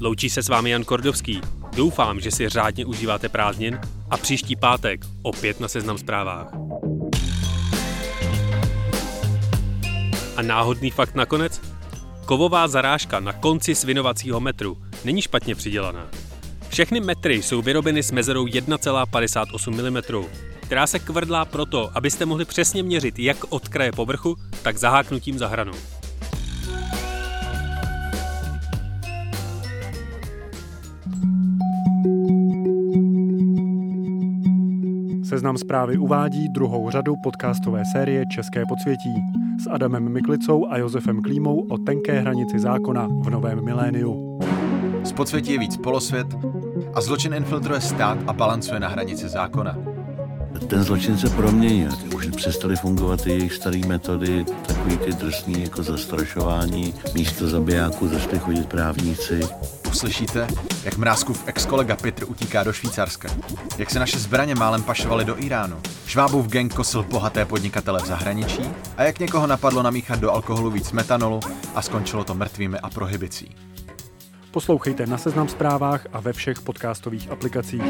Loučí 0.00 0.30
se 0.30 0.42
s 0.42 0.48
vámi 0.48 0.70
Jan 0.70 0.84
Kordovský. 0.84 1.40
Doufám, 1.76 2.20
že 2.20 2.30
si 2.30 2.48
řádně 2.48 2.84
užíváte 2.84 3.28
prázdnin 3.28 3.80
a 4.10 4.16
příští 4.16 4.56
pátek 4.56 5.00
opět 5.22 5.60
na 5.60 5.68
Seznam 5.68 5.98
zprávách. 5.98 6.69
A 10.40 10.42
náhodný 10.42 10.90
fakt 10.90 11.14
nakonec? 11.14 11.60
Kovová 12.24 12.68
zarážka 12.68 13.20
na 13.20 13.32
konci 13.32 13.74
svinovacího 13.74 14.40
metru 14.40 14.78
není 15.04 15.22
špatně 15.22 15.54
přidělaná. 15.54 16.08
Všechny 16.68 17.00
metry 17.00 17.42
jsou 17.42 17.62
vyrobeny 17.62 18.02
s 18.02 18.12
mezerou 18.12 18.46
1,58 18.46 19.90
mm, 19.90 20.24
která 20.60 20.86
se 20.86 20.98
kvrdlá 20.98 21.44
proto, 21.44 21.90
abyste 21.94 22.26
mohli 22.26 22.44
přesně 22.44 22.82
měřit 22.82 23.18
jak 23.18 23.36
od 23.48 23.68
kraje 23.68 23.92
povrchu, 23.92 24.36
tak 24.62 24.76
zaháknutím 24.76 25.38
za 25.38 25.48
hranou. 25.48 25.99
Seznam 35.30 35.58
zprávy 35.58 35.98
uvádí 35.98 36.48
druhou 36.48 36.90
řadu 36.90 37.16
podcastové 37.16 37.82
série 37.92 38.26
České 38.26 38.66
podsvětí 38.66 39.14
s 39.62 39.66
Adamem 39.70 40.12
Miklicou 40.12 40.66
a 40.66 40.78
Josefem 40.78 41.22
Klímou 41.22 41.66
o 41.70 41.78
tenké 41.78 42.20
hranici 42.20 42.58
zákona 42.58 43.08
v 43.20 43.30
novém 43.30 43.64
miléniu. 43.64 44.38
Z 45.04 45.12
podsvětí 45.12 45.52
je 45.52 45.58
víc 45.58 45.76
polosvět 45.76 46.26
a 46.94 47.00
zločin 47.00 47.34
infiltruje 47.34 47.80
stát 47.80 48.18
a 48.26 48.32
balancuje 48.32 48.80
na 48.80 48.88
hranici 48.88 49.28
zákona. 49.28 49.78
Ten 50.66 50.82
zločin 50.82 51.18
se 51.18 51.28
proměnil. 51.28 51.90
Už 52.16 52.26
přestaly 52.26 52.76
fungovat 52.76 53.22
ty 53.22 53.30
jejich 53.30 53.52
staré 53.52 53.80
metody, 53.86 54.44
takový 54.66 54.96
ty 54.96 55.12
drsný 55.12 55.62
jako 55.62 55.82
zastrašování. 55.82 56.94
Místo 57.14 57.48
zabijáků 57.48 58.08
začali 58.08 58.38
chodit 58.38 58.66
právníci. 58.66 59.40
Uslyšíte, 59.90 60.46
jak 60.84 60.96
Mrázkův 60.96 61.42
ex-kolega 61.46 61.96
Petr 61.96 62.24
utíká 62.28 62.62
do 62.62 62.72
Švýcarska. 62.72 63.28
Jak 63.78 63.90
se 63.90 63.98
naše 63.98 64.18
zbraně 64.18 64.54
málem 64.54 64.82
pašovaly 64.82 65.24
do 65.24 65.44
Iránu. 65.44 65.76
Švábův 66.06 66.46
gang 66.46 66.74
kosil 66.74 67.02
bohaté 67.02 67.44
podnikatele 67.44 68.00
v 68.02 68.06
zahraničí 68.06 68.62
a 68.96 69.02
jak 69.02 69.18
někoho 69.18 69.46
napadlo 69.46 69.82
namíchat 69.82 70.20
do 70.20 70.30
alkoholu 70.30 70.70
víc 70.70 70.92
metanolu 70.92 71.40
a 71.74 71.82
skončilo 71.82 72.24
to 72.24 72.34
mrtvými 72.34 72.78
a 72.78 72.90
prohibicí. 72.90 73.56
Poslouchejte 74.50 75.06
na 75.06 75.18
Seznam 75.18 75.48
zprávách 75.48 76.06
a 76.12 76.20
ve 76.20 76.32
všech 76.32 76.60
podcastových 76.60 77.30
aplikacích. 77.30 77.82